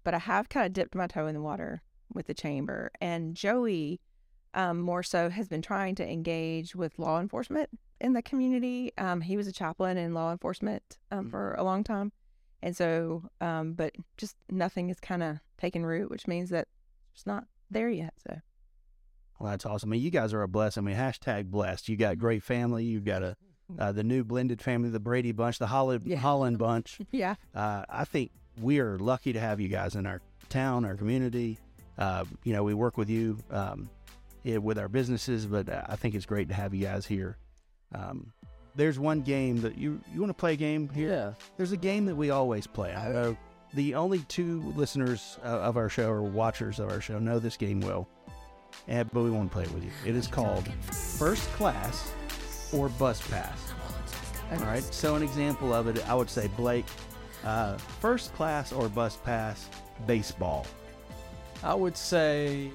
but 0.05 0.15
I 0.15 0.19
have 0.19 0.49
kind 0.49 0.67
of 0.67 0.73
dipped 0.73 0.95
my 0.95 1.07
toe 1.07 1.27
in 1.27 1.35
the 1.35 1.41
water 1.43 1.83
with 2.13 2.27
the 2.27 2.35
chamber, 2.35 2.91
and 3.01 3.35
Joey, 3.35 4.01
um, 4.55 4.81
more 4.81 5.03
so, 5.03 5.31
has 5.31 5.49
been 5.49 5.63
trying 5.63 5.95
to 5.97 6.09
engage 6.09 6.75
with 6.75 6.99
law 6.99 7.21
enforcement 7.21 7.71
in 8.01 8.13
the 8.15 8.23
community. 8.23 8.93
Um, 8.99 9.21
he 9.21 9.37
was 9.37 9.47
a 9.47 9.53
chaplain 9.53 9.97
in 9.97 10.13
law 10.15 10.33
enforcement 10.33 10.99
um, 11.11 11.27
Mhm. 11.27 11.31
for 11.31 11.55
a 11.55 11.63
long 11.63 11.85
time, 11.85 12.13
and 12.63 12.77
so, 12.77 13.29
um, 13.41 13.75
but 13.75 13.95
just 14.17 14.37
nothing 14.51 14.89
has 14.89 14.99
kind 15.01 15.23
of 15.23 15.39
taken 15.59 15.85
root, 15.87 16.11
which 16.11 16.27
means 16.27 16.51
that 16.51 16.67
it's 17.15 17.27
not 17.27 17.45
there 17.71 17.89
yet. 17.91 18.15
So 18.27 18.41
Well, 19.39 19.51
that's 19.53 19.65
awesome. 19.65 19.91
I 19.91 19.93
mean, 19.93 20.03
you 20.03 20.11
guys 20.11 20.35
are 20.35 20.43
a 20.43 20.49
blessing. 20.49 20.83
I 20.85 20.87
mean, 20.87 20.97
hashtag 20.97 21.47
blessed. 21.51 21.89
You 21.89 21.97
got 21.97 22.19
great 22.19 22.43
family. 22.43 22.85
You've 22.85 23.05
got 23.05 23.23
a 23.23 23.37
uh, 23.79 23.93
the 23.93 24.03
new 24.03 24.25
blended 24.25 24.61
family, 24.61 24.89
the 24.91 24.99
Brady 24.99 25.31
bunch, 25.31 25.59
the 25.61 25.69
Holland 25.69 26.03
Yeah. 26.05 26.17
Holland 26.17 26.59
bunch. 26.59 26.99
yeah, 27.13 27.37
Uh, 27.55 27.85
I 27.89 28.05
think 28.05 28.33
we 28.61 28.81
are 28.81 28.99
lucky 28.99 29.33
to 29.33 29.41
have 29.41 29.61
you 29.61 29.69
guys 29.69 29.95
in 29.95 30.07
our 30.07 30.21
town, 30.49 30.85
our 30.85 30.95
community. 30.95 31.59
Uh, 31.99 32.25
you 32.45 32.53
know, 32.53 32.63
we 32.63 32.75
work 32.75 32.97
with 32.97 33.09
you 33.09 33.39
um, 33.51 33.91
yeah, 34.43 34.59
with 34.59 34.79
our 34.79 34.89
businesses, 34.89 35.47
but 35.47 35.69
uh, 35.69 35.83
I 35.89 35.97
think 35.97 36.15
it's 36.15 36.27
great 36.27 36.49
to 36.49 36.55
have 36.55 36.75
you 36.75 36.87
guys 36.87 37.07
here. 37.07 37.37
Um, 37.95 38.33
there's 38.75 38.99
one 38.99 39.21
game 39.21 39.61
that 39.63 39.77
you 39.77 40.01
you 40.15 40.21
want 40.21 40.31
to 40.31 40.35
play 40.35 40.55
a 40.55 40.57
game 40.57 40.89
here. 40.91 41.11
yeah. 41.11 41.33
There's 41.57 41.73
a 41.73 41.77
game 41.77 42.07
that 42.07 42.15
we 42.15 42.31
always 42.31 42.67
play. 42.67 42.95
I 42.95 43.11
know 43.13 43.37
the 43.75 43.95
only 43.95 44.21
two 44.21 44.63
listeners 44.77 45.39
uh, 45.45 45.49
of 45.49 45.77
our 45.77 45.89
show 45.89 46.09
or 46.11 46.23
watchers 46.23 46.79
of 46.79 46.91
our 46.91 47.01
show 47.01 47.19
know 47.19 47.39
this 47.39 47.57
game 47.57 47.81
well, 47.81 48.09
and, 48.89 49.11
but 49.13 49.23
we 49.23 49.31
want 49.31 49.51
to 49.51 49.55
play 49.55 49.65
it 49.65 49.73
with 49.73 49.85
you. 49.85 49.91
It 50.07 50.15
is 50.15 50.27
called 50.27 50.67
First 50.85 51.49
Class 51.53 52.13
or 52.73 52.89
Bus 52.89 53.21
Pass. 53.29 53.73
All 54.53 54.59
right. 54.59 54.83
So 54.83 55.15
an 55.15 55.23
example 55.23 55.73
of 55.73 55.87
it, 55.87 56.09
I 56.09 56.15
would 56.15 56.31
say 56.31 56.49
Blake, 56.57 56.87
uh, 57.45 57.77
First 57.77 58.35
Class 58.35 58.73
or 58.73 58.89
Bus 58.89 59.17
Pass 59.17 59.69
baseball. 60.07 60.67
I 61.63 61.75
would 61.75 61.97
say 61.97 62.71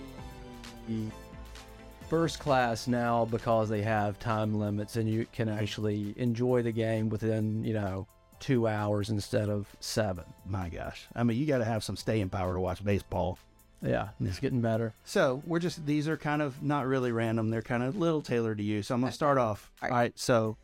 first 2.10 2.40
class 2.40 2.88
now 2.88 3.26
because 3.26 3.68
they 3.70 3.82
have 3.82 4.20
time 4.20 4.54
limits 4.60 4.96
and 4.96 5.10
you 5.10 5.26
can 5.34 5.50
actually 5.50 6.14
enjoy 6.18 6.62
the 6.62 6.72
game 6.72 7.10
within, 7.10 7.64
you 7.64 7.74
know, 7.74 8.08
two 8.40 8.68
hours 8.68 9.10
instead 9.10 9.50
of 9.50 9.68
seven. 9.80 10.24
My 10.46 10.70
gosh, 10.70 11.08
I 11.16 11.24
mean, 11.24 11.38
you 11.40 11.46
got 11.48 11.60
to 11.60 11.66
have 11.66 11.84
some 11.84 11.96
staying 11.96 12.30
power 12.30 12.54
to 12.54 12.60
watch 12.60 12.84
baseball. 12.84 13.40
Yeah, 13.82 14.10
it's 14.22 14.40
getting 14.40 14.62
better. 14.62 14.94
So 15.04 15.42
we're 15.46 15.60
just 15.60 15.86
these 15.86 16.08
are 16.08 16.18
kind 16.18 16.42
of 16.42 16.62
not 16.64 16.88
really 16.88 17.12
random. 17.12 17.50
They're 17.50 17.62
kind 17.62 17.84
of 17.84 17.96
little 17.98 18.22
tailored 18.22 18.58
to 18.60 18.64
you. 18.64 18.82
So 18.84 18.96
I'm 18.96 19.02
gonna 19.02 19.12
start 19.12 19.38
off. 19.38 19.72
All 19.82 19.90
All 19.90 19.96
right. 19.96 20.02
right. 20.04 20.14
So 20.16 20.58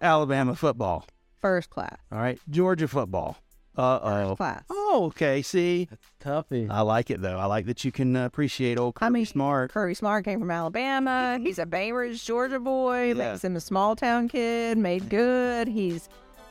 Alabama 0.00 0.54
football. 0.54 1.06
first 1.40 1.70
class, 1.70 1.96
All 2.12 2.18
right. 2.18 2.38
Georgia 2.50 2.86
football. 2.86 3.36
Uh 3.78 4.00
first 4.00 4.30
oh. 4.30 4.36
class. 4.36 4.64
Oh, 4.70 5.04
okay. 5.06 5.42
See, 5.42 5.88
Tuffy. 6.20 6.68
I 6.68 6.80
like 6.80 7.10
it 7.10 7.22
though. 7.22 7.38
I 7.38 7.46
like 7.46 7.66
that 7.66 7.84
you 7.84 7.92
can 7.92 8.16
uh, 8.16 8.26
appreciate 8.26 8.78
old 8.78 8.96
Kirby 8.96 9.06
I 9.06 9.10
mean, 9.10 9.26
Smart. 9.26 9.70
Kirby 9.70 9.94
Smart 9.94 10.24
came 10.24 10.40
from 10.40 10.50
Alabama. 10.50 11.38
He's 11.42 11.58
a 11.58 11.66
Bainbridge, 11.66 12.24
Georgia 12.24 12.58
boy. 12.58 13.08
Yeah. 13.08 13.14
Makes 13.14 13.44
him 13.44 13.56
a 13.56 13.60
small 13.60 13.94
town 13.94 14.28
kid. 14.28 14.78
Made 14.78 15.08
good. 15.08 15.68
He's 15.68 16.08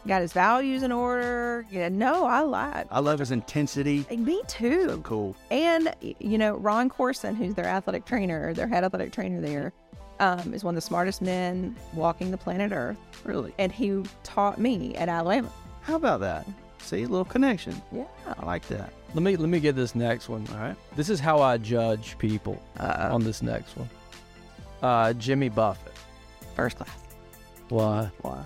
got 0.07 0.21
his 0.21 0.31
values 0.31 0.83
in 0.83 0.91
order. 0.91 1.65
Yeah, 1.69 1.89
no, 1.89 2.25
I 2.25 2.41
lied. 2.41 2.87
I 2.89 2.99
love 2.99 3.19
his 3.19 3.31
intensity. 3.31 4.05
Me 4.09 4.41
too. 4.47 4.87
So 4.87 4.97
cool. 4.99 5.35
And 5.51 5.93
you 6.19 6.37
know, 6.37 6.55
Ron 6.55 6.89
Courson, 6.89 7.35
who's 7.35 7.55
their 7.55 7.65
athletic 7.65 8.05
trainer, 8.05 8.53
their 8.53 8.67
head 8.67 8.85
athletic 8.85 9.11
trainer 9.11 9.41
there, 9.41 9.73
um, 10.19 10.53
is 10.53 10.63
one 10.63 10.73
of 10.73 10.77
the 10.77 10.87
smartest 10.87 11.21
men 11.21 11.75
walking 11.93 12.31
the 12.31 12.37
planet 12.37 12.71
Earth. 12.71 12.97
Really. 13.25 13.53
And 13.57 13.71
he 13.71 14.03
taught 14.23 14.59
me 14.59 14.95
at 14.95 15.09
Alabama. 15.09 15.51
How 15.81 15.95
about 15.95 16.21
that? 16.21 16.47
See, 16.79 17.03
a 17.03 17.07
little 17.07 17.25
connection. 17.25 17.81
Yeah. 17.91 18.05
I 18.39 18.45
like 18.45 18.65
that. 18.67 18.93
Let 19.13 19.23
me 19.23 19.35
let 19.35 19.49
me 19.49 19.59
get 19.59 19.75
this 19.75 19.95
next 19.95 20.29
one. 20.29 20.45
All 20.51 20.57
right. 20.59 20.75
This 20.95 21.09
is 21.09 21.19
how 21.19 21.41
I 21.41 21.57
judge 21.57 22.17
people 22.17 22.61
Uh, 22.79 23.09
on 23.11 23.23
this 23.23 23.41
next 23.41 23.75
one. 23.77 23.89
Uh, 24.81 25.13
Jimmy 25.13 25.49
Buffett. 25.49 25.93
first 26.55 26.77
class. 26.77 26.89
Why? 27.69 28.09
Why? 28.21 28.45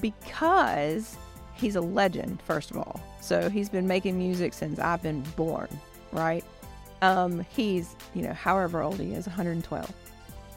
because 0.00 1.16
he's 1.54 1.76
a 1.76 1.80
legend 1.80 2.40
first 2.46 2.70
of 2.70 2.78
all 2.78 2.98
so 3.20 3.50
he's 3.50 3.68
been 3.68 3.86
making 3.86 4.16
music 4.16 4.54
since 4.54 4.78
i've 4.78 5.02
been 5.02 5.20
born 5.36 5.68
right 6.12 6.42
um 7.02 7.44
he's 7.54 7.94
you 8.14 8.22
know 8.22 8.32
however 8.32 8.80
old 8.80 8.98
he 8.98 9.12
is 9.12 9.26
112 9.26 9.92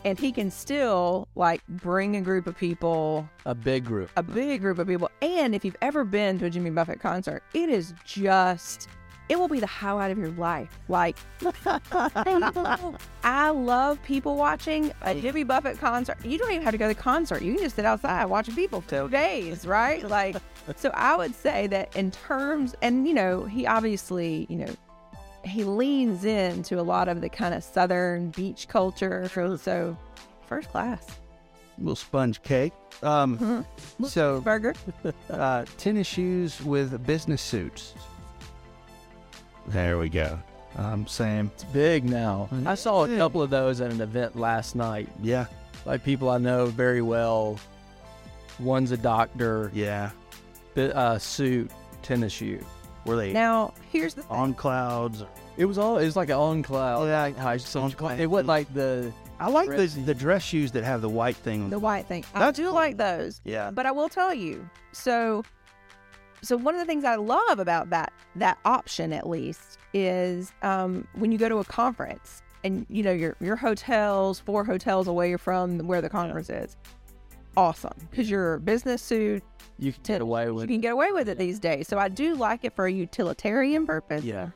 and 0.06 0.18
he 0.20 0.32
can 0.32 0.50
still 0.50 1.28
like 1.36 1.62
bring 1.68 2.16
a 2.16 2.22
group 2.22 2.48
of 2.48 2.56
people 2.58 3.28
A 3.46 3.54
big 3.56 3.84
group. 3.84 4.10
a 4.16 4.24
big 4.24 4.62
group 4.62 4.80
of 4.80 4.88
people 4.88 5.10
and 5.22 5.54
if 5.54 5.66
you've 5.66 5.76
ever 5.82 6.06
been 6.06 6.40
to 6.40 6.46
a 6.46 6.50
jimmy 6.50 6.70
buffett 6.70 7.00
concert 7.02 7.44
it 7.54 7.68
is 7.70 7.94
just 8.06 8.88
it 9.28 9.40
will 9.40 9.48
be 9.48 9.60
the 9.60 9.66
highlight 9.68 10.12
of 10.12 10.18
your 10.20 10.30
life 10.32 10.70
like 10.88 11.18
I 13.24 13.50
love 13.50 14.02
people 14.04 14.36
watching 14.36 14.92
a 15.02 15.20
Jimmy 15.20 15.44
Buffett 15.44 15.80
concert. 15.80 16.24
You 16.24 16.38
don't 16.38 16.52
even 16.52 16.62
have 16.64 16.74
to 16.74 16.78
go 16.78 16.88
to 16.88 16.94
the 16.94 17.02
concert. 17.02 17.42
You 17.42 17.54
can 17.56 17.64
just 17.64 17.76
sit 17.76 17.86
outside 17.86 18.26
watching 18.26 18.56
people 18.56 18.82
for 18.82 18.90
two 18.90 19.10
days, 19.10 19.66
right? 19.66 20.08
Like, 20.08 20.36
so 20.76 20.92
I 20.94 21.16
would 21.16 21.34
say 21.34 21.68
that 21.68 21.96
in 21.96 22.12
terms, 22.12 22.76
and 22.84 23.08
you 23.08 23.14
know, 23.16 23.46
he 23.46 23.66
obviously, 23.66 24.46
you 24.50 24.58
know, 24.58 24.76
he 25.46 25.64
leans 25.64 26.26
into 26.26 26.80
a 26.80 26.84
lot 26.84 27.08
of 27.08 27.22
the 27.22 27.30
kind 27.30 27.54
of 27.54 27.64
southern 27.64 28.30
beach 28.32 28.68
culture. 28.68 29.28
So, 29.30 29.98
first 30.48 30.70
class. 30.70 31.06
little 31.78 31.96
sponge 31.96 32.42
cake. 32.44 32.74
Um. 33.04 33.38
Mhm. 33.38 34.08
So 34.08 34.42
Burger. 34.42 34.74
uh, 35.30 35.66
tennis 35.78 36.08
shoes 36.08 36.62
with 36.64 37.06
business 37.06 37.42
suits. 37.42 37.94
There 39.68 39.98
we 39.98 40.10
go. 40.10 40.40
I'm 40.78 41.08
saying, 41.08 41.52
It's 41.54 41.64
big 41.66 42.04
now. 42.04 42.50
I 42.66 42.76
saw 42.76 43.06
a 43.06 43.18
couple 43.18 43.42
of 43.42 43.50
those 43.50 43.80
at 43.82 43.92
an 43.92 44.02
event 44.02 44.36
last 44.36 44.76
night. 44.76 45.08
yeah, 45.22 45.46
Like 45.86 46.04
people 46.04 46.30
I 46.30 46.38
know 46.38 46.66
very 46.66 47.02
well. 47.02 47.58
One's 48.60 48.92
a 48.92 48.98
doctor, 48.98 49.72
yeah. 49.74 50.12
bi- 50.76 50.90
uh, 50.92 51.18
suit, 51.18 51.72
tennis 52.02 52.34
shoe. 52.34 52.64
Were 53.06 53.16
they 53.16 53.34
Now, 53.34 53.74
here's 53.92 54.14
the 54.14 54.24
thing. 54.24 54.32
on 54.38 54.54
clouds? 54.54 55.24
It 55.58 55.66
was 55.66 55.78
all. 55.78 55.98
It 55.98 56.06
was 56.06 56.16
like 56.16 56.30
an 56.30 56.36
on 56.36 56.64
cloud. 56.64 57.04
Oh, 57.04 57.06
yeah. 57.06 57.30
high, 57.32 57.58
so 57.58 57.82
On 57.82 58.20
it 58.20 58.30
wasn't 58.30 58.48
like 58.48 58.74
the. 58.74 59.12
I 59.40 59.50
like 59.50 59.70
the 59.70 59.88
the 60.06 60.14
dress 60.14 60.44
shoes 60.44 60.72
that 60.72 60.84
have 60.84 61.02
the 61.02 61.10
white 61.10 61.36
thing. 61.36 61.64
on 61.64 61.70
the 61.70 61.80
white 61.80 62.06
thing. 62.08 62.24
I 62.34 62.40
That's 62.40 62.58
do 62.58 62.70
like 62.72 62.98
those. 62.98 63.42
Yeah. 63.44 63.70
But 63.72 63.86
I 63.86 63.92
will 63.92 64.10
tell 64.10 64.34
you, 64.34 64.68
so 64.92 65.44
so 66.42 66.56
one 66.58 66.74
of 66.76 66.80
the 66.80 66.86
things 66.86 67.04
I 67.04 67.16
love 67.16 67.60
about 67.60 67.90
that 67.90 68.14
that 68.36 68.58
option 68.66 69.12
at 69.14 69.28
least 69.28 69.78
is 69.94 70.52
um, 70.62 71.08
when 71.16 71.32
you 71.32 71.38
go 71.38 71.50
to 71.50 71.58
a 71.58 71.66
conference 71.66 72.42
and 72.64 72.86
you 72.90 73.04
know 73.04 73.12
your 73.12 73.36
your 73.40 73.56
hotels 73.56 74.40
four 74.40 74.64
hotels 74.64 75.08
away 75.08 75.36
from 75.38 75.80
where 75.88 76.02
the 76.02 76.10
conference 76.10 76.50
is. 76.50 76.78
Awesome, 77.58 77.94
because 78.12 78.30
your 78.30 78.60
business 78.60 79.02
suit 79.02 79.42
You 79.78 79.92
can 79.92 80.04
get 80.04 80.22
away 80.22 80.46
you 80.46 80.54
with. 80.56 80.68
can 80.70 80.82
get 80.82 80.94
away 80.94 81.12
with 81.12 81.28
it 81.30 81.38
these 81.38 81.60
days. 81.60 81.88
So 81.88 81.98
I 81.98 82.08
do 82.10 82.36
like 82.36 82.64
it 82.64 82.74
for 82.76 82.86
a 82.86 82.92
utilitarian 82.92 83.86
purpose. 83.86 84.24
Yeah. 84.24 84.50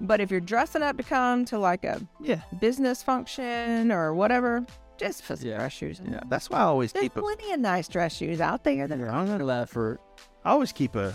But 0.00 0.20
if 0.20 0.30
you're 0.30 0.40
dressing 0.40 0.82
up 0.82 0.96
to 0.98 1.02
come 1.02 1.44
to 1.46 1.58
like 1.58 1.84
a 1.84 2.00
Yeah. 2.20 2.40
business 2.60 3.02
function 3.02 3.90
or 3.90 4.12
whatever, 4.14 4.66
just 4.98 5.22
for 5.22 5.36
some 5.36 5.48
Yeah. 5.48 5.58
dress 5.58 5.72
shoes. 5.72 6.00
Yeah. 6.06 6.20
That's 6.28 6.50
why 6.50 6.58
I 6.58 6.62
always 6.64 6.92
There's 6.92 7.04
keep 7.04 7.16
a. 7.16 7.20
plenty 7.22 7.52
of 7.52 7.60
nice 7.60 7.88
dress 7.88 8.14
shoes 8.14 8.40
out 8.40 8.64
there. 8.64 8.86
That 8.86 9.00
I'm 9.00 9.26
gonna- 9.26 9.38
Glad 9.38 9.68
for 9.70 9.98
I 10.44 10.50
always 10.50 10.72
keep 10.72 10.94
a 10.94 11.14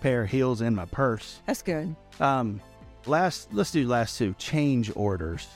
pair 0.00 0.22
of 0.22 0.30
heels 0.30 0.60
in 0.62 0.74
my 0.74 0.84
purse. 0.86 1.40
That's 1.46 1.62
good. 1.62 1.94
Um, 2.20 2.60
last, 3.06 3.48
let's 3.52 3.70
do 3.70 3.86
last 3.86 4.16
two 4.18 4.34
change 4.38 4.90
orders 4.96 5.46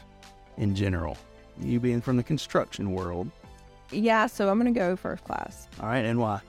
in 0.58 0.74
general. 0.74 1.16
You 1.60 1.80
being 1.80 2.00
from 2.00 2.16
the 2.16 2.22
construction 2.22 2.92
world, 2.92 3.30
Yeah, 3.90 4.26
so 4.26 4.48
I'm 4.50 4.58
gonna 4.58 4.70
go 4.72 4.94
first 4.96 5.24
class. 5.24 5.66
all 5.80 5.88
right, 5.88 6.04
and 6.04 6.18
why? 6.20 6.40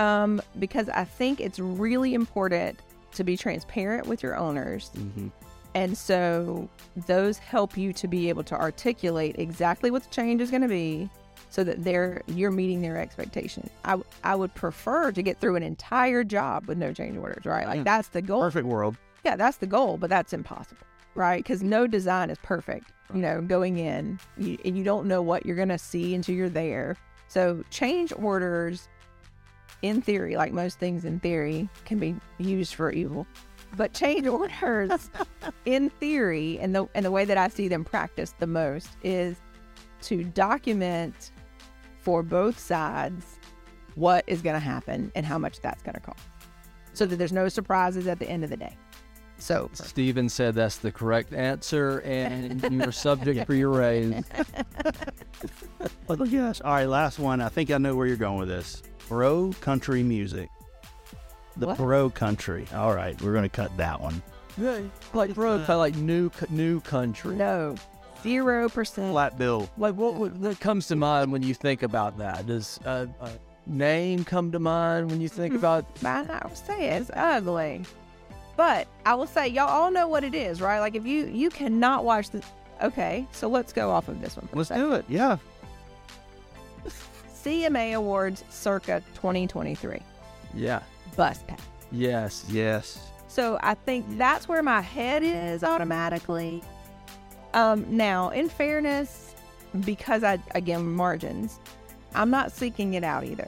Um, 0.00 0.40
because 0.58 0.88
I 0.88 1.04
think 1.04 1.40
it's 1.40 1.58
really 1.58 2.14
important 2.14 2.78
to 3.12 3.24
be 3.24 3.36
transparent 3.36 4.06
with 4.06 4.22
your 4.22 4.36
owners. 4.36 4.90
Mm-hmm. 4.96 5.28
And 5.74 5.96
so 5.96 6.68
those 7.06 7.38
help 7.38 7.76
you 7.76 7.92
to 7.92 8.08
be 8.08 8.28
able 8.28 8.42
to 8.44 8.54
articulate 8.54 9.36
exactly 9.38 9.90
what 9.90 10.02
the 10.04 10.10
change 10.10 10.40
is 10.40 10.50
going 10.50 10.62
to 10.62 10.68
be 10.68 11.08
so 11.50 11.64
that 11.64 11.84
they're 11.84 12.22
you're 12.28 12.50
meeting 12.50 12.80
their 12.80 12.96
expectation. 12.96 13.68
I 13.84 14.00
I 14.24 14.34
would 14.36 14.54
prefer 14.54 15.12
to 15.12 15.22
get 15.22 15.38
through 15.40 15.56
an 15.56 15.62
entire 15.62 16.24
job 16.24 16.66
with 16.66 16.78
no 16.78 16.92
change 16.92 17.16
orders, 17.18 17.44
right? 17.44 17.66
Like 17.66 17.78
Yeah. 17.78 17.82
that's 17.84 18.08
the 18.08 18.22
goal. 18.22 18.40
Perfect 18.40 18.66
world. 18.66 18.96
Yeah, 19.24 19.36
that's 19.36 19.58
the 19.58 19.66
goal, 19.66 19.96
but 19.98 20.08
that's 20.08 20.32
impossible, 20.32 20.86
right? 21.14 21.44
Cuz 21.44 21.62
no 21.62 21.86
design 21.86 22.30
is 22.30 22.38
perfect. 22.38 22.92
You 23.12 23.20
know, 23.20 23.40
going 23.42 23.78
in, 23.78 24.18
you, 24.38 24.56
and 24.64 24.78
you 24.78 24.84
don't 24.84 25.06
know 25.06 25.20
what 25.20 25.44
you're 25.44 25.56
going 25.56 25.68
to 25.70 25.78
see 25.78 26.14
until 26.14 26.36
you're 26.36 26.48
there. 26.48 26.96
So 27.26 27.64
change 27.70 28.12
orders 28.16 28.88
in 29.82 30.02
theory, 30.02 30.36
like 30.36 30.52
most 30.52 30.78
things 30.78 31.04
in 31.04 31.20
theory, 31.20 31.68
can 31.84 31.98
be 31.98 32.14
used 32.38 32.74
for 32.74 32.90
evil. 32.90 33.26
But 33.76 33.92
change 33.92 34.26
orders 34.26 35.10
in 35.64 35.90
theory 35.90 36.58
and 36.58 36.74
the 36.74 36.88
and 36.94 37.04
the 37.04 37.10
way 37.10 37.24
that 37.24 37.38
I 37.38 37.48
see 37.48 37.68
them 37.68 37.84
practiced 37.84 38.38
the 38.38 38.46
most 38.46 38.88
is 39.02 39.36
to 40.02 40.24
document 40.24 41.30
for 41.98 42.22
both 42.22 42.58
sides 42.58 43.38
what 43.94 44.24
is 44.26 44.42
going 44.42 44.54
to 44.54 44.60
happen 44.60 45.12
and 45.14 45.24
how 45.24 45.38
much 45.38 45.60
that's 45.60 45.82
going 45.82 45.94
to 45.94 46.00
cost. 46.00 46.20
So 46.94 47.06
that 47.06 47.16
there's 47.16 47.32
no 47.32 47.48
surprises 47.48 48.06
at 48.06 48.18
the 48.18 48.28
end 48.28 48.44
of 48.44 48.50
the 48.50 48.56
day. 48.56 48.76
So 49.38 49.70
Steven 49.72 50.28
said 50.28 50.54
that's 50.54 50.78
the 50.78 50.92
correct 50.92 51.32
answer, 51.32 52.00
and 52.00 52.62
you're 52.70 52.92
subject 52.92 53.46
for 53.46 53.54
your 53.54 53.70
raise. 53.70 54.22
Oh 56.10 56.16
gosh. 56.16 56.60
All 56.60 56.72
right, 56.72 56.86
last 56.86 57.18
one. 57.18 57.40
I 57.40 57.48
think 57.48 57.70
I 57.70 57.78
know 57.78 57.94
where 57.94 58.06
you're 58.06 58.16
going 58.16 58.38
with 58.38 58.48
this. 58.48 58.82
Bro 59.10 59.54
country 59.60 60.04
music. 60.04 60.50
The 61.56 61.66
What? 61.66 61.76
bro 61.78 62.10
country. 62.10 62.64
All 62.72 62.94
right, 62.94 63.20
we're 63.20 63.34
gonna 63.34 63.48
cut 63.48 63.76
that 63.76 64.00
one. 64.00 64.22
Yeah, 64.56 64.82
like 65.12 65.34
bro, 65.34 65.58
kinda 65.58 65.78
like 65.78 65.96
new 65.96 66.30
c- 66.30 66.46
new 66.48 66.80
country. 66.80 67.34
no, 67.34 67.74
zero 68.22 68.68
percent. 68.68 69.10
Flat 69.10 69.36
bill. 69.36 69.68
Like 69.76 69.96
what, 69.96 70.14
what 70.14 70.40
that 70.42 70.60
comes 70.60 70.86
to 70.88 70.96
mind 70.96 71.32
when 71.32 71.42
you 71.42 71.54
think 71.54 71.82
about 71.82 72.18
that? 72.18 72.46
Does 72.46 72.78
a, 72.84 73.08
a 73.20 73.30
name 73.66 74.24
come 74.24 74.52
to 74.52 74.60
mind 74.60 75.10
when 75.10 75.20
you 75.20 75.28
think 75.28 75.54
mm-hmm. 75.54 75.58
about? 75.58 75.86
I 76.06 76.46
will 76.46 76.54
say 76.54 76.90
it, 76.90 77.02
it's 77.02 77.10
ugly. 77.12 77.82
But 78.56 78.86
I 79.04 79.14
will 79.14 79.26
say, 79.26 79.48
y'all 79.48 79.66
all 79.66 79.90
know 79.90 80.06
what 80.06 80.22
it 80.22 80.36
is, 80.36 80.60
right? 80.60 80.78
Like 80.78 80.94
if 80.94 81.04
you 81.04 81.26
you 81.26 81.50
cannot 81.50 82.04
watch 82.04 82.30
the. 82.30 82.44
Okay, 82.80 83.26
so 83.32 83.48
let's 83.48 83.72
go 83.72 83.90
off 83.90 84.06
of 84.06 84.20
this 84.20 84.36
one. 84.36 84.46
For 84.46 84.56
Let's 84.56 84.70
a 84.70 84.74
second. 84.74 84.88
do 84.88 84.94
it. 84.94 85.04
Yeah. 85.08 85.38
CMA 87.44 87.94
Awards 87.94 88.44
circa 88.50 89.02
2023. 89.14 90.00
Yeah. 90.54 90.82
Bus 91.16 91.42
pass. 91.46 91.60
Yes. 91.92 92.44
Yes. 92.48 93.10
So 93.28 93.58
I 93.62 93.74
think 93.74 94.04
that's 94.18 94.48
where 94.48 94.62
my 94.62 94.80
head 94.80 95.22
is 95.22 95.62
automatically. 95.62 96.62
Um, 97.54 97.84
now, 97.88 98.30
in 98.30 98.48
fairness, 98.48 99.34
because 99.84 100.24
I 100.24 100.38
again 100.54 100.84
margins, 100.92 101.60
I'm 102.14 102.30
not 102.30 102.52
seeking 102.52 102.94
it 102.94 103.04
out 103.04 103.24
either, 103.24 103.46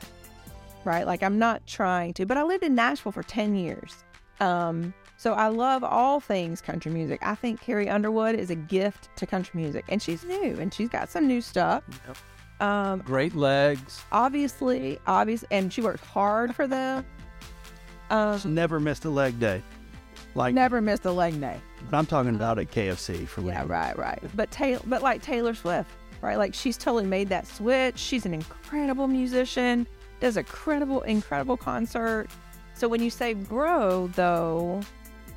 right? 0.85 1.07
Like 1.07 1.23
I'm 1.23 1.39
not 1.39 1.67
trying 1.67 2.15
to. 2.15 2.27
But 2.27 2.37
I 2.37 2.45
lived 2.45 2.63
in 2.63 2.75
Nashville 2.75 3.13
for 3.13 3.23
ten 3.25 3.55
years, 3.55 4.05
um, 4.41 4.95
so 5.17 5.35
I 5.35 5.49
love 5.49 5.85
all 5.85 6.21
things 6.21 6.61
country 6.61 6.93
music. 6.93 7.21
I 7.23 7.35
think 7.35 7.61
Carrie 7.61 7.89
Underwood 7.89 8.35
is 8.35 8.51
a 8.51 8.57
gift 8.57 9.09
to 9.17 9.27
country 9.27 9.61
music, 9.61 9.85
and 9.89 10.01
she's 10.01 10.25
new 10.25 10.57
and 10.61 10.73
she's 10.73 10.89
got 10.89 11.11
some 11.11 11.27
new 11.27 11.41
stuff. 11.41 11.85
Um, 12.63 13.01
Great 13.01 13.35
legs. 13.35 14.03
obviously, 14.13 14.99
obvious, 15.07 15.45
and 15.51 15.73
she 15.73 15.81
worked 15.83 16.05
hard 16.05 16.55
for 16.55 16.67
them. 16.67 17.05
Um, 18.11 18.41
Never 18.55 18.79
missed 18.79 19.05
a 19.05 19.11
leg 19.11 19.39
day. 19.41 19.63
Like 20.35 20.55
never 20.55 20.81
missed 20.81 21.05
a 21.05 21.13
leg 21.13 21.39
day. 21.41 21.59
But 21.91 21.97
I'm 21.99 22.07
talking 22.07 22.35
about 22.35 22.59
at 22.59 22.71
KFC 22.71 23.27
for 23.27 23.43
Yeah, 23.43 23.63
me. 23.65 23.69
right, 23.69 23.99
right. 23.99 24.23
But 24.35 24.51
Taylor, 24.51 24.81
but 24.87 25.03
like 25.03 25.21
Taylor 25.23 25.55
Swift, 25.55 25.91
right? 26.23 26.39
Like 26.39 26.55
she's 26.55 26.79
totally 26.79 27.05
made 27.05 27.29
that 27.31 27.47
switch. 27.47 27.99
She's 27.99 28.25
an 28.25 28.33
incredible 28.33 29.09
musician. 29.09 29.87
Does 30.21 30.37
a 30.39 30.43
credible, 30.43 31.03
incredible 31.03 31.57
concert. 31.59 32.29
So 32.75 32.89
when 32.89 33.03
you 33.03 33.11
say 33.11 33.35
grow, 33.35 34.07
though, 34.15 34.81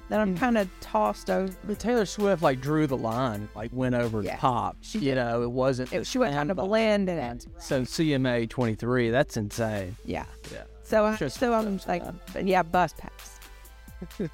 then 0.09 0.19
I'm 0.19 0.35
mm. 0.35 0.39
kind 0.39 0.57
of 0.57 0.69
tossed 0.81 1.29
over. 1.29 1.53
But 1.65 1.79
Taylor 1.79 2.05
Swift 2.05 2.41
like 2.41 2.61
drew 2.61 2.87
the 2.87 2.97
line, 2.97 3.49
like 3.55 3.71
went 3.73 3.95
over 3.95 4.21
Yeah. 4.21 4.35
the 4.35 4.41
top. 4.41 4.77
She 4.81 4.99
you 4.99 5.15
know, 5.15 5.43
it 5.43 5.51
wasn't. 5.51 5.91
It, 5.93 6.05
she 6.07 6.17
went 6.17 6.35
kind 6.35 6.51
of 6.51 6.57
blend 6.57 7.09
in 7.09 7.17
it. 7.17 7.47
So 7.59 7.81
CMA 7.81 8.49
23, 8.49 9.09
that's 9.09 9.37
insane. 9.37 9.95
Yeah. 10.05 10.25
Yeah. 10.51 10.63
So 10.83 11.05
I, 11.05 11.15
Just 11.15 11.39
so 11.39 11.53
I'm 11.53 11.79
like, 11.87 12.03
yeah, 12.43 12.63
bus 12.63 12.93
pass. 12.97 13.39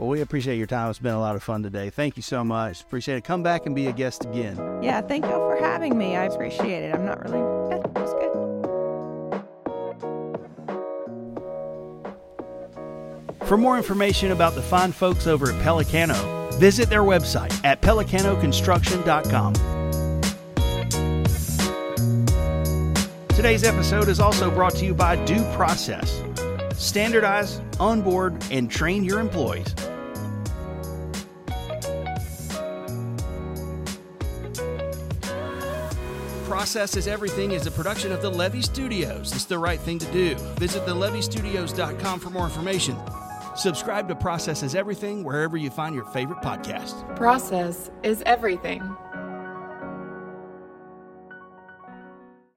Well, 0.00 0.08
we 0.08 0.22
appreciate 0.22 0.56
your 0.56 0.66
time. 0.66 0.88
It's 0.88 0.98
been 0.98 1.12
a 1.12 1.20
lot 1.20 1.36
of 1.36 1.42
fun 1.42 1.62
today. 1.62 1.90
Thank 1.90 2.16
you 2.16 2.22
so 2.22 2.42
much. 2.42 2.80
Appreciate 2.80 3.16
it. 3.16 3.24
Come 3.24 3.42
back 3.42 3.66
and 3.66 3.74
be 3.74 3.86
a 3.88 3.92
guest 3.92 4.24
again. 4.24 4.56
Yeah, 4.82 5.02
thank 5.02 5.26
y'all 5.26 5.50
for 5.50 5.62
having 5.62 5.98
me. 5.98 6.16
I 6.16 6.24
appreciate 6.24 6.84
it. 6.84 6.94
I'm 6.94 7.04
not 7.04 7.22
really. 7.22 7.80
It's 7.96 8.14
good. 8.14 8.29
For 13.50 13.56
more 13.56 13.76
information 13.76 14.30
about 14.30 14.54
the 14.54 14.62
fine 14.62 14.92
folks 14.92 15.26
over 15.26 15.50
at 15.50 15.60
Pellicano, 15.64 16.54
visit 16.60 16.88
their 16.88 17.02
website 17.02 17.52
at 17.64 17.82
pellicanoconstruction.com. 17.82 19.54
Today's 23.34 23.64
episode 23.64 24.08
is 24.08 24.20
also 24.20 24.52
brought 24.52 24.76
to 24.76 24.86
you 24.86 24.94
by 24.94 25.16
Due 25.24 25.42
Process. 25.56 26.22
Standardize, 26.74 27.60
onboard, 27.80 28.40
and 28.52 28.70
train 28.70 29.02
your 29.02 29.18
employees. 29.18 29.74
Process 36.44 36.96
is 36.96 37.08
Everything 37.08 37.50
is 37.50 37.66
a 37.66 37.70
production 37.72 38.12
of 38.12 38.22
the 38.22 38.30
Levy 38.30 38.62
Studios. 38.62 39.32
It's 39.34 39.44
the 39.44 39.58
right 39.58 39.80
thing 39.80 39.98
to 39.98 40.06
do. 40.12 40.36
Visit 40.60 40.86
thelevystudios.com 40.86 42.20
for 42.20 42.30
more 42.30 42.44
information. 42.44 42.96
Subscribe 43.54 44.08
to 44.08 44.14
Process 44.14 44.62
is 44.62 44.74
Everything 44.74 45.24
wherever 45.24 45.56
you 45.56 45.70
find 45.70 45.94
your 45.94 46.04
favorite 46.06 46.40
podcast. 46.40 47.16
Process 47.16 47.90
is 48.02 48.22
everything. 48.24 48.96